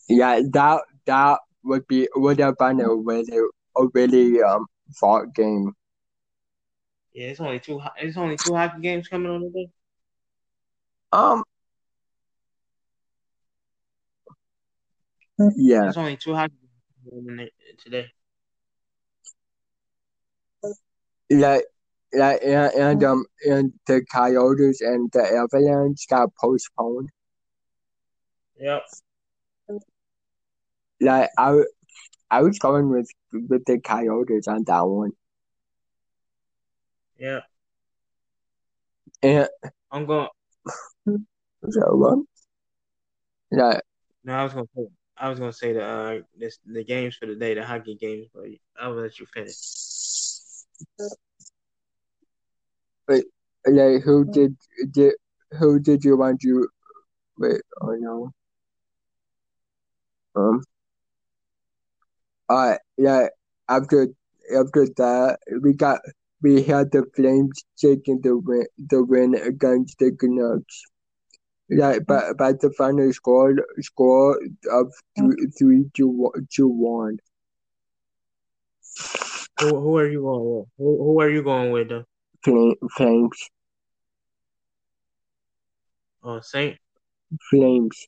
Yeah, 0.08 0.42
that 0.54 0.82
that 1.06 1.40
would 1.64 1.86
be 1.88 2.08
would 2.16 2.40
have 2.40 2.58
been 2.58 2.80
a 2.80 2.94
really 2.94 3.38
a 3.78 3.86
really 3.94 4.42
um 4.42 4.66
fought 4.96 5.36
game. 5.36 5.74
Yeah, 7.14 7.28
it's 7.28 7.40
only 7.40 7.60
two. 7.60 7.82
It's 7.98 8.18
only 8.18 8.38
two 8.38 8.56
hockey 8.56 8.82
games 8.82 9.08
coming 9.08 9.32
on 9.32 9.42
today. 9.42 9.70
Um. 11.12 11.44
Yeah. 15.58 15.82
There's 15.82 15.98
only 15.98 16.18
two 16.18 16.34
hockey 16.34 16.54
games 17.12 17.50
today. 17.84 18.08
Like, 21.30 21.66
like, 22.14 22.42
and, 22.44 22.74
and 22.74 23.04
um, 23.04 23.26
and 23.46 23.74
the 23.86 24.04
Coyotes 24.12 24.82
and 24.82 25.12
the 25.12 25.22
Avalanche 25.22 26.08
got 26.10 26.34
postponed. 26.36 27.10
Yep. 28.60 28.84
Like 31.02 31.30
I, 31.38 31.62
I 32.32 32.42
was 32.42 32.60
going 32.60 32.90
with 32.90 33.10
with 33.32 33.64
the 33.66 33.80
Coyotes 33.80 34.48
on 34.48 34.64
that 34.66 34.82
one. 34.82 35.12
Yeah. 37.18 37.42
And 39.22 39.48
I'm 39.92 40.06
going. 40.06 40.30
So 41.70 42.06
um, 42.06 42.28
yeah. 43.52 43.80
No, 44.24 44.34
I 44.34 44.44
was 44.44 44.54
gonna 44.54 44.68
say 44.76 44.88
I 45.18 45.30
was 45.30 45.40
gonna 45.40 45.54
say 45.54 45.74
the 45.74 45.84
uh 45.84 46.20
this 46.38 46.60
the 46.66 46.84
games 46.84 47.16
for 47.16 47.26
the 47.26 47.36
day, 47.36 47.54
the 47.54 47.66
hockey 47.66 47.96
games, 47.96 48.28
but 48.34 48.46
I'll 48.80 48.94
let 48.94 49.20
you 49.20 49.26
finish. 49.34 49.56
Wait, 53.08 53.26
like 53.66 54.04
who 54.04 54.26
did 54.26 54.56
did 54.92 55.14
who 55.58 55.80
did 55.80 56.04
you 56.06 56.18
want 56.18 56.42
to 56.42 56.70
wait? 57.38 57.62
Oh 57.82 57.96
no. 57.96 58.32
Um. 60.36 60.64
Alright, 62.50 62.80
yeah. 62.98 63.28
After 63.68 64.08
after 64.56 64.88
that, 64.98 65.40
we 65.62 65.74
got 65.74 66.02
we 66.42 66.64
had 66.64 66.92
the 66.92 67.06
Flames 67.16 67.64
taking 67.78 68.22
the 68.22 68.38
win 68.38 68.66
the 68.78 69.04
win 69.04 69.36
against 69.36 70.00
the 70.00 70.12
Canucks. 70.12 70.84
Yeah, 71.70 72.00
but 72.08 72.38
but 72.38 72.62
the 72.62 72.72
final 72.72 73.14
score 73.14 73.54
score 73.80 74.40
of 74.72 74.92
three 75.18 75.48
three 75.58 75.86
to 75.96 76.32
to 76.56 76.68
one. 76.68 77.20
Who 79.60 79.80
who 79.82 79.98
are 79.98 80.08
you 80.08 80.22
going 80.22 80.56
with? 80.56 80.68
Who, 80.78 80.98
who 81.04 81.22
are 81.22 81.30
you 81.30 81.44
going 81.44 81.72
with 81.72 81.90
though? 81.90 82.06
Flames. 82.96 83.50
Oh, 86.24 86.40
Saint. 86.40 86.78
Flames. 87.50 88.08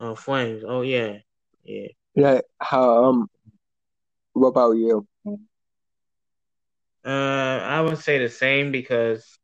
Oh, 0.00 0.14
Flames. 0.14 0.62
Oh 0.66 0.82
yeah, 0.82 1.18
yeah. 1.64 1.88
Yeah. 2.14 2.40
How 2.60 3.04
um. 3.04 3.28
What 4.32 4.48
about 4.48 4.72
you? 4.72 5.06
Uh, 7.04 7.08
I 7.08 7.80
would 7.80 7.98
say 7.98 8.18
the 8.18 8.28
same 8.28 8.70
because 8.70 9.38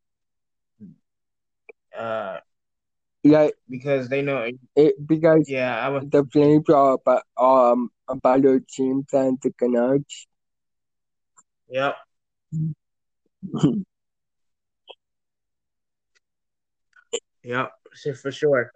uh, 1.97 2.37
like 3.23 3.53
because 3.69 4.09
they 4.09 4.21
know 4.21 4.49
it 4.75 5.07
because 5.07 5.49
yeah, 5.49 5.77
I 5.77 5.89
was 5.89 6.05
the 6.07 6.23
Flames 6.31 6.69
are 6.69 6.93
about 6.93 7.23
um 7.37 7.89
a 8.07 8.15
better 8.15 8.59
team 8.59 9.05
than 9.11 9.37
the 9.41 9.51
Canucks. 9.53 10.27
Yep. 11.69 11.95
yep, 17.43 17.71
for 18.21 18.31
sure. 18.31 18.71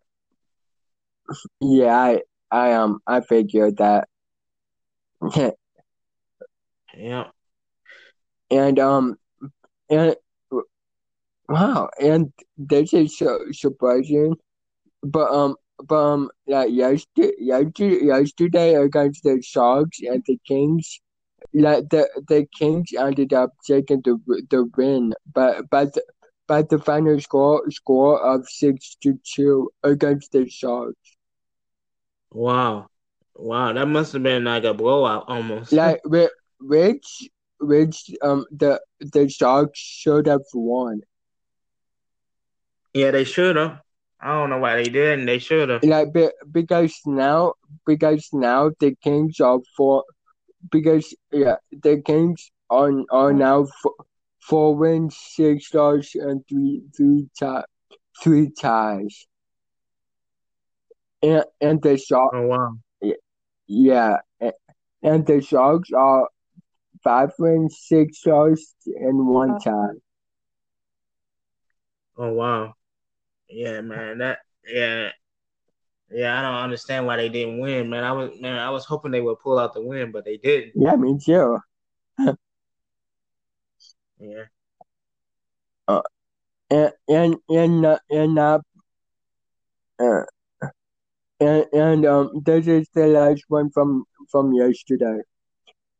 Yeah, 1.59 1.95
I 1.95 2.21
I 2.51 2.73
um 2.73 2.99
I 3.07 3.21
figured 3.21 3.77
that. 3.77 4.07
yeah. 6.97 7.27
And 8.49 8.79
um 8.79 9.15
and 9.89 10.15
Wow, 11.51 11.89
and 11.99 12.31
this 12.57 12.93
is 12.93 13.17
so 13.17 13.39
surprising. 13.51 14.35
But 15.03 15.31
um, 15.33 15.57
but 15.87 15.95
um, 15.95 16.29
like 16.47 16.71
yesterday, 16.71 17.33
yesterday, 17.39 18.05
yesterday 18.05 18.75
against 18.75 19.23
the 19.23 19.41
Sharks 19.41 19.99
and 20.01 20.23
the 20.25 20.37
Kings, 20.47 21.01
like 21.53 21.89
the 21.89 22.07
the 22.27 22.47
Kings 22.57 22.89
ended 22.97 23.33
up 23.33 23.53
taking 23.65 24.01
the 24.03 24.17
the 24.49 24.69
win, 24.77 25.13
but 25.33 25.69
but 25.69 25.93
the, 25.93 26.03
but 26.47 26.69
the 26.69 26.79
final 26.79 27.19
score 27.19 27.69
score 27.71 28.21
of 28.21 28.47
six 28.47 28.95
to 29.03 29.19
two 29.23 29.71
against 29.83 30.31
the 30.31 30.49
Sharks. 30.49 31.17
Wow, 32.31 32.87
wow, 33.35 33.73
that 33.73 33.87
must 33.87 34.13
have 34.13 34.23
been 34.23 34.43
like 34.43 34.63
a 34.63 34.73
blowout 34.73 35.25
almost. 35.27 35.71
Like 35.71 36.01
which 36.03 37.29
which 37.59 38.11
um 38.21 38.45
the 38.51 38.81
the 38.99 39.29
Sharks 39.29 39.79
should 39.79 40.27
have 40.27 40.45
won. 40.53 41.01
Yeah, 42.93 43.11
they 43.11 43.23
should 43.23 43.55
have. 43.55 43.79
I 44.21 44.33
don't 44.33 44.51
know 44.51 44.59
why 44.59 44.75
they 44.75 44.89
didn't. 44.89 45.25
They 45.25 45.39
should 45.39 45.69
have. 45.69 45.83
Like 45.83 46.09
because 46.51 46.95
now, 47.05 47.53
because 47.87 48.29
now 48.31 48.71
the 48.79 48.95
Kings 49.03 49.39
are 49.39 49.59
for, 49.75 50.03
because 50.71 51.15
yeah, 51.31 51.55
the 51.71 52.01
Kings 52.05 52.51
are 52.69 52.91
are 53.09 53.33
now 53.33 53.65
four, 53.81 53.93
four 54.39 54.75
wins, 54.75 55.17
six 55.17 55.73
losses, 55.73 56.21
and 56.21 56.43
three 56.47 56.83
three 56.95 57.29
ties, 57.39 57.63
three 58.21 58.51
ties. 58.51 59.25
And 61.23 61.45
and 61.59 61.81
the 61.81 61.97
Sharks. 61.97 62.35
Oh 62.35 62.47
wow. 62.47 62.73
Yeah, 63.65 64.17
and 65.01 65.25
the 65.25 65.41
Sharks 65.41 65.89
are 65.95 66.29
five 67.03 67.31
wins, 67.39 67.79
six 67.81 68.23
losses, 68.25 68.75
and 68.85 69.27
one 69.27 69.51
uh-huh. 69.51 69.71
tie. 69.71 69.99
Oh 72.17 72.33
wow. 72.33 72.75
Yeah, 73.51 73.81
man. 73.81 74.19
That 74.19 74.39
yeah. 74.67 75.09
Yeah, 76.13 76.37
I 76.37 76.41
don't 76.41 76.63
understand 76.63 77.05
why 77.05 77.15
they 77.15 77.29
didn't 77.29 77.59
win, 77.59 77.89
man. 77.89 78.03
I 78.03 78.11
was 78.11 78.31
man, 78.39 78.57
I 78.57 78.69
was 78.69 78.83
hoping 78.85 79.11
they 79.11 79.21
would 79.21 79.39
pull 79.39 79.57
out 79.57 79.73
the 79.73 79.81
win, 79.81 80.11
but 80.11 80.25
they 80.25 80.37
didn't. 80.37 80.73
Yeah, 80.75 80.95
me 80.97 81.17
too. 81.23 81.59
yeah. 84.19 84.43
Uh, 85.87 86.01
and 86.69 86.91
and 87.07 87.37
and 87.49 87.85
uh, 87.85 87.99
and 88.09 88.37
uh, 88.39 88.59
uh, 89.99 90.23
and 91.39 91.65
and 91.71 92.05
um, 92.05 92.41
this 92.45 92.67
is 92.67 92.89
the 92.93 93.07
last 93.07 93.43
one 93.47 93.69
from 93.71 94.03
from 94.29 94.53
yesterday. 94.53 95.21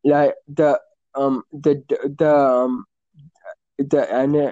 Like 0.04 0.36
the 0.50 0.78
um 1.16 1.44
the 1.54 1.82
the 2.18 2.36
um 2.36 2.86
the 3.78 4.14
Ana 4.14 4.52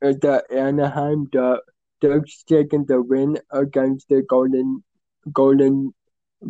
the 0.00 0.44
Anaheim 0.50 1.28
the 1.32 1.60
Ducks 2.02 2.42
taking 2.42 2.84
the 2.84 3.00
win 3.00 3.38
against 3.52 4.08
the 4.08 4.22
Golden 4.22 4.82
Golden 5.32 5.94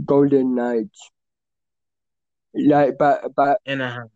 Golden 0.05 0.55
Knights. 0.55 1.11
Like 2.55 2.97
but 2.99 3.35
but 3.37 3.59
Anaheim. 3.67 4.09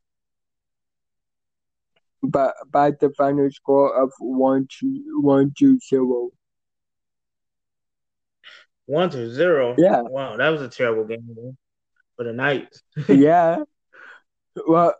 But 2.22 2.54
by 2.70 2.90
the 2.90 3.12
final 3.16 3.50
score 3.50 4.02
of 4.02 4.12
one 4.18 4.66
to 4.80 5.20
one 5.20 5.52
to 5.58 5.78
zero. 5.78 6.30
One 8.86 9.10
to 9.10 9.30
zero. 9.30 9.74
Yeah. 9.76 10.00
Wow, 10.02 10.38
that 10.38 10.48
was 10.48 10.62
a 10.62 10.68
terrible 10.68 11.04
game 11.04 11.26
man, 11.26 11.56
for 12.16 12.24
the 12.24 12.32
Knights. 12.32 12.82
yeah. 13.08 13.58
Well, 14.66 14.94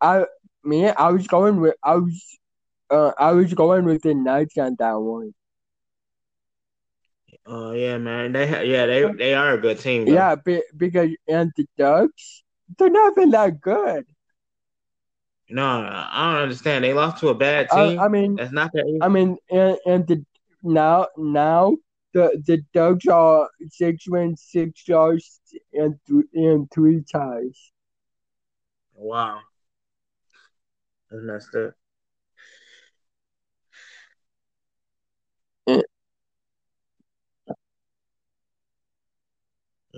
I 0.00 0.26
me 0.62 0.88
I 0.88 1.10
was 1.10 1.26
going 1.26 1.60
with 1.60 1.74
I 1.82 1.96
was 1.96 2.38
uh 2.90 3.12
I 3.18 3.32
was 3.32 3.52
going 3.54 3.86
with 3.86 4.02
the 4.02 4.14
Knights 4.14 4.56
on 4.56 4.76
that 4.78 4.94
one. 5.00 5.34
Oh 7.48 7.72
yeah, 7.72 7.98
man. 7.98 8.32
They 8.32 8.46
ha- 8.46 8.60
yeah 8.60 8.86
they 8.86 9.02
they 9.16 9.34
are 9.34 9.54
a 9.54 9.58
good 9.60 9.80
team. 9.80 10.06
Though. 10.06 10.12
Yeah, 10.14 10.34
be, 10.36 10.62
because 10.76 11.10
and 11.26 11.52
the 11.56 11.66
Ducks 11.76 12.44
they're 12.78 12.90
not 12.90 13.12
even 13.12 13.30
that 13.30 13.60
good. 13.60 14.04
No, 15.50 15.64
I 15.66 16.32
don't 16.32 16.42
understand. 16.42 16.84
They 16.84 16.92
lost 16.92 17.20
to 17.20 17.28
a 17.28 17.34
bad 17.34 17.70
team. 17.70 17.98
I, 17.98 18.04
I 18.04 18.08
mean, 18.08 18.36
that's 18.36 18.52
not 18.52 18.70
that. 18.72 18.84
I 19.00 19.08
mean, 19.08 19.38
and, 19.50 19.78
and 19.86 20.06
the 20.06 20.24
now 20.62 21.08
now 21.16 21.76
the 22.12 22.40
the 22.46 22.62
Ducks 22.74 23.06
are 23.06 23.48
six 23.70 24.06
wins, 24.08 24.42
six 24.46 24.86
loss, 24.88 25.40
and 25.72 25.98
th- 26.06 26.26
and 26.34 26.70
three 26.70 27.02
ties. 27.10 27.72
Wow, 28.94 29.40
that's 31.10 31.22
messed 31.22 31.54
up. 31.54 31.74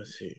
Let's 0.01 0.19
see. 0.19 0.35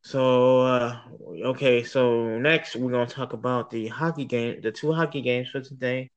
So 0.00 0.60
uh, 0.62 0.98
okay, 1.44 1.84
so 1.84 2.38
next 2.38 2.74
we're 2.74 2.90
gonna 2.90 3.06
talk 3.06 3.34
about 3.34 3.68
the 3.68 3.88
hockey 3.88 4.24
game, 4.24 4.62
the 4.62 4.72
two 4.72 4.94
hockey 4.94 5.20
games 5.20 5.50
for 5.50 5.60
today. 5.60 6.10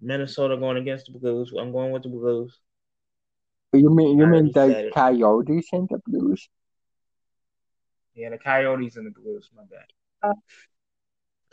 Minnesota 0.00 0.56
going 0.56 0.78
against 0.78 1.12
the 1.12 1.18
Blues. 1.18 1.52
I'm 1.60 1.72
going 1.72 1.92
with 1.92 2.04
the 2.04 2.08
Blues. 2.08 2.58
You 3.74 3.94
mean 3.94 4.18
you 4.18 4.26
mean 4.26 4.50
the. 4.54 4.90
Coyotes 4.94 5.68
and 5.72 5.86
the 5.90 6.00
Blues? 6.06 6.48
Yeah, 8.14 8.30
the 8.30 8.38
Coyotes 8.38 8.96
and 8.96 9.08
the 9.08 9.10
Blues. 9.10 9.50
My 9.54 9.64
bad. 9.64 10.34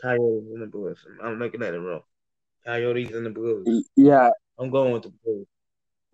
Coyotes 0.00 0.48
and 0.50 0.62
the 0.62 0.66
Blues. 0.66 0.98
I'm 1.22 1.38
looking 1.38 1.62
at 1.62 1.74
it 1.74 1.78
wrong. 1.78 2.00
Coyotes 2.64 3.10
and 3.10 3.26
the 3.26 3.30
Blues. 3.30 3.86
Yeah, 3.96 4.30
I'm 4.58 4.70
going 4.70 4.94
with 4.94 5.02
the 5.02 5.12
Blues. 5.22 5.46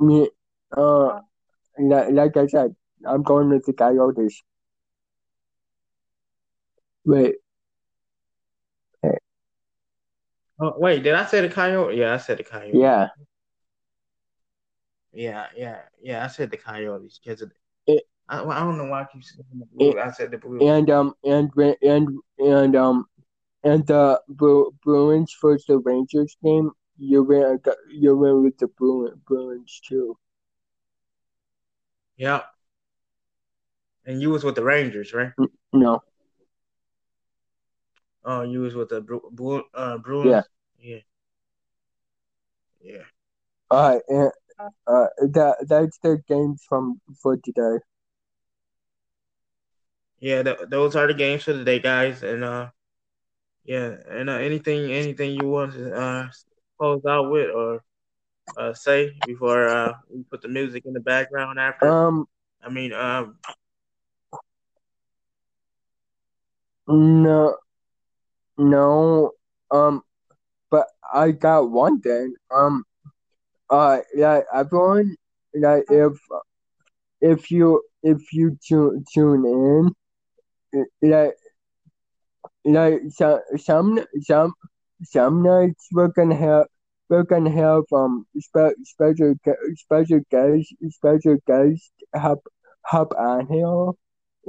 me 0.00 0.28
uh 0.76 1.20
like, 1.78 2.36
I 2.36 2.46
said, 2.46 2.74
I'm 3.06 3.22
going 3.22 3.50
with 3.50 3.64
the 3.66 3.72
Coyotes. 3.72 4.42
Wait, 7.04 7.36
Oh, 10.60 10.72
wait, 10.78 11.02
did 11.02 11.14
I 11.14 11.26
say 11.26 11.40
the 11.40 11.48
Coyote? 11.48 11.96
Yeah, 11.96 12.14
I 12.14 12.18
said 12.18 12.38
the 12.38 12.44
Coyotes. 12.44 12.74
yeah, 12.78 13.08
yeah, 15.12 15.46
yeah, 15.56 15.80
yeah. 16.00 16.24
I 16.24 16.28
said 16.28 16.50
the 16.50 16.56
Coyotes 16.56 17.18
because 17.22 17.42
It- 17.86 18.04
I, 18.28 18.42
I 18.42 18.60
don't 18.60 18.78
know 18.78 18.86
why 18.86 19.02
I 19.02 19.06
keep 19.12 19.22
saying 19.24 19.44
the 19.52 19.66
Blues. 19.66 19.96
I 20.00 20.10
said 20.12 20.30
the 20.30 20.38
Blues. 20.38 20.62
and 20.62 20.88
um 20.90 21.14
and 21.24 21.50
and 21.82 22.08
and 22.38 22.76
um 22.76 23.06
and 23.64 23.86
the 23.86 24.20
Bru- 24.28 24.72
Bruins 24.82 25.36
versus 25.42 25.66
the 25.66 25.78
Rangers 25.78 26.36
game. 26.42 26.70
You 26.96 27.24
win 27.24 27.60
you 27.90 28.16
win 28.16 28.42
with 28.44 28.56
the 28.58 28.68
Bruin, 28.68 29.20
Bruins 29.26 29.80
too. 29.86 30.16
Yeah. 32.16 32.42
And 34.06 34.20
you 34.20 34.30
was 34.30 34.44
with 34.44 34.54
the 34.54 34.62
Rangers, 34.64 35.12
right? 35.12 35.32
No, 35.72 36.02
Oh, 38.24 38.42
you 38.42 38.60
was 38.60 38.74
with 38.74 38.88
the 38.88 39.00
Bru- 39.00 39.30
Bru- 39.32 39.64
uh, 39.74 39.98
Bruins. 39.98 40.44
Yeah. 40.78 40.96
Yeah. 40.96 40.98
Yeah. 42.80 43.02
uh, 43.70 43.98
and, 44.08 44.30
uh, 44.86 45.06
that 45.32 45.56
that's 45.68 45.98
the 45.98 46.22
games 46.28 46.62
from 46.68 47.00
for 47.22 47.36
today. 47.36 47.78
Yeah, 50.20 50.42
th- 50.42 50.58
those 50.68 50.96
are 50.96 51.06
the 51.06 51.14
games 51.14 51.44
for 51.44 51.52
today, 51.52 51.78
guys. 51.80 52.22
And 52.22 52.44
uh, 52.44 52.68
yeah, 53.64 53.96
and 54.10 54.30
uh, 54.30 54.34
anything, 54.34 54.90
anything 54.92 55.32
you 55.32 55.48
want 55.48 55.74
to 55.74 55.94
uh 55.94 56.28
close 56.78 57.04
out 57.06 57.30
with 57.30 57.50
or 57.50 57.82
uh 58.56 58.72
say 58.74 59.12
before 59.24 59.68
uh 59.68 59.92
we 60.10 60.22
put 60.24 60.42
the 60.42 60.48
music 60.48 60.84
in 60.86 60.92
the 60.92 61.00
background 61.00 61.58
after. 61.58 61.88
Um, 61.88 62.26
I 62.62 62.68
mean, 62.70 62.92
um, 62.92 63.36
no, 66.86 67.56
no, 68.56 69.32
um, 69.70 70.02
but 70.70 70.86
I 71.12 71.32
got 71.32 71.70
one 71.70 72.00
thing. 72.00 72.34
Um, 72.50 72.84
uh, 73.70 73.98
yeah, 74.14 74.40
everyone, 74.52 75.16
like 75.54 75.84
if 75.90 76.12
if 77.20 77.50
you 77.50 77.82
if 78.02 78.32
you 78.32 78.58
tune 78.66 79.04
tune 79.12 79.44
in, 80.72 80.84
like 81.02 81.34
like 82.64 83.00
some 83.10 83.40
some 83.56 84.04
some 84.20 84.52
some 85.02 85.42
nights 85.42 85.88
we're 85.92 86.08
gonna 86.08 86.36
have 86.36 86.66
we're 87.14 87.24
gonna 87.32 87.50
have 87.50 87.84
um 87.92 88.26
spe- 88.38 88.80
special 88.84 89.34
special 89.76 90.20
guests 90.30 90.74
special 90.90 91.36
guests 91.46 91.92
hop 92.14 92.40
hop 92.86 93.12
on 93.18 93.46
here 93.48 93.92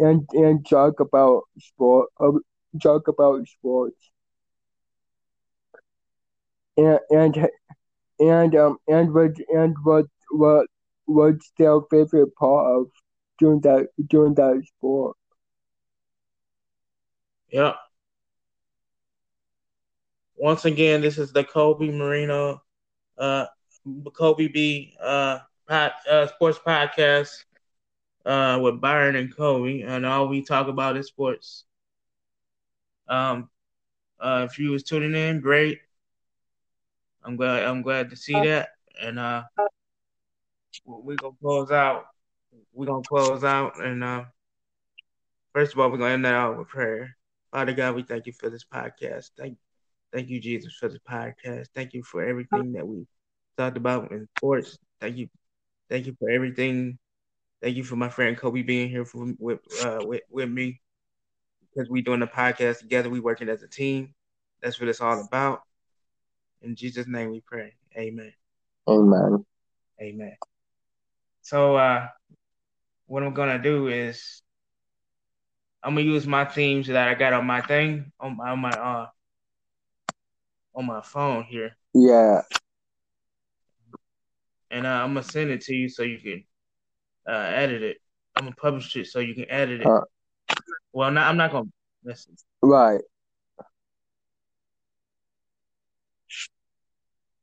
and 0.08 0.28
and 0.34 0.66
talk 0.70 1.00
about 1.00 1.44
sport 1.60 2.10
uh, 2.20 2.32
talk 2.82 3.08
about 3.08 3.48
sports 3.48 4.12
and 6.78 7.00
and 7.12 7.36
and 8.20 8.56
um 8.56 8.78
and 8.88 9.14
what 9.14 9.32
and 9.50 9.76
what 9.84 10.06
what 10.32 10.68
what's 11.06 11.52
their 11.58 11.80
favorite 11.92 12.36
part 12.36 12.66
of 12.76 12.88
doing 13.40 13.60
that 13.62 13.88
doing 14.10 14.34
that 14.36 14.62
sport 14.78 15.16
yeah. 17.52 17.76
Once 20.38 20.66
again, 20.66 21.02
this 21.02 21.18
is 21.18 21.32
the 21.32 21.44
Kobe 21.44 21.90
Marino, 21.90 22.62
uh, 23.18 23.46
Kobe 24.14 24.48
B, 24.48 24.96
uh, 25.02 25.40
uh, 25.70 26.28
sports 26.28 26.60
podcast, 26.60 27.46
uh, 28.26 28.60
with 28.62 28.82
Byron 28.82 29.16
and 29.16 29.36
Kobe, 29.36 29.82
and 29.82 30.06
all 30.06 30.28
we 30.28 30.44
talk 30.44 30.68
about 30.68 30.98
is 30.98 31.08
sports. 31.08 31.66
Um, 33.08 33.50
uh, 34.20 34.48
if 34.50 34.60
you 34.60 34.72
was 34.72 34.84
tuning 34.84 35.16
in, 35.16 35.42
great. 35.42 35.80
I'm 37.24 37.36
glad. 37.36 37.64
I'm 37.64 37.82
glad 37.82 38.10
to 38.10 38.16
see 38.16 38.34
that, 38.34 38.70
and 39.02 39.18
uh, 39.20 39.44
we're 40.86 41.16
gonna 41.16 41.36
close 41.42 41.72
out. 41.72 42.06
We're 42.74 42.88
gonna 42.88 43.04
close 43.04 43.44
out, 43.44 43.82
and 43.84 44.04
uh, 44.04 44.26
first 45.54 45.74
of 45.74 45.80
all, 45.80 45.90
we're 45.90 45.98
gonna 45.98 46.14
end 46.14 46.26
that 46.26 46.36
out 46.36 46.58
with 46.58 46.68
prayer. 46.68 47.16
Father 47.52 47.74
God, 47.74 47.96
we 47.96 48.04
thank 48.04 48.26
you 48.26 48.34
for 48.34 48.50
this 48.50 48.66
podcast. 48.66 49.32
Thank, 49.38 49.58
thank 50.16 50.30
you, 50.30 50.40
Jesus, 50.40 50.74
for 50.80 50.88
this 50.88 51.00
podcast. 51.10 51.68
Thank 51.76 51.94
you 51.94 52.02
for 52.02 52.24
everything 52.24 52.72
that 52.74 52.88
we 52.88 53.06
talked 53.58 53.76
about 53.76 54.12
in 54.12 54.28
sports. 54.38 54.78
Thank 55.02 55.18
you, 55.18 55.28
thank 55.90 56.06
you 56.06 56.16
for 56.18 56.30
everything. 56.30 56.98
Thank 57.62 57.76
you 57.76 57.84
for 57.84 57.98
my 57.98 58.10
friend 58.10 58.38
Kobe 58.38 58.62
being 58.62 58.90
here 58.90 59.04
for, 59.04 59.34
with 59.38 59.60
uh, 59.84 60.00
with 60.06 60.22
with 60.32 60.50
me 60.50 60.80
because 61.62 61.90
we 61.90 62.02
doing 62.02 62.22
the 62.22 62.28
podcast 62.28 62.80
together. 62.80 63.10
We 63.10 63.20
working 63.20 63.50
as 63.50 63.62
a 63.62 63.68
team. 63.68 64.14
That's 64.62 64.80
what 64.80 64.88
it's 64.88 65.02
all 65.02 65.22
about. 65.22 65.62
In 66.62 66.76
Jesus' 66.76 67.08
name, 67.08 67.32
we 67.32 67.42
pray. 67.42 67.74
Amen. 67.98 68.34
amen 68.90 69.46
Amen. 70.02 70.38
So 71.42 71.76
uh 71.76 72.08
what 73.08 73.24
I'm 73.24 73.34
gonna 73.34 73.62
do 73.62 73.88
is 73.88 74.42
I'm 75.84 75.96
gonna 75.96 76.08
use 76.08 76.26
my 76.26 76.46
themes 76.46 76.88
that 76.88 77.08
I 77.08 77.14
got 77.16 77.34
on 77.34 77.46
my 77.46 77.62
thing 77.62 78.12
on 78.20 78.38
my 78.38 78.52
on 78.52 78.60
my 78.60 78.72
uh 78.72 79.08
on 80.76 80.86
my 80.86 81.02
phone 81.02 81.44
here. 81.44 81.76
yeah 81.94 82.42
And 84.70 84.86
uh, 84.86 84.90
I'm 84.90 85.10
gonna 85.14 85.24
send 85.24 85.50
it 85.52 85.62
to 85.62 85.74
you 85.74 85.88
so 85.88 86.04
you 86.04 86.20
can 86.20 86.44
uh 87.28 87.52
edit 87.54 87.82
it. 87.82 87.98
I'm 88.36 88.44
gonna 88.46 88.56
publish 88.56 88.96
it 88.96 89.08
so 89.08 89.20
you 89.20 89.34
can 89.34 89.50
edit 89.50 89.82
it. 89.82 89.88
Uh. 89.88 90.02
well 90.92 91.12
not 91.12 91.28
I'm 91.28 91.38
not 91.38 91.52
gonna 91.52 91.70
listen. 92.04 92.36
right 92.62 93.02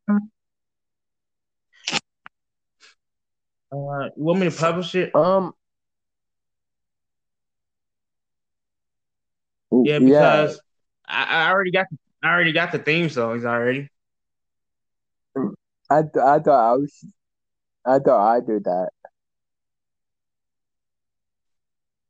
Uh 0.09 0.19
you 4.17 4.23
want 4.25 4.41
me 4.41 4.51
to 4.51 4.57
publish 4.57 4.95
it? 4.95 5.15
um 5.15 5.55
Yeah, 9.85 9.99
because 9.99 10.61
I, 11.07 11.47
I 11.47 11.51
already 11.51 11.71
got 11.71 11.87
I 12.23 12.29
already 12.31 12.53
got 12.53 12.73
the 12.73 12.79
theme 12.79 13.09
songs 13.09 13.45
already. 13.45 13.89
I, 15.91 16.03
th- 16.03 16.17
I 16.17 16.39
thought 16.41 16.73
I 16.73 16.77
was 16.77 17.05
I 17.87 17.99
thought 17.99 18.37
I 18.37 18.41
did 18.41 18.65
that 18.65 18.91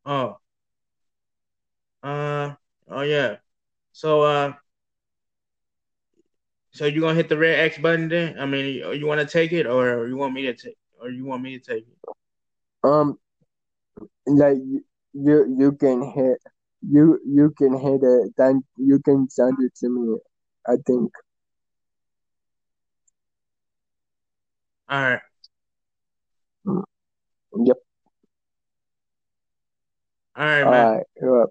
Oh. 0.04 0.38
Uh 2.02 2.54
oh 2.88 3.02
yeah. 3.02 3.36
So 3.92 4.22
uh 4.22 4.54
so 6.72 6.86
you 6.86 7.00
gonna 7.00 7.14
hit 7.14 7.28
the 7.28 7.36
red 7.38 7.58
X 7.60 7.78
button 7.78 8.08
then? 8.08 8.38
I 8.38 8.46
mean 8.46 8.74
you, 8.74 8.92
you 8.92 9.06
wanna 9.06 9.26
take 9.26 9.52
it 9.52 9.66
or 9.66 10.06
you 10.08 10.16
want 10.16 10.34
me 10.34 10.42
to 10.42 10.54
take 10.54 10.76
or 11.00 11.10
you 11.10 11.24
want 11.24 11.42
me 11.42 11.58
to 11.58 11.64
take 11.64 11.86
it? 11.86 11.98
um 12.84 13.18
like 14.26 14.58
you, 15.12 15.54
you 15.58 15.72
can 15.72 16.02
hit 16.02 16.40
you 16.88 17.18
you 17.26 17.52
can 17.56 17.78
hit 17.78 18.00
it 18.02 18.32
then 18.36 18.62
you 18.76 18.98
can 19.00 19.28
send 19.30 19.56
it 19.60 19.74
to 19.76 19.88
me 19.88 20.18
I 20.66 20.76
think 20.86 21.12
Alright. 24.90 25.20
yep 27.64 27.76
Alright, 30.38 30.64
all 30.64 30.70
man. 30.70 30.86
right 30.96 31.06
yep. 31.22 31.48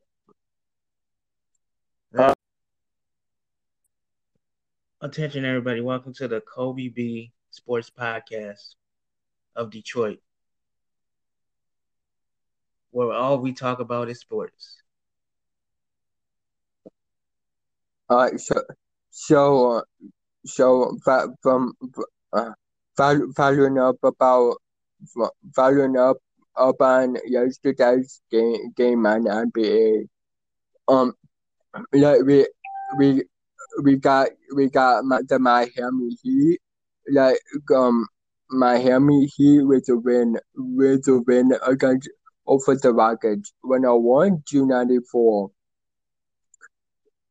Attention, 5.03 5.45
everybody. 5.45 5.81
Welcome 5.81 6.13
to 6.15 6.27
the 6.27 6.41
Kobe 6.41 6.89
B 6.89 7.31
Sports 7.49 7.89
Podcast 7.89 8.75
of 9.55 9.71
Detroit, 9.71 10.19
where 12.91 13.11
all 13.11 13.39
we 13.39 13.53
talk 13.53 13.79
about 13.79 14.09
is 14.09 14.19
sports. 14.19 14.80
Uh, 18.11 18.37
so, 18.37 18.61
so, 19.09 19.71
uh, 19.77 19.81
so 20.45 20.97
from 21.41 21.71
uh, 22.33 22.51
following 22.97 23.77
up 23.77 23.95
about 24.03 24.57
following 25.55 25.95
up 25.95 26.17
up 26.57 26.81
on 26.81 27.15
yesterday's 27.25 28.21
game 28.29 28.73
game 28.75 29.05
on 29.05 29.23
NBA. 29.23 30.07
Um, 30.89 31.13
like 31.93 32.23
we 32.23 32.47
we 32.97 33.23
we 33.81 33.95
got 33.95 34.27
we 34.57 34.69
got 34.69 35.05
the 35.29 35.39
Miami 35.39 36.17
Heat, 36.21 36.59
like 37.09 37.39
um 37.73 38.07
Miami 38.49 39.27
Heat 39.37 39.61
with 39.63 39.87
a 39.87 39.95
win 39.95 40.35
with 40.53 41.07
a 41.07 41.21
win 41.25 41.53
against 41.65 42.09
over 42.45 42.75
the 42.75 42.91
Rockets, 42.91 43.53
101 43.61 44.43
to 44.49 44.65
94. 44.65 45.49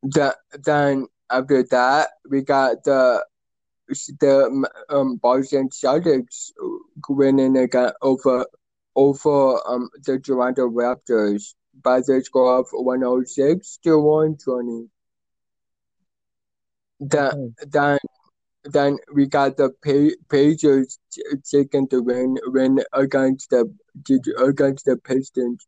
The, 0.02 0.36
then 0.64 1.06
after 1.30 1.62
that, 1.64 2.10
we 2.28 2.42
got 2.42 2.84
the 2.84 3.24
the 4.20 4.68
um 4.88 5.16
Boston 5.16 5.68
Celtics 5.68 6.50
winning 7.08 7.56
again 7.56 7.92
over 8.02 8.46
over 8.96 9.68
um 9.68 9.90
the 10.04 10.18
Toronto 10.18 10.68
Raptors 10.68 11.54
by 11.82 12.00
the 12.00 12.22
score 12.24 12.58
of 12.58 12.66
106 12.72 13.78
to 13.84 13.98
120. 13.98 14.88
Then, 17.00 17.54
then, 17.66 17.98
then 18.64 18.98
we 19.14 19.26
got 19.26 19.56
the 19.56 19.70
Pacers 20.28 20.98
taking 21.50 21.86
the 21.90 22.02
win 22.02 22.36
win 22.46 22.80
against 22.92 23.50
the 23.50 23.72
against 24.38 24.84
the 24.84 24.96
Pistons 24.98 25.66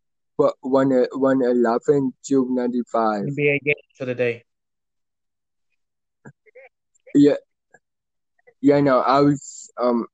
one 0.61 1.07
one 1.13 1.43
eleven 1.43 2.13
to 2.25 2.47
ninety 2.51 2.83
five. 2.91 3.25
NBA 3.25 3.63
game 3.65 3.75
for 3.97 4.05
the 4.05 4.15
day. 4.15 4.45
Yeah, 7.15 7.37
yeah. 8.61 8.81
No, 8.81 9.01
I 9.01 9.21
was 9.21 9.71
um, 9.77 10.07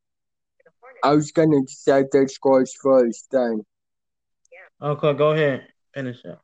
I 1.02 1.14
was 1.14 1.32
gonna 1.32 1.62
set 1.68 2.10
the 2.10 2.28
scores 2.28 2.74
first. 2.74 3.28
Then. 3.30 3.64
Okay, 4.80 5.14
go 5.14 5.32
ahead. 5.32 5.66
Finish 5.94 6.24
up. 6.24 6.42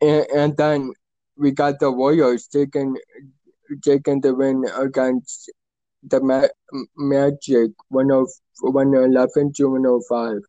And, 0.00 0.26
and 0.34 0.56
then 0.56 0.92
we 1.36 1.50
got 1.50 1.80
the 1.80 1.90
Warriors 1.90 2.46
taking 2.46 2.96
taking 3.82 4.20
the 4.20 4.34
win 4.34 4.64
against 4.76 5.50
the 6.02 6.20
Ma- 6.20 6.48
Magic 6.96 7.70
one 7.88 8.10
of 8.10 8.30
one 8.60 8.94
eleven 8.94 9.52
to 9.54 9.70
one 9.70 9.86
oh 9.86 10.02
five. 10.08 10.40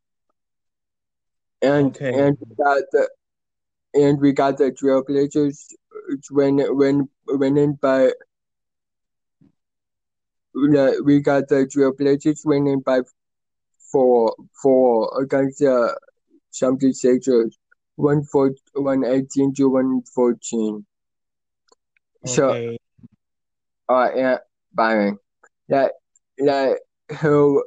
And 1.61 1.95
Okay. 1.95 2.11
and 2.11 2.37
we 2.39 2.55
got 2.55 2.83
the 2.91 3.09
and 3.93 4.19
we 4.19 4.31
got 4.33 4.57
the 4.57 4.71
Trailblazers 4.71 5.73
uh, 6.11 6.15
win 6.31 6.63
win 6.77 7.09
winning 7.27 7.73
by 7.73 8.11
the- 10.53 11.01
we 11.05 11.19
got 11.21 11.47
the 11.47 11.65
drill 11.67 11.93
Trailblazers 11.93 12.45
winning 12.45 12.79
by 12.81 13.01
four 13.91 14.35
four 14.61 15.21
against 15.21 15.61
uh, 15.61 15.65
the 15.65 15.97
76ers 16.51 17.57
one 17.95 18.23
four 18.23 18.51
one 18.73 19.03
eighteen 19.05 19.53
to 19.55 19.69
one 19.69 20.01
fourteen. 20.03 20.85
Okay. 22.25 22.77
So 23.87 23.93
uh 23.93 24.09
yeah, 24.15 24.37
Byron. 24.73 25.17
Like 25.67 25.91
like 26.39 26.77
who 27.19 27.63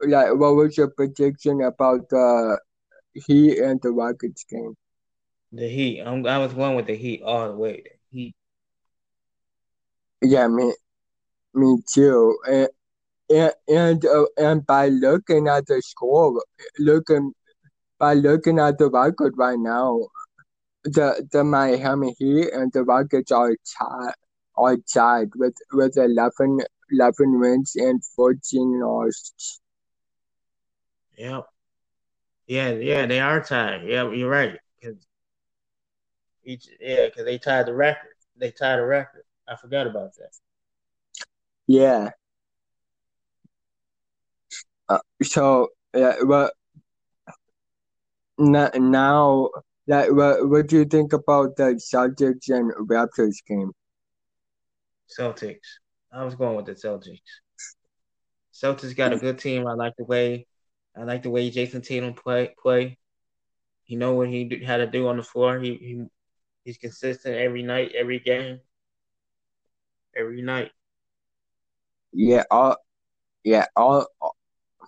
like 0.00 0.34
what 0.34 0.54
was 0.56 0.76
your 0.76 0.88
prediction 0.90 1.62
about 1.62 2.08
the 2.08 2.58
Heat 3.26 3.58
and 3.58 3.80
the 3.82 3.90
Rockets 3.90 4.44
game? 4.44 4.74
The 5.52 5.68
Heat. 5.68 6.02
I'm, 6.02 6.26
I 6.26 6.38
was 6.38 6.52
going 6.52 6.76
with 6.76 6.86
the 6.86 6.96
Heat 6.96 7.22
all 7.22 7.48
the 7.48 7.56
way. 7.56 7.82
The 7.84 8.18
Heat. 8.18 8.36
Yeah, 10.22 10.48
me 10.48 10.72
me 11.54 11.78
too. 11.92 12.38
And 12.46 12.68
and 13.30 13.52
and, 13.68 14.04
uh, 14.04 14.26
and 14.36 14.66
by 14.66 14.88
looking 14.88 15.48
at 15.48 15.66
the 15.66 15.82
score, 15.82 16.42
looking 16.78 17.32
by 17.98 18.14
looking 18.14 18.58
at 18.58 18.78
the 18.78 18.90
record 18.90 19.34
right 19.36 19.58
now, 19.58 20.00
the 20.84 21.26
the 21.32 21.44
Miami 21.44 22.14
Heat 22.18 22.50
and 22.52 22.72
the 22.72 22.84
Rockets 22.84 23.32
are 23.32 23.54
tied 23.78 24.14
are 24.56 24.76
tied 24.92 25.30
with 25.36 25.54
with 25.72 25.96
11, 25.96 26.60
11 26.90 27.40
wins 27.40 27.74
and 27.76 28.02
fourteen 28.16 28.80
losses. 28.80 29.60
Yep. 31.16 31.46
Yeah, 32.48 32.70
yeah, 32.70 33.04
they 33.04 33.20
are 33.20 33.42
tied. 33.42 33.82
Yeah, 33.84 34.10
you're 34.10 34.30
right. 34.30 34.58
Cause 34.82 35.06
each, 36.44 36.66
yeah, 36.80 37.06
because 37.06 37.26
they 37.26 37.36
tied 37.38 37.66
the 37.66 37.74
record. 37.74 38.14
They 38.38 38.50
tied 38.50 38.78
the 38.78 38.86
record. 38.86 39.24
I 39.46 39.54
forgot 39.56 39.86
about 39.86 40.14
that. 40.16 40.30
Yeah. 41.66 42.10
Uh, 44.88 44.98
so 45.22 45.68
yeah, 45.94 46.14
well, 46.22 46.50
now, 48.38 48.70
now 48.74 49.50
like 49.86 50.10
what 50.10 50.48
what 50.48 50.66
do 50.68 50.78
you 50.78 50.84
think 50.86 51.12
about 51.12 51.56
the 51.56 51.74
Celtics 51.74 52.48
and 52.48 52.72
Raptors 52.88 53.36
game? 53.46 53.72
Celtics. 55.18 55.58
I 56.10 56.24
was 56.24 56.34
going 56.34 56.56
with 56.56 56.64
the 56.64 56.72
Celtics. 56.72 57.20
Celtics 58.54 58.96
got 58.96 59.12
a 59.12 59.18
good 59.18 59.38
team. 59.38 59.66
I 59.66 59.74
like 59.74 59.94
the 59.98 60.04
way, 60.04 60.47
I 60.98 61.04
like 61.04 61.22
the 61.22 61.30
way 61.30 61.50
Jayson 61.50 61.82
Tatum 61.82 62.14
play. 62.14 62.54
Play. 62.60 62.98
He 63.84 63.96
know 63.96 64.14
what 64.14 64.28
he 64.28 64.62
had 64.64 64.78
to 64.78 64.86
do 64.86 65.08
on 65.08 65.16
the 65.16 65.22
floor. 65.22 65.58
He, 65.60 65.74
he 65.74 66.04
he's 66.64 66.78
consistent 66.78 67.36
every 67.36 67.62
night, 67.62 67.92
every 67.94 68.18
game, 68.18 68.60
every 70.16 70.42
night. 70.42 70.72
Yeah, 72.12 72.44
all 72.50 72.76
yeah, 73.44 73.66
all 73.76 74.06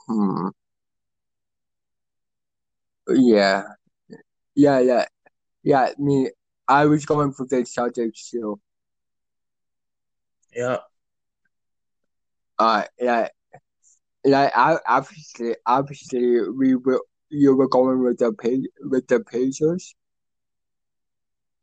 hmm. 0.07 0.49
Yeah. 3.09 3.65
Yeah, 4.55 4.81
yeah. 4.81 5.07
Yeah, 5.63 5.93
me 5.99 6.31
I 6.69 6.87
was 6.87 7.07
going 7.07 7.33
for 7.33 7.47
the 7.47 7.57
Celtics 7.59 8.31
too. 8.31 8.61
Yeah. 10.55 10.79
Uh 12.59 12.85
yeah. 12.99 13.29
Like 14.25 14.53
I 14.57 14.79
obviously 14.87 15.57
obviously 15.67 16.49
we 16.51 16.75
were 16.75 17.03
you 17.31 17.57
were 17.57 17.69
going 17.69 18.03
with 18.03 18.19
the 18.19 18.33
pa- 18.33 18.89
with 18.89 19.07
the 19.09 19.21
Pacers. 19.21 19.95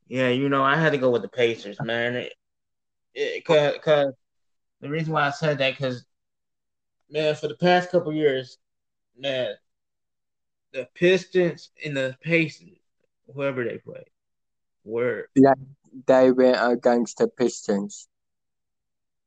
Yeah, 0.08 0.30
you 0.30 0.50
know, 0.50 0.64
I 0.64 0.76
had 0.78 0.92
to 0.94 0.98
go 0.98 1.10
with 1.12 1.22
the 1.22 1.28
Pacers, 1.28 1.82
man. 1.82 2.16
It, 2.16 2.34
it, 3.16 3.46
cause, 3.46 3.76
cause 3.84 4.14
the 4.82 4.90
reason 4.90 5.14
why 5.14 5.28
I 5.28 5.32
said 5.32 5.60
that, 5.60 5.78
cause 5.78 6.06
man, 7.10 7.36
for 7.36 7.48
the 7.48 7.56
past 7.56 7.92
couple 7.92 8.14
years, 8.14 8.58
man, 9.18 9.56
the 10.74 10.88
Pistons 10.94 11.72
and 11.84 11.96
the 11.96 12.16
Pacers, 12.22 12.70
whoever 13.34 13.64
they 13.64 13.78
play, 13.80 14.04
were 14.84 15.30
Yeah, 15.36 15.54
they 16.06 16.32
went 16.34 16.58
against 16.60 17.20
the 17.20 17.30
Pistons. 17.30 18.10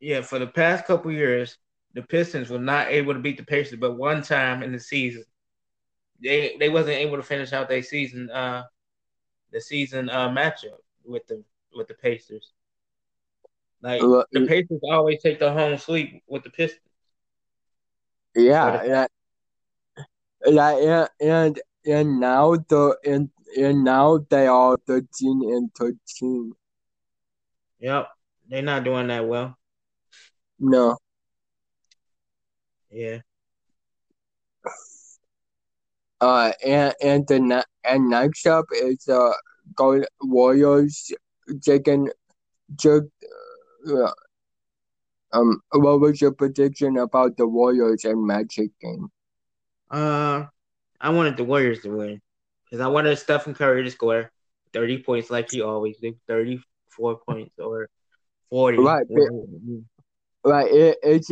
yeah, 0.01 0.23
for 0.23 0.39
the 0.39 0.47
past 0.47 0.86
couple 0.86 1.12
years, 1.12 1.59
the 1.94 2.02
Pistons 2.02 2.50
were 2.50 2.58
not 2.58 2.88
able 2.88 3.14
to 3.14 3.20
beat 3.20 3.36
the 3.36 3.44
Pacers, 3.44 3.78
but 3.78 3.96
one 3.96 4.22
time 4.22 4.62
in 4.62 4.72
the 4.72 4.80
season, 4.80 5.24
they 6.22 6.56
they 6.58 6.68
wasn't 6.68 6.96
able 6.96 7.16
to 7.16 7.22
finish 7.22 7.52
out 7.52 7.68
their 7.68 7.82
season, 7.82 8.30
uh, 8.30 8.64
the 9.52 9.60
season 9.60 10.08
uh 10.08 10.28
matchup 10.28 10.78
with 11.04 11.26
the 11.26 11.42
with 11.74 11.88
the 11.88 11.94
Pacers. 11.94 12.52
Like 13.82 14.02
Well, 14.02 14.26
the 14.32 14.46
Pacers 14.46 14.80
always 14.90 15.22
take 15.22 15.38
the 15.38 15.52
home 15.52 15.78
sweep 15.78 16.22
with 16.28 16.44
the 16.44 16.50
Pistons. 16.50 16.82
Yeah, 18.36 18.84
yeah, 18.84 19.06
yeah, 20.46 21.06
and 21.20 21.20
and 21.20 21.60
and 21.86 22.20
now 22.20 22.56
the 22.56 22.96
and 23.04 23.30
and 23.56 23.84
now 23.84 24.18
they 24.30 24.46
are 24.46 24.76
thirteen 24.86 25.42
and 25.52 25.74
thirteen. 25.74 26.52
Yep, 27.80 28.08
they're 28.48 28.62
not 28.62 28.84
doing 28.84 29.08
that 29.08 29.26
well. 29.26 29.56
No, 30.60 30.98
Yeah, 32.90 33.20
uh, 36.20 36.52
and 36.64 36.94
and 37.02 37.26
the 37.26 37.40
ne- 37.40 37.70
and 37.84 38.10
next 38.10 38.46
up 38.46 38.66
is 38.72 39.08
uh 39.08 39.32
Gold 39.74 40.06
Warriors 40.20 41.12
taking 41.62 42.10
took. 42.78 43.04
Uh, 43.86 44.10
um, 45.32 45.60
what 45.70 46.00
was 46.00 46.20
your 46.20 46.32
prediction 46.32 46.98
about 46.98 47.36
the 47.36 47.46
Warriors 47.46 48.04
and 48.04 48.26
Magic 48.26 48.70
game? 48.80 49.08
uh, 49.90 50.44
I 51.00 51.10
wanted 51.10 51.36
the 51.36 51.44
Warriors 51.44 51.80
to 51.82 51.90
win 51.90 52.20
because 52.64 52.80
I 52.80 52.88
wanted 52.88 53.16
Stephen 53.16 53.54
Curry 53.54 53.84
to 53.84 53.90
score 53.90 54.30
thirty 54.72 55.02
points 55.02 55.30
like 55.30 55.50
he 55.50 55.62
always 55.62 55.98
do, 55.98 56.14
thirty 56.26 56.60
four 56.90 57.18
points 57.26 57.58
or 57.58 57.88
40. 58.50 58.78
Right, 58.78 59.06
right. 60.44 60.70
It, 60.70 60.98
it's 61.02 61.30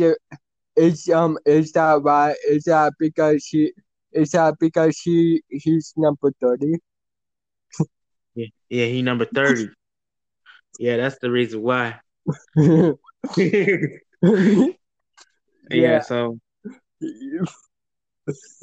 it's 0.79 1.09
um 1.09 1.37
is 1.45 1.73
that 1.73 2.01
why 2.03 2.35
is 2.47 2.63
that 2.63 2.93
because 2.99 3.45
he 3.45 3.73
is 4.13 4.31
that 4.31 4.55
because 4.59 4.97
he 4.99 5.43
he's 5.49 5.93
number 5.97 6.31
thirty? 6.39 6.75
yeah, 8.35 8.47
yeah, 8.69 8.85
he 8.85 9.01
number 9.01 9.25
thirty. 9.25 9.69
yeah, 10.79 10.97
that's 10.97 11.19
the 11.19 11.29
reason 11.29 11.61
why. 11.61 11.99
yeah. 12.55 12.91
yeah, 15.69 15.99
so 16.01 16.39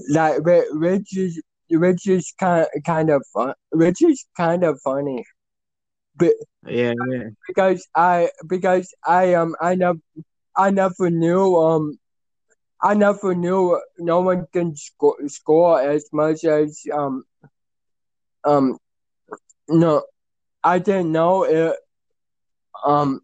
like 0.08 0.38
which 0.72 1.16
is 1.16 1.42
which 1.70 2.08
is 2.08 2.32
kind 2.40 2.66
kind 2.86 3.10
of 3.10 3.22
fun, 3.34 3.52
which 3.72 4.02
is 4.02 4.24
kind 4.36 4.64
of 4.64 4.80
funny. 4.82 5.22
But 6.16 6.32
yeah, 6.66 6.94
yeah, 7.10 7.28
because 7.46 7.86
I 7.94 8.30
because 8.46 8.94
I 9.06 9.34
um 9.34 9.54
I 9.60 9.74
never 9.74 9.98
I 10.56 10.70
never 10.70 11.10
knew 11.10 11.56
um 11.56 11.98
I 12.86 12.94
never 12.94 13.34
knew 13.34 13.80
no 13.98 14.20
one 14.20 14.46
can 14.52 14.76
score 14.76 15.16
score 15.26 15.80
as 15.80 16.08
much 16.12 16.44
as 16.44 16.84
um 16.92 17.24
um 18.44 18.78
no 19.68 20.04
I 20.62 20.78
didn't 20.78 21.10
know 21.10 21.42
it 21.42 21.74
um 22.84 23.22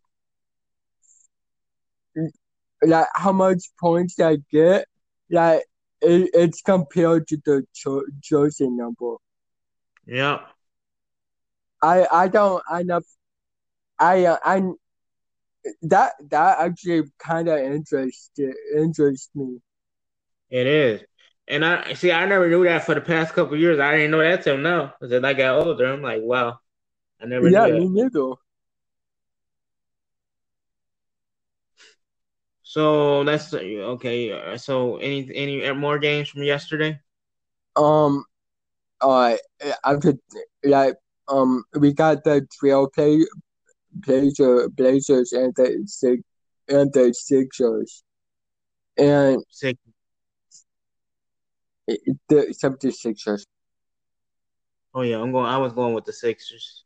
like 2.85 3.07
how 3.15 3.31
much 3.31 3.63
points 3.79 4.19
I 4.19 4.39
get 4.51 4.87
like 5.31 5.63
it, 6.01 6.31
it's 6.35 6.61
compared 6.61 7.29
to 7.29 7.37
the 7.45 7.65
cho- 7.73 8.11
jersey 8.19 8.69
number. 8.69 9.15
Yeah. 10.05 10.41
I 11.81 12.09
I 12.11 12.27
don't 12.27 12.65
I 12.69 12.83
know 12.83 13.03
I 14.01 14.25
uh, 14.25 14.39
I 14.45 14.57
that 15.83 16.13
that 16.31 16.59
actually 16.61 17.03
kind 17.19 17.49
of 17.49 17.59
interested 17.59 18.55
interests 18.77 19.31
me. 19.35 19.59
It 20.51 20.67
is, 20.67 21.03
and 21.49 21.65
I 21.65 21.95
see. 21.95 22.13
I 22.13 22.27
never 22.27 22.49
knew 22.49 22.65
that 22.65 22.85
for 22.85 22.95
the 22.95 23.01
past 23.01 23.35
couple 23.35 23.57
years. 23.57 23.81
I 23.81 23.97
didn't 23.97 24.11
know 24.11 24.19
that 24.19 24.43
till 24.43 24.59
now. 24.59 24.95
As 25.03 25.13
I 25.13 25.33
got 25.33 25.67
older, 25.67 25.87
I'm 25.87 26.03
like, 26.03 26.23
wow, 26.23 26.59
I 27.21 27.27
never. 27.27 27.49
Knew. 27.49 27.57
Yeah, 27.57 27.67
me 27.69 27.89
neither. 27.89 28.35
So 32.63 33.21
let's 33.21 33.53
okay. 33.53 34.57
So 34.57 34.97
any 34.97 35.31
any 35.35 35.73
more 35.73 35.99
games 35.99 36.31
from 36.31 36.43
yesterday? 36.43 36.99
Um, 37.77 38.25
uh, 39.01 39.37
I 39.85 39.97
could 39.97 40.19
like 40.65 40.97
um 41.29 41.65
we 41.79 41.93
got 41.93 42.25
the 42.25 42.47
trail 42.59 42.89
play 42.89 43.25
Blazer 43.94 44.69
Blazers 44.69 45.32
and 45.32 45.55
the 45.56 45.82
six 45.86 46.23
and 46.69 46.93
the 46.93 47.12
Sixers. 47.12 48.02
And 48.97 49.43
Six. 49.48 49.78
the 51.86 52.55
76ers. 52.62 53.47
Oh 54.94 55.02
yeah, 55.02 55.20
I'm 55.20 55.32
going 55.32 55.47
I 55.47 55.56
was 55.56 55.73
going 55.73 55.94
with 55.94 56.05
the 56.05 56.12
Sixers. 56.12 56.85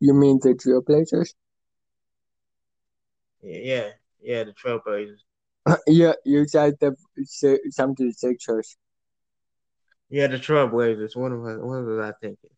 You 0.00 0.14
mean 0.14 0.38
the 0.42 0.54
Trailblazers? 0.54 1.34
Yeah, 3.42 3.90
yeah, 4.20 4.44
the 4.44 4.52
Trailblazers. 4.52 5.18
yeah, 5.86 6.12
you 6.24 6.46
said 6.46 6.76
the 6.80 6.96
76ers. 7.18 8.76
Yeah, 10.08 10.28
the 10.28 10.38
Trailblazers. 10.38 11.14
What 11.14 11.32
was 11.32 11.58
what 11.58 11.84
was 11.84 11.98
I 11.98 12.12
thinking? 12.20 12.50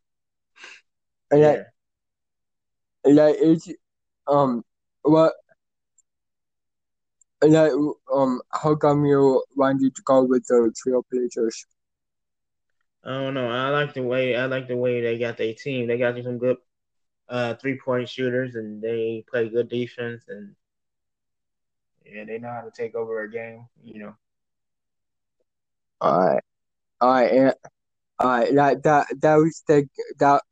Yeah. 1.32 1.64
Like 3.04 3.36
it's 3.38 3.68
um 4.26 4.62
what 5.02 5.34
like 7.42 7.72
um 8.12 8.40
how 8.52 8.74
come 8.74 9.04
you 9.04 9.42
wanted 9.56 9.94
to 9.94 10.02
go 10.04 10.24
with 10.24 10.44
the 10.46 10.72
Trailblazers? 10.86 11.64
I 13.04 13.10
don't 13.14 13.34
know. 13.34 13.48
I 13.50 13.68
like 13.70 13.94
the 13.94 14.02
way 14.02 14.36
I 14.36 14.46
like 14.46 14.68
the 14.68 14.76
way 14.76 15.00
they 15.00 15.18
got 15.18 15.36
their 15.36 15.54
team. 15.54 15.86
They 15.86 15.98
got 15.98 16.22
some 16.22 16.38
good 16.38 16.58
uh 17.28 17.54
three 17.54 17.78
point 17.78 18.08
shooters 18.08 18.56
and 18.56 18.82
they 18.82 19.24
play 19.30 19.48
good 19.48 19.68
defense 19.68 20.24
and 20.28 20.54
yeah, 22.04 22.24
they 22.24 22.38
know 22.38 22.50
how 22.50 22.62
to 22.62 22.70
take 22.70 22.94
over 22.94 23.22
a 23.22 23.30
game, 23.30 23.66
you 23.82 24.00
know. 24.00 24.14
All 26.00 26.18
right. 26.20 26.42
All 27.00 27.10
right, 27.12 27.32
and 27.32 27.54
all 28.18 28.28
right, 28.28 28.52
like 28.54 28.82
that 28.82 29.06
that 29.20 29.36
was 29.36 29.62
the 29.68 29.88
that 30.18 30.42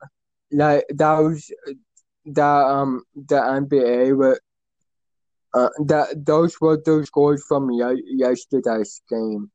like 0.52 0.84
that 0.90 1.18
was 1.18 1.50
the 2.34 2.44
um 2.44 3.02
the 3.14 3.36
NBA 3.36 4.14
but 4.14 4.38
uh 5.54 5.70
that 5.86 6.24
those 6.26 6.60
were 6.60 6.80
those 6.84 7.06
scores 7.06 7.44
from 7.46 7.70
yesterday's 7.72 9.02
game. 9.08 9.50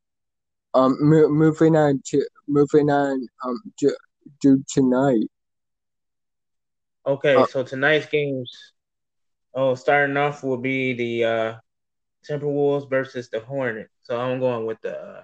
Um, 0.73 0.97
mo- 0.99 1.29
moving 1.29 1.75
on 1.75 2.01
to 2.07 2.25
moving 2.47 2.89
on 2.89 3.27
um 3.45 3.61
to, 3.79 3.95
to 4.41 4.63
tonight. 4.67 5.29
Okay, 7.05 7.35
uh, 7.35 7.45
so 7.45 7.63
tonight's 7.63 8.07
games. 8.07 8.73
Oh, 9.53 9.75
starting 9.75 10.17
off 10.17 10.43
will 10.43 10.57
be 10.57 10.93
the 10.93 11.23
uh 11.23 11.55
Timberwolves 12.27 12.89
versus 12.89 13.29
the 13.29 13.39
Hornets. 13.41 13.93
So 14.03 14.19
I'm 14.19 14.39
going 14.39 14.65
with 14.65 14.81
the 14.81 14.97
uh, 14.97 15.23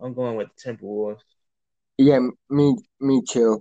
I'm 0.00 0.14
going 0.14 0.36
with 0.36 0.48
the 0.56 0.72
Timberwolves. 0.72 1.20
Yeah, 1.98 2.20
me 2.50 2.76
me 3.00 3.22
too. 3.28 3.60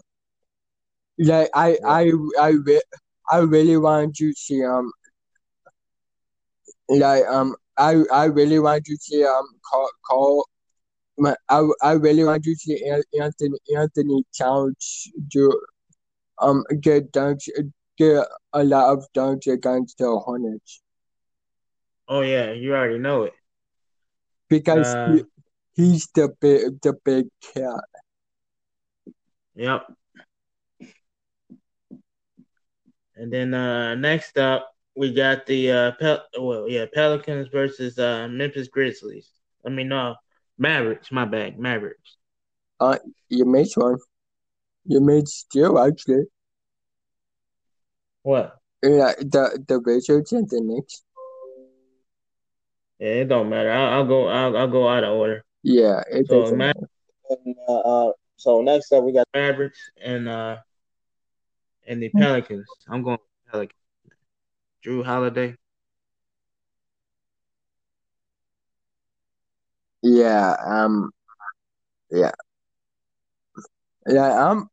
Like 1.18 1.50
I 1.54 1.78
I 1.86 2.12
I 2.40 2.54
I 3.32 3.38
really 3.40 3.78
want 3.78 4.16
to 4.18 4.34
see 4.34 4.64
um 4.64 4.92
like 6.90 7.26
um 7.26 7.56
I 7.78 8.04
I 8.12 8.26
really 8.26 8.60
want 8.60 8.86
to 8.86 8.98
see 8.98 9.24
um 9.24 9.46
call 9.70 9.90
call 10.08 10.50
my, 11.18 11.36
I 11.50 11.68
I 11.82 11.92
really 11.94 12.24
want 12.24 12.44
to 12.44 12.56
see 12.56 12.84
Anthony 13.20 13.58
Anthony 13.76 14.24
Towns 14.38 15.08
do 15.30 15.52
um 16.40 16.64
get 16.82 17.12
dunks 17.12 17.48
get 17.98 18.26
a 18.54 18.64
lot 18.64 18.92
of 18.92 19.06
dunks 19.16 19.48
against 19.48 19.98
the 19.98 20.20
Hornets. 20.20 20.82
Oh 22.08 22.22
yeah, 22.22 22.52
you 22.52 22.74
already 22.76 23.00
know 23.00 23.24
it. 23.24 23.34
Because 24.50 24.94
uh, 24.96 25.14
he, 25.14 25.24
he's 25.76 26.08
the 26.14 26.30
big 26.40 26.82
the 26.82 26.94
big 27.04 27.28
cat. 27.42 27.84
Yep. 29.56 29.88
And 33.16 33.32
then 33.32 33.54
uh, 33.54 33.96
next 33.96 34.38
up, 34.38 34.72
we 34.96 35.14
got 35.14 35.46
the 35.46 35.72
uh, 35.72 35.92
Pel- 36.00 36.26
well, 36.40 36.70
yeah, 36.70 36.86
Pelicans 36.94 37.48
versus 37.50 37.98
uh, 38.00 38.28
Memphis 38.30 38.68
Grizzlies. 38.68 39.30
I 39.66 39.70
mean, 39.70 39.90
no, 39.90 40.16
Mavericks. 40.58 41.12
My 41.12 41.26
bad, 41.26 41.58
Mavericks. 41.60 42.18
Uh, 42.80 42.98
you 43.30 43.46
made 43.46 43.68
one. 43.76 43.98
You 44.86 45.02
made 45.02 45.28
still 45.28 45.80
actually. 45.80 46.26
What? 48.24 48.58
Yeah, 48.84 49.14
the 49.20 49.64
the 49.68 49.80
Wizards 49.80 50.32
and 50.34 50.50
the 50.50 50.62
Knicks. 50.62 51.04
Yeah, 53.00 53.08
it 53.08 53.26
don't 53.30 53.50
matter. 53.50 53.72
I'll, 53.72 53.94
I'll 53.94 54.06
go. 54.06 54.28
I'll, 54.28 54.58
I'll 54.58 54.68
go 54.68 54.88
out 54.88 55.04
of 55.04 55.14
order. 55.14 55.44
Yeah, 55.64 56.04
it 56.12 56.28
so, 56.28 56.56
Ma- 56.56 56.72
and, 57.30 57.56
uh, 57.68 57.80
uh, 57.80 58.12
so 58.38 58.62
next 58.62 58.92
up 58.92 59.04
we 59.04 59.14
got 59.14 59.28
Mavericks 59.34 59.80
and 60.04 60.28
uh 60.28 60.58
and 61.88 62.02
the 62.02 62.10
Pelicans. 62.10 62.66
I'm 62.88 63.04
going 63.04 63.18
Pelicans. 63.52 63.80
Jrue 64.86 65.04
Holiday. 65.04 65.56
Yeah. 70.02 70.56
Um. 70.64 71.12
Yeah. 72.12 72.32
Yeah. 74.08 74.50
I'm. 74.52 74.70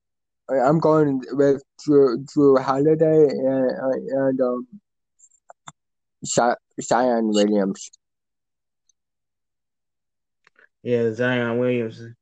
I'm 0.51 0.80
going 0.80 1.22
with 1.30 1.62
Jrue, 1.86 2.24
Jrue 2.26 2.60
Holiday 2.62 3.28
and 3.28 4.01
and 4.10 4.40
um. 4.40 4.66
Zion 6.24 7.28
Williams. 7.28 7.90
Yeah, 10.82 11.12
Zion 11.12 11.59
Williamson. 11.59 12.16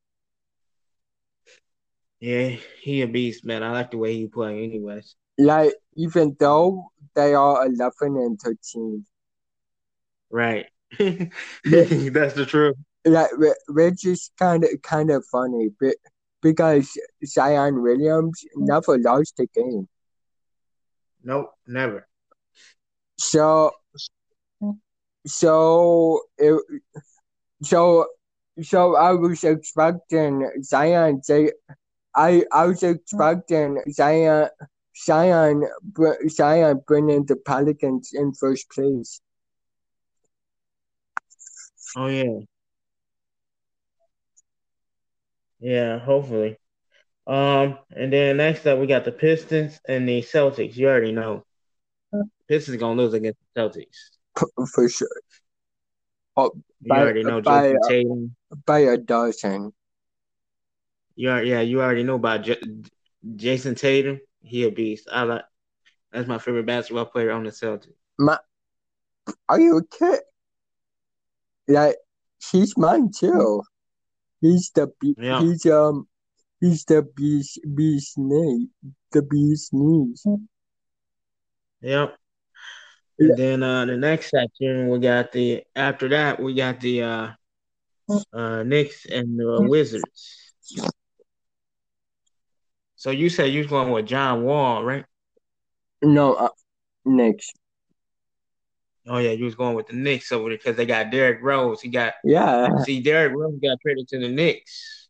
Yeah, 2.21 2.57
he 2.83 3.01
a 3.01 3.09
beast, 3.09 3.45
man. 3.45 3.63
I 3.63 3.71
like 3.73 3.91
the 3.91 3.99
way 3.99 4.15
he 4.15 4.27
play, 4.27 4.63
anyways. 4.63 5.17
Like 5.39 5.73
even 5.97 6.37
though 6.39 6.91
they 7.15 7.35
are 7.35 7.67
eleven 7.67 8.17
and 8.17 8.39
thirteen. 8.39 9.07
Right. 10.31 10.67
That's 10.99 12.35
the 12.35 12.47
truth. 12.47 12.77
Like 13.07 13.31
which 13.69 14.05
is 14.05 14.31
kind 14.39 14.65
of 14.65 14.71
kind 14.83 15.11
of 15.11 15.25
funny, 15.33 15.71
but 15.81 15.97
because 16.43 16.91
Zion 17.25 17.83
Williams 17.83 18.45
never 18.55 18.99
lost 18.99 19.41
a 19.41 19.47
game. 19.47 19.89
Nope, 21.23 21.53
never. 21.67 22.07
So, 23.19 23.73
so 25.27 26.21
it, 26.39 26.63
so 27.63 28.07
so 28.63 28.97
I 28.97 29.13
was 29.13 29.45
expecting 29.45 30.51
Zion. 30.63 31.21
I 32.15 32.45
I 32.53 32.67
was 32.67 32.83
expecting 32.83 33.83
Zion 33.91 34.49
Zion, 34.97 35.69
Zion 36.29 36.81
bringing 36.87 37.25
the 37.27 37.37
Pelicans 37.37 38.11
in 38.13 38.33
first 38.35 38.71
place. 38.71 39.21
Oh 41.97 42.07
yeah, 42.07 42.41
yeah. 45.61 45.99
Hopefully. 45.99 46.59
Um, 47.27 47.79
and 47.95 48.13
then 48.13 48.39
next 48.39 48.67
up 48.67 48.79
we 48.79 48.87
got 48.87 49.05
the 49.05 49.13
Pistons 49.13 49.81
and 49.87 50.09
the 50.09 50.23
Celtics. 50.23 50.77
You 50.77 50.89
already 50.89 51.13
know, 51.13 51.45
Pistons 52.49 52.77
gonna 52.79 53.01
lose 53.01 53.15
against 53.15 53.39
the 53.55 53.61
Celtics 53.61 54.69
for 54.73 54.89
sure. 54.89 55.09
Oh, 56.37 56.53
you 56.81 56.89
by, 56.89 57.01
already 57.01 57.25
know 57.25 57.41
by, 57.41 57.75
Tatum 57.89 58.37
by 58.67 58.81
a 58.81 58.97
dozen. 58.97 59.73
You 61.17 61.31
are, 61.31 61.43
yeah, 61.43 61.61
you 61.61 61.83
already 61.83 62.03
know 62.03 62.15
about 62.15 62.45
J- 62.45 62.61
Jayson 63.37 63.77
Tatum. 63.77 64.21
He 64.43 64.65
a 64.65 64.71
beast. 64.71 65.09
I 65.13 65.23
like. 65.25 65.45
That's 66.13 66.27
my 66.27 66.39
favorite 66.39 66.67
basketball 66.67 67.07
player 67.07 67.31
on 67.31 67.45
the 67.45 67.51
Celtics. 67.51 67.93
My, 68.19 68.39
are 69.49 69.61
you 69.61 69.87
kidding? 69.97 70.21
Like 71.69 71.97
he's 72.51 72.77
mine 72.77 73.11
too. 73.17 73.63
He's 74.41 74.71
the 74.75 74.91
yeah. 75.17 75.41
he's 75.41 75.67
um 75.67 76.09
he's 76.61 76.85
the 76.85 77.03
beast 77.15 77.61
beast 77.75 78.19
knee 78.19 78.69
the 79.13 79.23
beast 79.23 79.73
knees. 79.73 80.27
Yep. 81.83 82.17
And 83.19 83.37
then 83.37 83.63
uh 83.63 83.85
the 83.85 83.97
next 83.97 84.31
section 84.31 84.89
we 84.89 84.99
got 84.99 85.31
the 85.31 85.63
after 85.77 86.09
that 86.09 86.43
we 86.43 86.55
got 86.55 86.81
the 86.81 87.03
uh 87.03 87.29
uh 88.33 88.63
Knicks 88.65 89.07
and 89.07 89.39
the 89.39 89.63
Wizards. 89.63 90.53
So 93.01 93.09
you 93.09 93.31
said 93.31 93.51
you 93.51 93.61
was 93.61 93.67
going 93.67 93.91
with 93.91 94.05
John 94.05 94.45
Wall, 94.45 94.85
right? 94.85 95.07
No, 96.03 96.35
uh, 96.35 96.51
Knicks. 97.07 97.51
Oh 99.07 99.17
yeah, 99.17 99.31
you 99.31 99.47
was 99.47 99.55
going 99.55 99.75
with 99.75 99.87
the 99.87 99.95
Knicks 99.95 100.31
over 100.33 100.51
there 100.51 100.59
because 100.59 100.77
they 100.77 100.85
got 100.85 101.11
Derrick 101.11 101.39
Rose. 101.41 101.81
He 101.81 101.89
got 101.89 102.13
yeah. 102.25 102.69
See, 102.85 103.01
Derrick 103.01 103.35
Rose 103.35 103.59
got 103.59 103.79
traded 103.81 104.07
to 104.09 104.19
the 104.19 104.29
Knicks, 104.29 105.09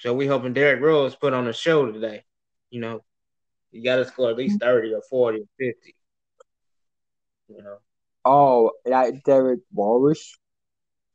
so 0.00 0.12
we 0.12 0.26
hoping 0.26 0.52
Derrick 0.52 0.82
Rose 0.82 1.16
put 1.16 1.32
on 1.32 1.48
a 1.48 1.54
show 1.54 1.90
today. 1.90 2.22
You 2.68 2.82
know, 2.82 3.00
you 3.70 3.82
got 3.82 3.96
to 3.96 4.04
score 4.04 4.28
at 4.28 4.36
least 4.36 4.60
thirty 4.60 4.92
or 4.92 5.00
forty 5.08 5.38
or 5.38 5.48
fifty. 5.58 5.96
You 7.48 7.62
know. 7.62 7.78
Oh, 8.26 8.72
like 8.84 9.24
Derrick 9.24 9.60
Rose, 9.74 10.36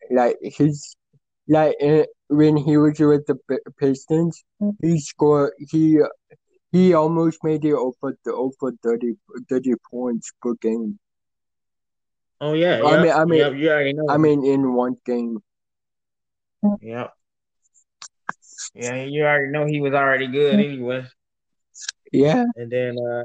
like 0.10 0.38
he's 0.42 0.97
like 1.48 1.76
uh, 1.82 2.03
when 2.30 2.57
he 2.57 2.78
was 2.78 2.99
with 2.99 3.26
the 3.26 3.38
Pistons, 3.80 4.44
he 4.82 4.99
scored. 4.99 5.53
He 5.69 5.99
he 6.72 6.94
almost 6.94 7.44
made 7.44 7.64
it 7.65 7.74
over 7.74 8.18
the 8.26 8.34
over 8.34 8.74
30, 8.84 9.15
30 9.49 9.74
points 9.90 10.32
per 10.41 10.53
game. 10.56 10.99
Oh 12.40 12.53
yeah, 12.53 12.82
I 12.84 12.91
yep, 12.91 13.02
mean, 13.02 13.11
I 13.11 13.26
mean, 13.26 13.40
yeah, 13.40 13.49
you 13.49 13.69
already 13.69 13.94
know. 13.94 14.06
I 14.10 14.18
mean, 14.18 14.45
in 14.45 14.74
one 14.74 14.98
game. 15.06 15.40
Yeah. 16.82 17.07
Yeah, 18.74 19.03
you 19.03 19.24
already 19.24 19.52
know 19.52 19.65
he 19.65 19.82
was 19.82 19.94
already 19.94 20.28
good 20.28 20.60
anyway. 20.60 21.06
Yeah. 22.11 22.45
And 22.56 22.72
then 22.72 22.98
uh, 22.98 23.24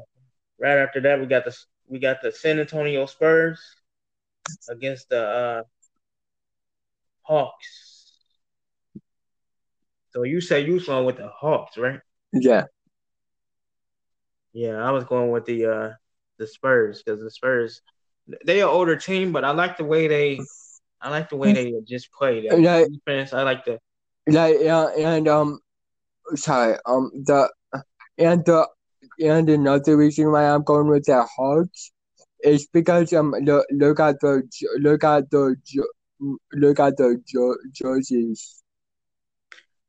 right 0.58 0.78
after 0.78 1.00
that, 1.02 1.20
we 1.20 1.26
got 1.26 1.44
the 1.44 1.56
we 1.88 1.98
got 1.98 2.22
the 2.22 2.32
San 2.32 2.58
Antonio 2.58 3.06
Spurs 3.06 3.60
against 4.68 5.08
the 5.10 5.22
uh, 5.22 5.62
Hawks. 7.22 7.91
So 10.12 10.24
you 10.24 10.40
say 10.40 10.64
you 10.64 10.74
was 10.74 10.86
going 10.86 11.06
with 11.06 11.16
the 11.16 11.28
Hawks, 11.28 11.78
right? 11.78 12.00
Yeah. 12.32 12.64
Yeah, 14.52 14.76
I 14.76 14.90
was 14.90 15.04
going 15.04 15.30
with 15.30 15.46
the 15.46 15.66
uh, 15.66 15.90
the 16.38 16.46
Spurs 16.46 17.02
because 17.02 17.20
the 17.20 17.30
Spurs 17.30 17.80
they 18.44 18.60
are 18.60 18.70
older 18.70 18.96
team, 18.96 19.32
but 19.32 19.44
I 19.44 19.50
like 19.52 19.78
the 19.78 19.84
way 19.84 20.08
they 20.08 20.40
I 21.00 21.08
like 21.08 21.30
the 21.30 21.36
way 21.36 21.52
they 21.52 21.72
just 21.84 22.12
play. 22.12 22.46
That 22.46 22.60
yeah. 22.60 22.84
defense, 22.84 23.32
I 23.32 23.42
like 23.42 23.64
the 23.64 23.78
yeah, 24.26 24.48
yeah, 24.48 24.88
and 24.96 25.26
um, 25.26 25.58
sorry, 26.34 26.76
um, 26.86 27.10
the 27.14 27.50
and 28.18 28.44
the 28.44 28.68
and 29.18 29.48
another 29.48 29.96
reason 29.96 30.30
why 30.30 30.48
I'm 30.48 30.62
going 30.62 30.86
with 30.88 31.06
the 31.06 31.24
Hawks 31.24 31.90
is 32.40 32.66
because 32.66 33.12
um, 33.12 33.34
look, 33.42 33.66
look 33.72 33.98
at 33.98 34.20
the 34.20 34.42
look 34.78 35.02
at 35.02 35.30
the 35.30 35.56
look 36.52 36.78
at 36.78 36.96
the 36.96 37.20
jerseys. 37.72 38.61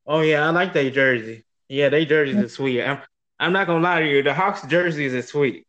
Oh 0.05 0.21
yeah, 0.21 0.45
I 0.47 0.49
like 0.51 0.73
that 0.73 0.93
jersey. 0.93 1.45
Yeah, 1.69 1.89
they 1.89 2.05
jerseys 2.05 2.41
are 2.41 2.49
sweet. 2.49 2.83
I'm 2.83 2.99
I'm 3.39 3.53
not 3.53 3.67
gonna 3.67 3.83
lie 3.83 4.01
to 4.01 4.07
you, 4.09 4.23
the 4.23 4.33
Hawks 4.33 4.65
jerseys 4.67 5.13
are 5.13 5.21
sweet 5.21 5.65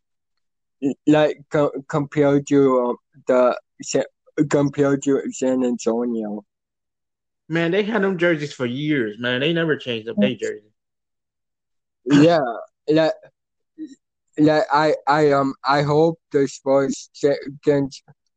like 1.07 1.39
co- 1.51 1.73
compared 1.89 2.47
to 2.49 2.81
um, 2.81 2.97
the 3.27 3.57
compared 4.51 5.03
to 5.03 5.23
San 5.33 5.65
Antonio. 5.65 6.45
Man, 7.49 7.71
they 7.71 7.83
had 7.83 8.03
them 8.03 8.19
jerseys 8.19 8.53
for 8.53 8.67
years. 8.67 9.19
Man, 9.19 9.41
they 9.41 9.53
never 9.53 9.77
changed 9.77 10.09
up 10.09 10.19
their 10.19 10.35
jersey. 10.35 10.73
Yeah, 12.05 12.41
like, 12.89 13.13
like 14.39 14.65
I, 14.73 14.95
I 15.07 15.33
um, 15.33 15.55
I 15.65 15.83
hope 15.83 16.19
the 16.33 16.47
Spurs 16.49 17.11
can. 17.65 17.89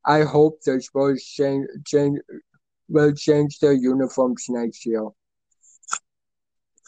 I 0.05 0.21
hope 0.23 0.59
the 0.65 0.81
Spurs 0.81 1.23
change, 1.23 1.67
change 1.85 2.19
will 2.87 3.13
change 3.13 3.59
their 3.59 3.73
uniforms 3.73 4.45
next 4.49 4.85
year. 4.85 5.07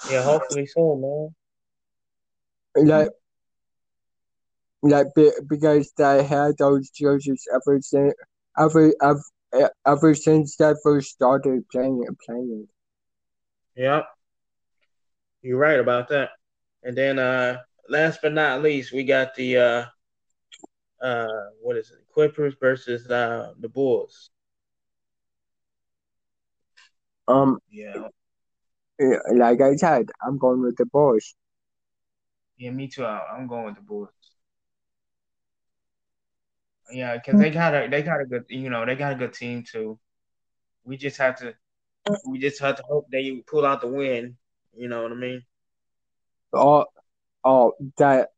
Yeah, 0.08 0.24
hopefully 0.24 0.66
so, 0.66 0.96
man. 2.76 2.88
Like 2.88 3.10
like 4.82 5.08
because 5.48 5.92
they 5.98 6.24
had 6.24 6.58
those 6.58 6.90
jerseys 6.90 7.46
ever 7.54 7.80
since 7.82 8.14
ever 8.58 8.94
ever, 9.02 9.70
ever 9.86 10.16
since 10.16 10.56
they 10.56 10.74
first 10.84 11.10
started 11.10 11.68
playing 11.70 12.04
and 12.08 12.18
playing. 12.26 12.68
Yep, 13.76 14.06
you're 15.42 15.58
right 15.58 15.80
about 15.80 16.10
that. 16.10 16.32
And 16.84 16.98
then, 16.98 17.20
uh, 17.20 17.60
last 17.90 18.20
but 18.22 18.34
not 18.34 18.62
least, 18.62 18.94
we 18.94 19.04
got 19.04 19.36
the 19.36 19.58
uh, 19.58 19.86
uh, 21.02 21.50
what 21.62 21.78
is 21.78 21.92
it? 21.92 22.00
Clippers 22.14 22.56
versus 22.60 23.10
uh, 23.10 23.54
the 23.60 23.70
Bulls. 23.70 24.30
Um. 27.28 27.60
Yeah. 27.70 28.08
Like 29.00 29.62
I 29.62 29.76
said, 29.76 30.10
I'm 30.26 30.38
going 30.38 30.62
with 30.62 30.76
the 30.76 30.86
Bulls. 30.86 31.36
Yeah, 32.58 32.72
me 32.72 32.88
too. 32.88 33.06
I'm 33.06 33.48
going 33.48 33.66
with 33.66 33.76
the 33.76 33.82
Bulls. 33.82 34.10
Yeah, 36.92 37.16
because 37.16 37.34
hmm. 37.34 37.42
they 37.42 37.50
got 37.52 37.76
a 37.76 37.88
they 37.90 38.02
got 38.02 38.22
a 38.22 38.26
good 38.26 38.46
you 38.50 38.70
know 38.70 38.86
they 38.86 38.96
got 38.96 39.14
a 39.14 39.16
good 39.16 39.34
team 39.34 39.64
too. 39.64 40.00
We 40.84 40.98
just 40.98 41.18
have 41.18 41.38
to 41.38 41.54
we 42.26 42.40
just 42.40 42.60
have 42.62 42.78
to 42.78 42.84
hope 42.84 43.08
they 43.12 43.44
pull 43.48 43.66
out 43.66 43.82
the 43.82 43.88
win. 43.88 44.38
You 44.76 44.88
know 44.88 45.04
what 45.04 45.12
I 45.12 45.16
mean? 45.16 45.44
Oh, 46.52 46.86
oh, 47.44 47.74
that, 47.98 48.30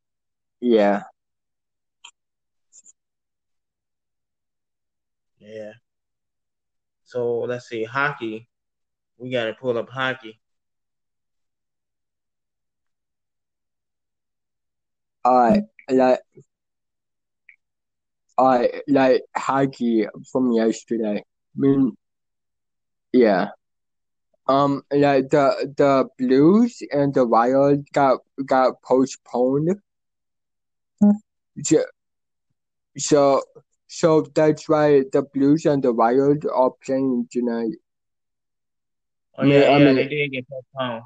yeah, 0.60 1.04
yeah. 5.40 5.72
So 7.06 7.40
let's 7.42 7.70
see, 7.70 7.84
hockey. 7.84 8.50
We 9.18 9.32
got 9.32 9.46
to 9.46 9.54
pull 9.54 9.78
up 9.78 9.90
hockey. 9.90 10.41
All 15.24 15.38
right, 15.38 15.64
like 15.90 16.20
I 18.38 18.82
like 18.88 19.22
hockey 19.36 20.08
from 20.32 20.52
yesterday. 20.52 21.18
I 21.20 21.24
mean, 21.56 21.96
yeah. 23.14 23.50
Um, 24.48 24.82
like 24.92 25.30
the 25.30 25.74
the 25.78 26.08
Blues 26.18 26.82
and 26.92 27.14
the 27.14 27.26
Wild 27.26 27.86
got 27.94 28.20
got 28.46 28.82
postponed. 28.82 29.80
So, 31.64 31.84
so, 32.98 33.44
so 33.88 34.22
that's 34.34 34.68
why 34.68 35.04
the 35.12 35.24
Blues 35.34 35.66
and 35.66 35.84
the 35.84 35.94
Wild 35.94 36.46
are 36.46 36.72
playing 36.84 37.28
tonight. 37.32 37.76
Oh 39.38 39.44
yeah, 39.44 39.44
I 39.44 39.44
mean, 39.46 39.62
yeah, 39.62 39.70
I 39.70 39.78
mean, 39.80 39.96
they 39.96 40.08
did 40.08 40.32
get 40.32 40.46
postponed. 40.50 41.04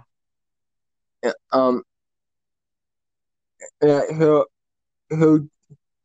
Um, 1.51 1.83
uh, 3.81 4.13
who 4.13 4.45
who 5.09 5.49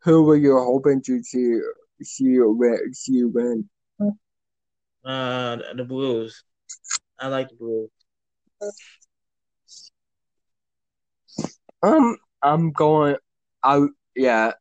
who 0.03 0.23
were 0.25 0.37
you 0.37 0.59
hoping 0.59 1.03
to 1.03 1.23
see 1.23 1.59
see 2.03 2.39
win? 2.39 2.95
See 2.95 3.25
win? 3.25 3.69
Uh, 5.05 5.57
the 5.75 5.85
Blues. 5.85 6.45
I 7.19 7.29
like 7.29 7.49
the 7.49 7.57
Blues. 7.57 7.91
Um, 11.83 12.17
I'm 12.43 12.73
going 12.73 13.17
I 13.63 13.87
Yeah, 14.15 14.53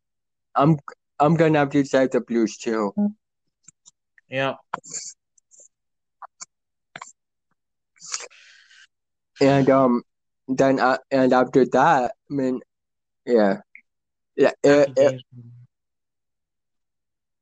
I'm. 0.56 0.78
I'm 1.20 1.36
gonna 1.36 1.60
have 1.60 1.72
to 1.72 1.84
say 1.84 2.08
the 2.08 2.22
Blues 2.22 2.58
too. 2.58 2.94
Yeah. 4.30 4.56
And 9.42 9.70
um, 9.70 10.04
then 10.48 10.80
uh, 10.80 10.98
and 11.12 11.34
after 11.34 11.66
that, 11.66 12.12
I 12.32 12.34
mean, 12.34 12.62
yeah, 13.30 13.62
yeah. 14.36 14.52
It, 14.64 14.90
it, 14.96 15.22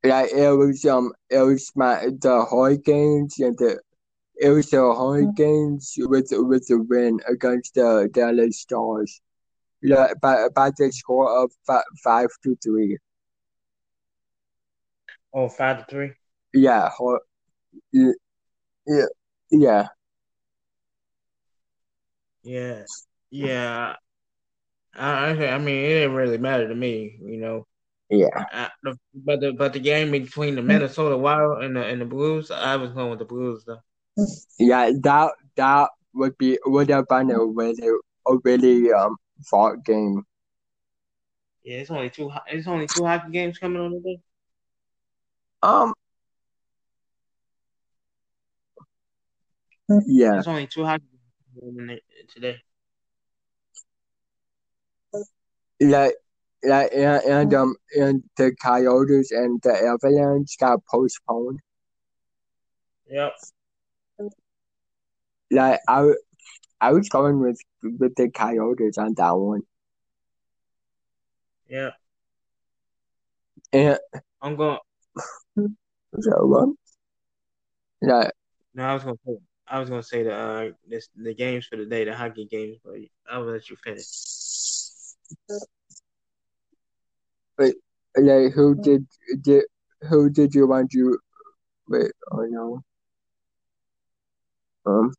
yeah, 0.04 0.22
it 0.22 0.56
was 0.56 0.84
um, 0.84 1.12
it 1.30 1.38
was 1.38 1.70
my 1.74 2.06
the 2.20 2.46
Hurricanes 2.50 3.38
and 3.38 3.56
the 3.58 3.80
it 4.36 4.50
was 4.50 4.70
the 4.70 4.78
Hurricanes 4.78 5.94
with 5.98 6.28
with 6.30 6.66
the 6.68 6.80
win 6.82 7.20
against 7.28 7.74
the 7.74 8.08
Dallas 8.12 8.60
Stars. 8.60 9.20
Yeah, 9.82 10.12
by 10.20 10.48
by 10.54 10.70
the 10.76 10.92
score 10.92 11.42
of 11.42 11.50
five, 11.66 11.84
five 12.02 12.28
to 12.44 12.56
three. 12.62 12.98
Oh, 15.32 15.48
five 15.48 15.78
to 15.78 15.84
three. 15.90 16.12
Yeah, 16.52 16.90
yeah, 17.92 18.12
yeah, 18.86 19.04
yeah. 19.50 19.86
Yeah, 22.42 22.84
yeah. 23.30 23.96
I, 24.98 25.46
I 25.46 25.58
mean, 25.58 25.84
it 25.84 25.88
didn't 25.88 26.14
really 26.14 26.38
matter 26.38 26.68
to 26.68 26.74
me, 26.74 27.18
you 27.22 27.38
know. 27.38 27.66
Yeah. 28.10 28.28
I, 28.34 28.70
the, 28.82 28.96
but 29.14 29.40
the 29.40 29.52
but 29.52 29.72
the 29.72 29.80
game 29.80 30.10
between 30.10 30.54
the 30.54 30.62
Minnesota 30.62 31.16
Wild 31.16 31.62
and 31.62 31.76
the 31.76 31.84
and 31.84 32.00
the 32.00 32.06
Blues, 32.06 32.50
I 32.50 32.76
was 32.76 32.92
going 32.92 33.10
with 33.10 33.18
the 33.18 33.24
Blues 33.24 33.64
though. 33.66 33.80
Yeah, 34.58 34.90
that 35.02 35.32
that 35.56 35.90
would 36.14 36.36
be 36.38 36.58
would 36.64 36.90
have 36.90 37.06
been 37.08 37.30
a 37.30 37.44
really 37.44 37.88
a 38.26 38.36
really 38.44 38.92
um 38.92 39.16
fought 39.44 39.84
game. 39.84 40.24
Yeah, 41.62 41.78
it's 41.78 41.90
only 41.90 42.10
two. 42.10 42.30
It's 42.46 42.66
only 42.66 42.86
two 42.86 43.04
hockey 43.04 43.30
games 43.30 43.58
coming 43.58 43.82
on 43.82 43.92
today. 43.92 44.20
Um. 45.62 45.92
Yeah. 50.06 50.32
There's 50.32 50.48
only 50.48 50.66
two 50.66 50.84
hockey 50.84 51.04
games 51.60 52.00
today. 52.34 52.56
Like, 55.80 56.14
like, 56.64 56.90
and, 56.92 57.22
and 57.24 57.54
um, 57.54 57.76
and 57.96 58.22
the 58.36 58.54
Coyotes 58.60 59.30
and 59.30 59.60
the 59.62 59.72
Avalanche 59.72 60.56
got 60.58 60.84
postponed. 60.86 61.60
Yep. 63.08 63.32
Like 65.50 65.80
I, 65.88 66.10
I 66.80 66.92
was 66.92 67.08
going 67.08 67.40
with 67.40 67.60
with 67.82 68.14
the 68.16 68.28
Coyotes 68.30 68.98
on 68.98 69.14
that 69.14 69.30
one. 69.32 69.62
Yeah. 71.68 71.90
And 73.72 73.98
I'm 74.42 74.56
going. 74.56 74.78
So 75.56 76.46
what? 76.46 76.68
Yeah. 78.02 78.30
No, 78.74 78.84
I 78.84 78.94
was 78.94 79.04
gonna 79.04 79.16
say. 79.26 79.36
I 79.70 79.78
was 79.78 79.90
gonna 79.90 80.02
say 80.02 80.22
the 80.22 80.34
uh 80.34 80.70
this, 80.86 81.08
the 81.14 81.34
games 81.34 81.66
for 81.66 81.76
the 81.76 81.84
day, 81.84 82.04
the 82.04 82.14
hockey 82.14 82.46
games, 82.46 82.78
but 82.84 82.94
I'll 83.30 83.42
let 83.42 83.68
you 83.68 83.76
finish. 83.76 84.06
Wait, 87.58 87.74
like 88.16 88.52
who 88.52 88.74
did 88.74 89.06
did 89.42 89.64
who 90.08 90.30
did 90.30 90.54
you 90.54 90.66
want 90.66 90.92
you? 90.94 91.18
Wait, 91.88 92.12
oh 92.32 92.44
no. 92.46 92.82
Um. 94.86 95.12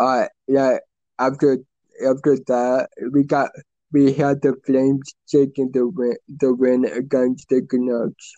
Alright, 0.00 0.30
yeah. 0.46 0.78
After 1.18 1.58
after 2.06 2.36
that, 2.46 2.88
we 3.12 3.24
got 3.24 3.50
we 3.92 4.12
had 4.12 4.42
the 4.42 4.54
Flames 4.66 5.14
taking 5.28 5.70
the 5.72 5.88
win 5.88 6.16
the 6.28 6.54
win 6.54 6.84
against 6.84 7.48
the 7.48 7.62
Canucks. 7.62 8.34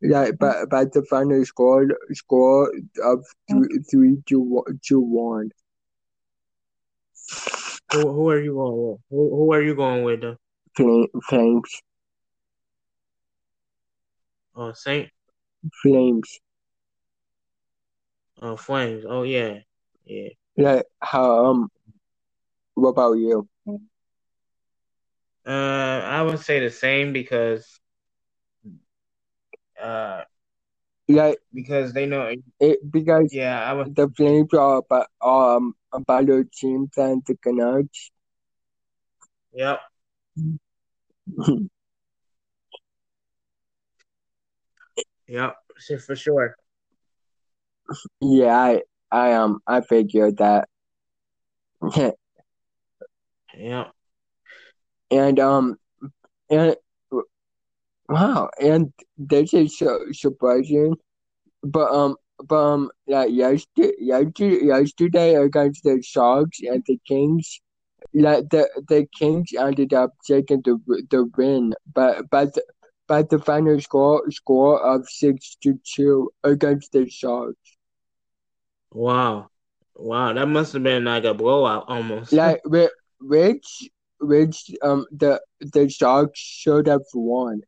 Yeah, 0.00 0.30
but 0.38 0.70
but 0.70 0.92
the 0.92 1.04
final 1.04 1.44
score 1.44 1.86
score 2.12 2.72
of 3.02 3.24
three 3.50 3.68
three 3.90 4.22
to 4.28 4.64
to 4.86 5.00
one. 5.00 5.50
Who, 7.92 8.12
who 8.12 8.30
are 8.30 8.40
you 8.40 8.54
going 8.54 8.90
with? 8.90 8.98
Who, 9.10 9.30
who 9.36 9.52
are 9.52 9.62
you 9.62 9.74
going 9.74 10.04
with? 10.04 10.20
Though? 10.20 10.36
Flames. 11.28 11.82
Oh, 14.54 14.72
Saint. 14.72 15.08
Flames. 15.82 16.40
Oh, 18.40 18.56
flames. 18.56 19.04
Oh 19.06 19.22
yeah, 19.22 19.58
yeah. 20.04 20.28
Yeah. 20.56 20.82
How 21.00 21.46
um. 21.46 21.68
What 22.74 22.90
about 22.90 23.14
you? 23.14 23.48
Uh, 25.46 25.50
I 25.50 26.22
would 26.22 26.38
say 26.38 26.60
the 26.60 26.70
same 26.70 27.12
because. 27.12 27.80
Uh, 29.80 30.24
yeah, 31.10 31.32
because 31.52 31.92
they 31.92 32.06
know 32.06 32.32
it 32.60 32.90
because 32.90 33.32
yeah, 33.32 33.68
I 33.68 33.72
was 33.72 33.88
the 33.94 34.08
Flames 34.16 34.52
are 34.54 34.78
about 34.78 35.08
um 35.20 35.74
a 35.92 36.00
better 36.00 36.44
team 36.44 36.88
than 36.96 37.22
the 37.26 37.36
Canucks. 37.36 38.10
Yep. 39.52 39.80
yep, 45.26 45.56
for 46.06 46.14
sure. 46.16 46.56
Yeah, 48.20 48.56
I 48.56 48.82
I 49.10 49.32
um 49.32 49.60
I 49.66 49.80
figured 49.80 50.36
that. 50.38 50.68
yeah. 53.56 53.84
And 55.10 55.40
um 55.40 55.76
and 56.48 56.76
wow, 58.10 58.50
and 58.60 58.92
this 59.16 59.54
is 59.54 59.78
so 59.78 59.98
surprising. 60.12 60.96
But 61.62 61.92
um 61.92 62.16
but 62.44 62.56
um 62.56 62.90
like 63.06 63.30
yesterday 63.32 63.92
yesterday 63.98 64.66
yesterday 64.66 65.34
against 65.34 65.84
the 65.84 66.02
Sharks 66.02 66.60
and 66.62 66.82
the 66.86 66.98
Kings 67.06 67.60
like 68.14 68.48
the 68.50 68.68
the 68.88 69.06
Kings 69.18 69.50
ended 69.56 69.92
up 69.94 70.14
taking 70.26 70.62
the 70.62 70.78
the 71.10 71.30
win, 71.36 71.74
but 71.92 72.28
but 72.30 72.54
the, 72.54 72.62
but 73.06 73.30
the 73.30 73.38
final 73.38 73.80
score 73.80 74.28
score 74.30 74.80
of 74.82 75.08
six 75.08 75.56
to 75.62 75.78
two 75.84 76.30
against 76.42 76.92
the 76.92 77.08
Sharks. 77.08 77.76
Wow, 78.92 79.50
wow, 79.94 80.32
that 80.32 80.46
must 80.46 80.72
have 80.72 80.82
been 80.82 81.04
like 81.04 81.24
a 81.24 81.34
blowout 81.34 81.84
almost. 81.88 82.32
Like 82.32 82.60
which 82.64 83.88
which 84.20 84.70
um 84.82 85.06
the 85.12 85.40
the 85.60 85.88
Sharks 85.88 86.40
should 86.40 86.86
have 86.86 87.04
won. 87.14 87.62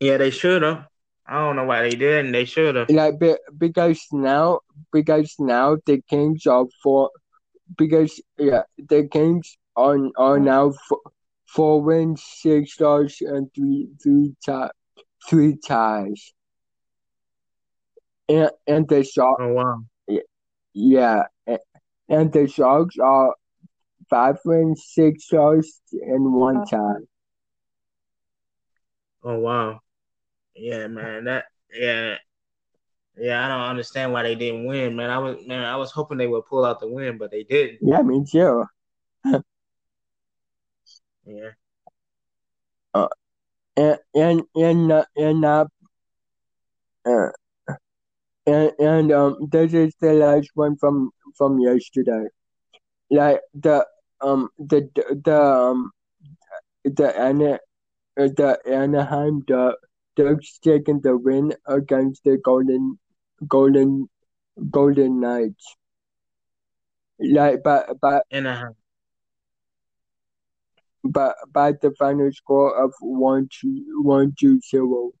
Yeah, 0.00 0.18
they 0.18 0.30
should 0.30 0.62
have. 0.62 0.86
I 1.26 1.40
don't 1.40 1.56
know 1.56 1.64
why 1.64 1.82
they 1.82 1.96
didn't. 1.96 2.32
They 2.32 2.44
should 2.44 2.76
have. 2.76 2.90
Like 2.90 3.14
because 3.58 4.00
now 4.12 4.60
because 4.92 5.34
now 5.38 5.78
the 5.86 6.02
Kings 6.08 6.46
are 6.46 6.66
four 6.82 7.10
because 7.76 8.20
yeah, 8.38 8.62
the 8.78 9.08
Kings 9.10 9.56
are 9.74 9.98
are 10.16 10.38
now 10.38 10.72
four, 10.88 11.00
four 11.46 11.82
wins, 11.82 12.22
six 12.22 12.74
stars, 12.74 13.18
and 13.20 13.52
three 13.54 13.88
three 14.02 14.34
tie, 14.44 14.70
three 15.28 15.56
ties. 15.56 16.32
And 18.28 18.50
and 18.66 18.88
the 18.88 19.02
Sharks. 19.02 19.40
Oh 19.42 19.52
wow. 19.52 19.82
Yeah, 20.74 21.22
and 22.08 22.32
the 22.32 22.46
Sharks 22.46 22.96
are 22.98 23.34
five 24.08 24.36
wins, 24.44 24.84
six 24.86 25.24
stars, 25.24 25.80
and 25.92 26.34
one 26.34 26.58
uh-huh. 26.58 26.76
tie. 26.76 27.04
Oh 29.24 29.38
wow. 29.38 29.80
Yeah, 30.56 30.86
man. 30.86 31.24
That 31.24 31.44
yeah. 31.72 32.16
Yeah, 33.18 33.44
I 33.44 33.48
don't 33.48 33.70
understand 33.70 34.12
why 34.12 34.22
they 34.24 34.34
didn't 34.34 34.66
win, 34.66 34.94
man. 34.94 35.08
I 35.08 35.18
was 35.18 35.38
man, 35.46 35.64
I 35.64 35.76
was 35.76 35.90
hoping 35.90 36.18
they 36.18 36.26
would 36.26 36.44
pull 36.44 36.66
out 36.66 36.80
the 36.80 36.88
win, 36.88 37.16
but 37.16 37.30
they 37.30 37.44
didn't. 37.44 37.78
Yeah, 37.80 38.02
me 38.02 38.24
too. 38.30 38.64
yeah. 41.24 41.50
Uh, 42.92 43.08
and 43.76 43.98
and 44.14 44.42
and 44.54 44.92
uh, 44.92 45.04
and 45.16 45.44
uh, 45.46 45.64
uh, 47.06 47.28
and 48.46 48.72
and 48.78 49.12
um, 49.12 49.48
this 49.50 49.72
is 49.72 49.94
the 50.00 50.12
last 50.12 50.50
one 50.52 50.76
from 50.76 51.10
from 51.38 51.58
yesterday. 51.58 52.26
Like 53.10 53.40
the 53.54 53.86
um 54.20 54.50
the 54.58 54.90
the 55.24 55.42
um 55.42 55.90
the 56.84 57.18
Ana 57.18 57.60
the 58.16 58.58
Anaheim 58.66 59.42
the 59.48 59.74
Ducks 60.16 60.58
taking 60.58 61.00
the 61.00 61.16
win 61.16 61.54
against 61.66 62.24
the 62.24 62.38
Golden 62.38 62.98
Golden 63.46 64.08
Golden 64.70 65.20
Knights. 65.20 65.76
Like 67.18 67.62
but 67.62 67.96
but 68.00 68.24
Anaheim. 68.30 68.74
But 71.04 71.36
by 71.52 71.72
the 71.72 71.92
final 71.98 72.32
score 72.32 72.82
of 72.82 72.92
one 73.00 73.48
to 73.60 74.00
one 74.02 74.34
to 74.40 74.60
zero. 74.60 75.12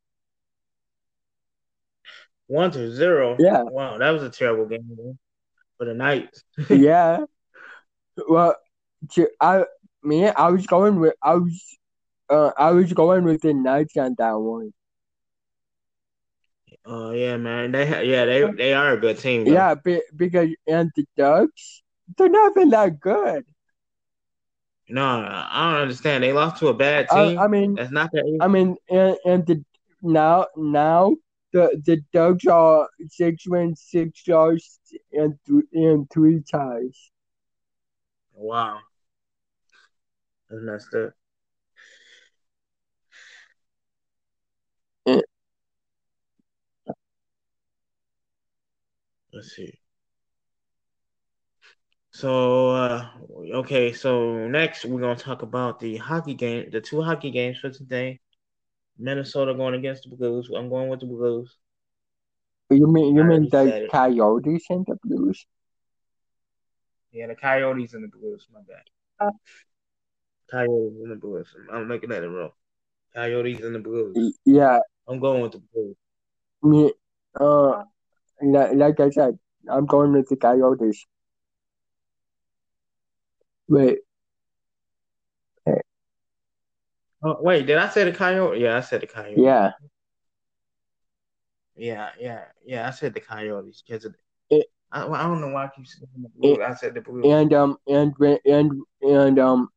One 2.48 2.70
to 2.72 2.90
zero. 2.90 3.36
Yeah. 3.38 3.62
Wow, 3.62 3.98
that 3.98 4.10
was 4.10 4.22
a 4.22 4.30
terrible 4.30 4.66
game 4.66 4.88
man, 4.88 5.18
for 5.78 5.84
the 5.84 5.94
Knights. 5.94 6.42
yeah. 6.70 7.20
Well, 8.28 8.56
I 9.40 9.64
me 10.02 10.28
I 10.28 10.48
was 10.48 10.66
going 10.66 11.00
with 11.00 11.14
I 11.22 11.34
was 11.34 11.78
uh 12.28 12.52
I 12.56 12.70
was 12.70 12.92
going 12.92 13.24
with 13.24 13.42
the 13.42 13.54
Knights 13.54 13.96
on 13.96 14.14
that 14.18 14.32
one. 14.32 14.72
Oh 16.86 17.10
yeah, 17.10 17.36
man. 17.36 17.72
They 17.72 17.86
ha- 17.86 17.98
yeah 17.98 18.24
they 18.24 18.50
they 18.56 18.72
are 18.72 18.92
a 18.94 18.96
good 19.00 19.18
team. 19.18 19.44
Though. 19.44 19.52
Yeah, 19.52 19.74
be, 19.74 20.02
because 20.14 20.50
and 20.66 20.90
the 20.96 21.06
Ducks 21.16 21.82
they're 22.16 22.28
not 22.28 22.52
even 22.56 22.70
that 22.70 23.00
good. 23.00 23.44
No, 24.88 25.04
I 25.04 25.72
don't 25.72 25.82
understand. 25.82 26.22
They 26.22 26.32
lost 26.32 26.58
to 26.58 26.68
a 26.68 26.74
bad 26.74 27.08
team. 27.10 27.38
I, 27.38 27.44
I 27.44 27.48
mean, 27.48 27.76
that's 27.76 27.90
not 27.90 28.10
that. 28.12 28.24
I 28.40 28.48
mean, 28.48 28.76
and, 28.88 29.16
and 29.24 29.46
the 29.46 29.64
now 30.02 30.46
now 30.56 31.16
the 31.52 31.80
the 31.84 32.02
Ducks 32.12 32.46
are 32.46 32.88
six 33.08 33.46
wins, 33.48 33.82
six 33.82 34.22
losses, 34.28 34.78
and 35.12 35.38
th- 35.46 35.64
and 35.72 36.08
three 36.10 36.42
ties. 36.42 37.10
Wow, 38.34 38.82
that's 40.48 40.62
messed 40.62 40.94
up. 40.94 41.12
Let's 49.36 49.54
see. 49.54 49.70
So 52.10 52.70
uh, 52.70 53.10
okay, 53.56 53.92
so 53.92 54.48
next 54.48 54.86
we're 54.86 55.02
gonna 55.02 55.14
talk 55.14 55.42
about 55.42 55.78
the 55.78 55.98
hockey 55.98 56.32
game, 56.32 56.70
the 56.70 56.80
two 56.80 57.02
hockey 57.02 57.30
games 57.30 57.58
for 57.58 57.68
today. 57.68 58.20
Minnesota 58.98 59.52
going 59.52 59.74
against 59.74 60.08
the 60.08 60.16
Blues. 60.16 60.48
I'm 60.56 60.70
going 60.70 60.88
with 60.88 61.00
the 61.00 61.06
Blues. 61.06 61.54
You 62.70 62.90
mean 62.90 63.14
you 63.14 63.24
mean 63.24 63.50
the. 63.50 63.88
Coyotes 63.92 64.64
and 64.70 64.86
the 64.86 64.96
Blues? 65.04 65.44
Yeah, 67.12 67.26
the 67.26 67.34
Coyotes 67.34 67.92
and 67.92 68.04
the 68.04 68.08
Blues. 68.08 68.48
My 68.50 68.60
bad. 68.66 69.34
Coyotes 70.50 70.96
and 71.02 71.10
the 71.10 71.16
Blues. 71.16 71.54
I'm 71.70 71.88
looking 71.88 72.10
at 72.10 72.22
it 72.22 72.28
wrong. 72.28 72.52
Coyotes 73.14 73.60
and 73.60 73.74
the 73.74 73.80
Blues. 73.80 74.38
Yeah, 74.46 74.78
I'm 75.06 75.20
going 75.20 75.42
with 75.42 75.52
the 75.52 75.62
Blues. 75.74 75.96
me 76.62 76.94
uh 77.38 77.82
like, 78.42 79.00
I 79.00 79.10
said, 79.10 79.38
I'm 79.68 79.86
going 79.86 80.12
with 80.12 80.28
the 80.28 80.36
Coyotes. 80.36 81.04
Wait, 83.68 83.98
Oh, 87.22 87.38
wait, 87.40 87.66
did 87.66 87.78
I 87.78 87.88
say 87.88 88.04
the 88.04 88.12
Coyote? 88.12 88.60
Yeah, 88.60 88.76
I 88.76 88.80
said 88.80 89.00
the 89.00 89.06
Coyotes. 89.06 89.38
yeah, 89.42 89.72
yeah, 91.74 92.10
yeah, 92.20 92.44
yeah. 92.64 92.86
I 92.86 92.90
said 92.90 93.14
the 93.14 93.20
Coyotes 93.20 93.82
because 93.86 94.06
It- 94.50 94.68
I, 94.92 95.04
I 95.06 95.22
don't 95.24 95.40
know 95.40 95.48
why 95.48 95.64
I 95.64 95.70
keep 95.74 95.86
saying 95.86 96.06
the 96.22 96.28
Blues. 96.28 96.58
I 96.64 96.74
said 96.74 96.94
the 96.94 97.00
Blues. 97.00 97.24
and 97.26 97.52
um 97.52 97.76
and 97.88 98.14
and 98.44 98.82
and 99.02 99.38
um 99.38 99.68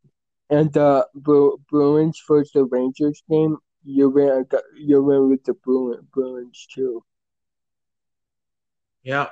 and 0.52 0.72
the 0.73 1.07
Bru- 1.15 1.57
Bruins 1.69 2.22
versus 2.27 2.52
the 2.53 2.65
Rangers 2.65 3.23
game. 3.30 3.57
You 3.84 4.10
win 4.10 4.45
you 4.76 5.02
win 5.02 5.30
with 5.30 5.44
the 5.45 5.53
Bruin, 5.56 6.07
Bruins 6.11 6.68
too. 6.73 7.03
Yep. 9.03 9.31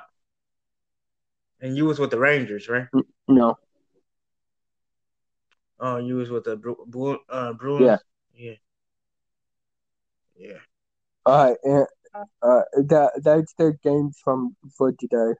And 1.60 1.76
you 1.76 1.84
was 1.86 1.98
with 1.98 2.10
the 2.10 2.18
Rangers, 2.18 2.68
right? 2.68 2.88
No, 3.28 3.56
Oh, 5.80 5.96
you 5.98 6.16
was 6.16 6.30
with 6.30 6.44
the 6.44 6.56
Bru- 6.56 6.84
Bru- 6.86 7.20
uh, 7.28 7.52
Bruins. 7.52 7.86
Yeah. 7.86 7.96
Yeah. 8.34 8.54
Yeah. 10.36 10.58
uh, 11.26 11.54
and, 11.64 11.86
uh, 12.42 12.62
that 12.88 13.20
that's 13.22 13.52
the 13.54 13.76
games 13.82 14.18
from 14.22 14.56
for 14.76 14.92
today. 14.92 15.34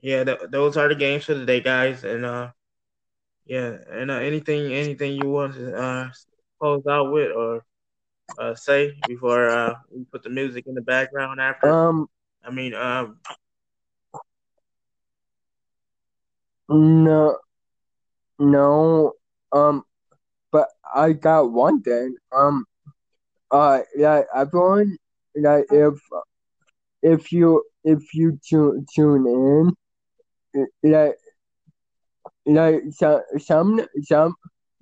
Yeah, 0.00 0.24
th- 0.24 0.40
those 0.50 0.76
are 0.76 0.88
the 0.88 0.94
games 0.94 1.24
for 1.24 1.34
today, 1.34 1.60
guys. 1.60 2.04
And 2.04 2.24
uh, 2.24 2.50
yeah, 3.46 3.76
and 3.90 4.10
uh, 4.10 4.14
anything, 4.14 4.72
anything 4.72 5.12
you 5.14 5.30
want 5.30 5.54
to 5.54 5.74
uh 5.76 6.08
close 6.60 6.86
out 6.86 7.12
with 7.12 7.32
or 7.32 7.64
uh 8.38 8.54
say 8.54 8.92
before 9.06 9.50
uh 9.50 9.74
we 9.90 10.04
put 10.04 10.22
the 10.22 10.30
music 10.30 10.66
in 10.66 10.74
the 10.74 10.82
background 10.82 11.40
after. 11.40 11.68
Um, 11.68 12.08
I 12.44 12.50
mean, 12.50 12.74
um, 12.74 13.18
no, 16.68 17.38
no, 18.38 19.12
um, 19.52 19.84
but 20.50 20.68
I 20.94 21.12
got 21.12 21.52
one 21.52 21.82
thing. 21.82 22.16
Um, 22.32 22.64
uh, 23.50 23.80
like 23.96 24.26
everyone, 24.34 24.96
like 25.36 25.66
if 25.70 25.94
if 27.02 27.32
you 27.32 27.64
if 27.84 28.14
you 28.14 28.38
tune 28.48 28.86
tune 28.94 29.26
in, 30.54 30.66
like 30.82 31.16
like 32.46 32.82
some 32.90 33.20
some 33.38 33.80
some 34.02 34.34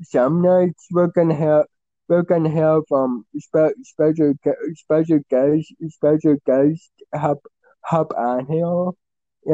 some 0.02 0.43
nights 0.43 0.86
we're 0.90 1.06
gonna 1.09 1.35
have 1.35 1.66
we're 2.08 2.22
gonna 2.22 2.50
have 2.50 2.82
um 2.92 3.24
spe- 3.38 3.78
special 3.82 4.32
special 4.74 5.20
guests 5.30 5.72
special 5.88 6.36
guests 6.46 6.90
hop 7.14 7.38
hop 7.84 8.12
on 8.16 8.46
here 8.46 8.90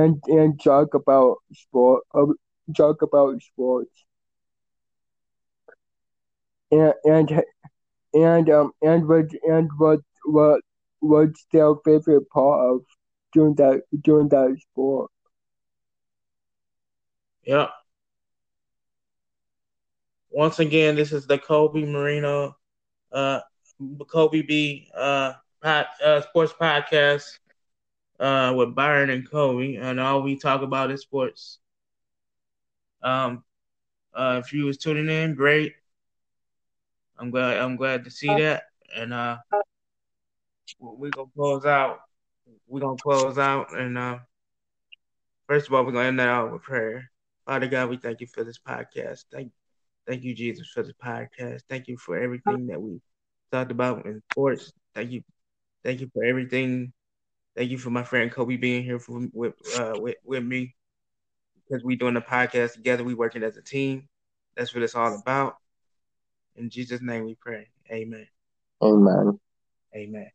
and 0.00 0.22
and 0.28 0.60
talk 0.62 0.94
about 0.94 1.36
sport 1.52 2.02
uh, 2.14 2.26
talk 2.76 3.02
about 3.02 3.40
sports 3.42 4.04
and 6.70 6.94
and 7.04 7.42
and 8.14 8.48
um 8.50 8.72
and 8.82 9.06
what 9.08 9.26
and 9.44 9.68
what 9.78 10.00
what 10.24 10.60
what's 11.00 11.46
their 11.52 11.74
favorite 11.84 12.28
part 12.30 12.60
of 12.70 12.80
doing 13.32 13.54
that 13.56 13.82
doing 14.02 14.28
that 14.28 14.56
sport 14.60 15.10
yeah. 17.44 17.68
Once 20.38 20.60
again, 20.60 20.94
this 20.94 21.10
is 21.10 21.26
the 21.26 21.36
Kobe 21.36 21.84
Marino, 21.84 22.56
uh, 23.10 23.40
Kobe 24.06 24.42
B, 24.42 24.88
uh, 24.96 25.32
uh, 25.64 26.20
sports 26.20 26.52
podcast, 26.52 27.24
uh, 28.20 28.54
with 28.56 28.72
Byron 28.72 29.10
and 29.10 29.28
Kobe, 29.28 29.74
and 29.74 29.98
all 29.98 30.22
we 30.22 30.38
talk 30.38 30.62
about 30.62 30.92
is 30.92 31.00
sports. 31.00 31.58
Um, 33.02 33.42
uh, 34.14 34.40
if 34.44 34.52
you 34.52 34.66
was 34.66 34.78
tuning 34.78 35.08
in, 35.08 35.34
great. 35.34 35.72
I'm 37.18 37.32
glad. 37.32 37.56
I'm 37.56 37.74
glad 37.74 38.04
to 38.04 38.10
see 38.12 38.28
that, 38.28 38.62
and 38.94 39.12
uh, 39.12 39.38
we 40.78 41.10
gonna 41.10 41.26
close 41.34 41.64
out. 41.64 41.98
We 42.68 42.80
gonna 42.80 42.96
close 42.96 43.38
out, 43.38 43.76
and 43.76 43.98
uh, 43.98 44.18
first 45.48 45.66
of 45.66 45.74
all, 45.74 45.84
we're 45.84 45.90
gonna 45.90 46.06
end 46.06 46.20
that 46.20 46.28
out 46.28 46.52
with 46.52 46.62
prayer. 46.62 47.10
Father 47.44 47.66
God, 47.66 47.90
we 47.90 47.96
thank 47.96 48.20
you 48.20 48.28
for 48.28 48.44
this 48.44 48.60
podcast. 48.60 49.24
Thank, 49.32 49.50
thank 50.08 50.24
you, 50.24 50.34
Jesus, 50.34 50.68
for 50.72 50.82
the 50.82 50.94
podcast. 50.94 51.60
Thank 51.68 51.86
you 51.86 51.98
for 51.98 52.18
everything 52.18 52.66
that 52.68 52.80
we 52.80 53.00
talked 53.52 53.70
about 53.70 54.06
in 54.06 54.22
sports. 54.32 54.72
Thank 54.94 55.12
you, 55.12 55.22
thank 55.84 56.00
you 56.00 56.10
for 56.12 56.24
everything. 56.24 56.92
Thank 57.54 57.70
you 57.70 57.78
for 57.78 57.90
my 57.90 58.04
friend 58.04 58.32
Kobe 58.32 58.56
being 58.56 58.82
here 58.84 58.98
for, 58.98 59.26
with 59.32 59.54
uh, 59.76 59.94
with 59.96 60.16
with 60.24 60.44
me 60.44 60.74
because 61.68 61.84
we 61.84 61.96
doing 61.96 62.14
the 62.14 62.20
podcast 62.20 62.74
together. 62.74 63.04
We 63.04 63.14
working 63.14 63.42
as 63.42 63.56
a 63.56 63.62
team. 63.62 64.08
That's 64.56 64.74
what 64.74 64.82
it's 64.82 64.94
all 64.94 65.14
about. 65.14 65.56
In 66.56 66.70
Jesus' 66.70 67.02
name, 67.02 67.24
we 67.24 67.36
pray. 67.36 67.68
Amen. 67.90 68.26
amen 68.82 69.38
Amen. 69.94 70.30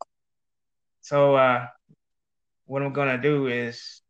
So 1.02 1.36
uh 1.36 1.68
what 2.66 2.82
I'm 2.82 2.94
gonna 2.94 3.22
do 3.22 3.48
is 3.48 4.02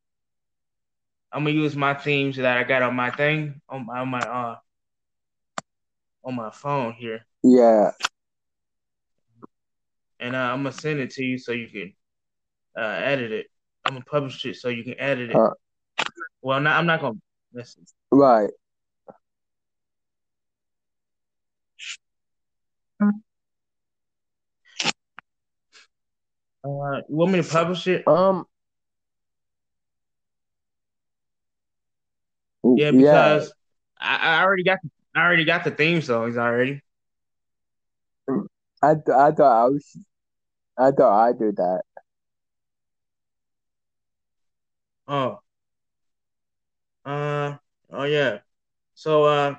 I'm 1.31 1.43
gonna 1.43 1.55
use 1.55 1.75
my 1.75 1.93
themes 1.93 2.37
that 2.37 2.57
I 2.57 2.63
got 2.63 2.83
on 2.83 2.95
my 2.95 3.09
thing 3.09 3.61
on 3.67 3.85
my 3.85 3.99
on 3.99 4.09
my 4.09 4.19
uh 4.19 4.55
on 6.23 6.35
my 6.35 6.49
phone 6.49 6.93
here, 6.93 7.25
yeah 7.43 7.91
and 10.23 10.35
uh, 10.35 10.39
I'm 10.39 10.59
gonna 10.63 10.71
send 10.71 10.99
it 10.99 11.11
to 11.11 11.23
you 11.23 11.37
so 11.37 11.51
you 11.51 11.67
can 11.67 11.93
uh 12.77 12.99
edit 13.03 13.31
it. 13.31 13.47
I'm 13.85 13.93
gonna 13.93 14.05
publish 14.05 14.43
it 14.45 14.55
so 14.55 14.69
you 14.69 14.83
can 14.83 14.99
edit 14.99 15.31
it. 15.31 15.35
Uh. 15.35 15.49
well, 16.41 16.59
not 16.61 16.77
I'm 16.77 16.85
not 16.85 17.01
gonna 17.01 17.19
listen. 17.53 17.85
right 18.11 18.49
Uh, 26.65 27.01
you 27.09 27.15
want 27.17 27.33
me 27.33 27.41
to 27.41 27.47
publish 27.47 27.85
it? 27.87 28.07
um 28.07 28.45
Yeah, 32.77 32.91
because 32.91 33.53
I, 33.99 34.15
I 34.15 34.43
already 34.43 34.63
got 34.63 34.79
I 35.15 35.21
already 35.21 35.45
got 35.45 35.63
the 35.63 35.71
theme 35.71 36.01
songs 36.01 36.37
already. 36.37 36.81
I, 38.81 38.93
th- 38.95 39.09
I 39.09 39.31
thought 39.31 39.65
I 39.65 39.67
was 39.69 39.97
I 40.77 40.91
thought 40.91 41.27
I 41.27 41.33
did 41.33 41.57
that 41.57 41.83
Oh. 45.07 45.41
Uh 47.05 47.57
oh 47.91 48.03
yeah. 48.03 48.39
So 48.95 49.25
uh 49.25 49.55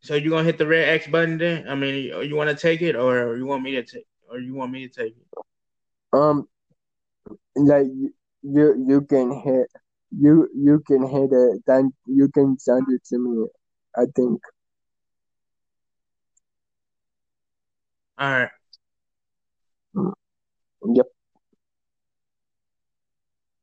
so 0.00 0.14
you 0.14 0.30
gonna 0.30 0.44
hit 0.44 0.58
the 0.58 0.66
red 0.66 0.88
X 0.88 1.06
button 1.06 1.38
then? 1.38 1.68
I 1.68 1.74
mean 1.74 2.04
you, 2.04 2.22
you 2.22 2.36
wanna 2.36 2.54
take 2.54 2.82
it 2.82 2.96
or 2.96 3.36
you 3.36 3.46
want 3.46 3.62
me 3.62 3.72
to 3.72 3.82
take 3.82 4.06
or 4.28 4.38
you 4.38 4.54
want 4.54 4.72
me 4.72 4.86
to 4.88 4.92
take 5.02 5.16
it? 5.16 5.26
um 6.12 6.46
like 7.56 7.86
you, 8.42 8.74
you 8.88 9.00
can 9.02 9.32
hit 9.32 9.68
you 10.10 10.48
you 10.54 10.82
can 10.86 11.06
hit 11.06 11.30
it 11.32 11.62
then 11.66 11.92
you 12.06 12.28
can 12.28 12.58
send 12.58 12.86
it 12.90 13.02
to 13.04 13.18
me 13.18 13.46
I 13.96 14.04
think 14.14 14.40
Alright. 18.20 18.50
yep 20.94 21.06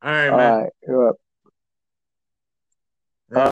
Alright, 0.03 0.29
all 0.31 0.37
man. 0.37 0.61
right 0.63 0.71
yep. 0.87 1.15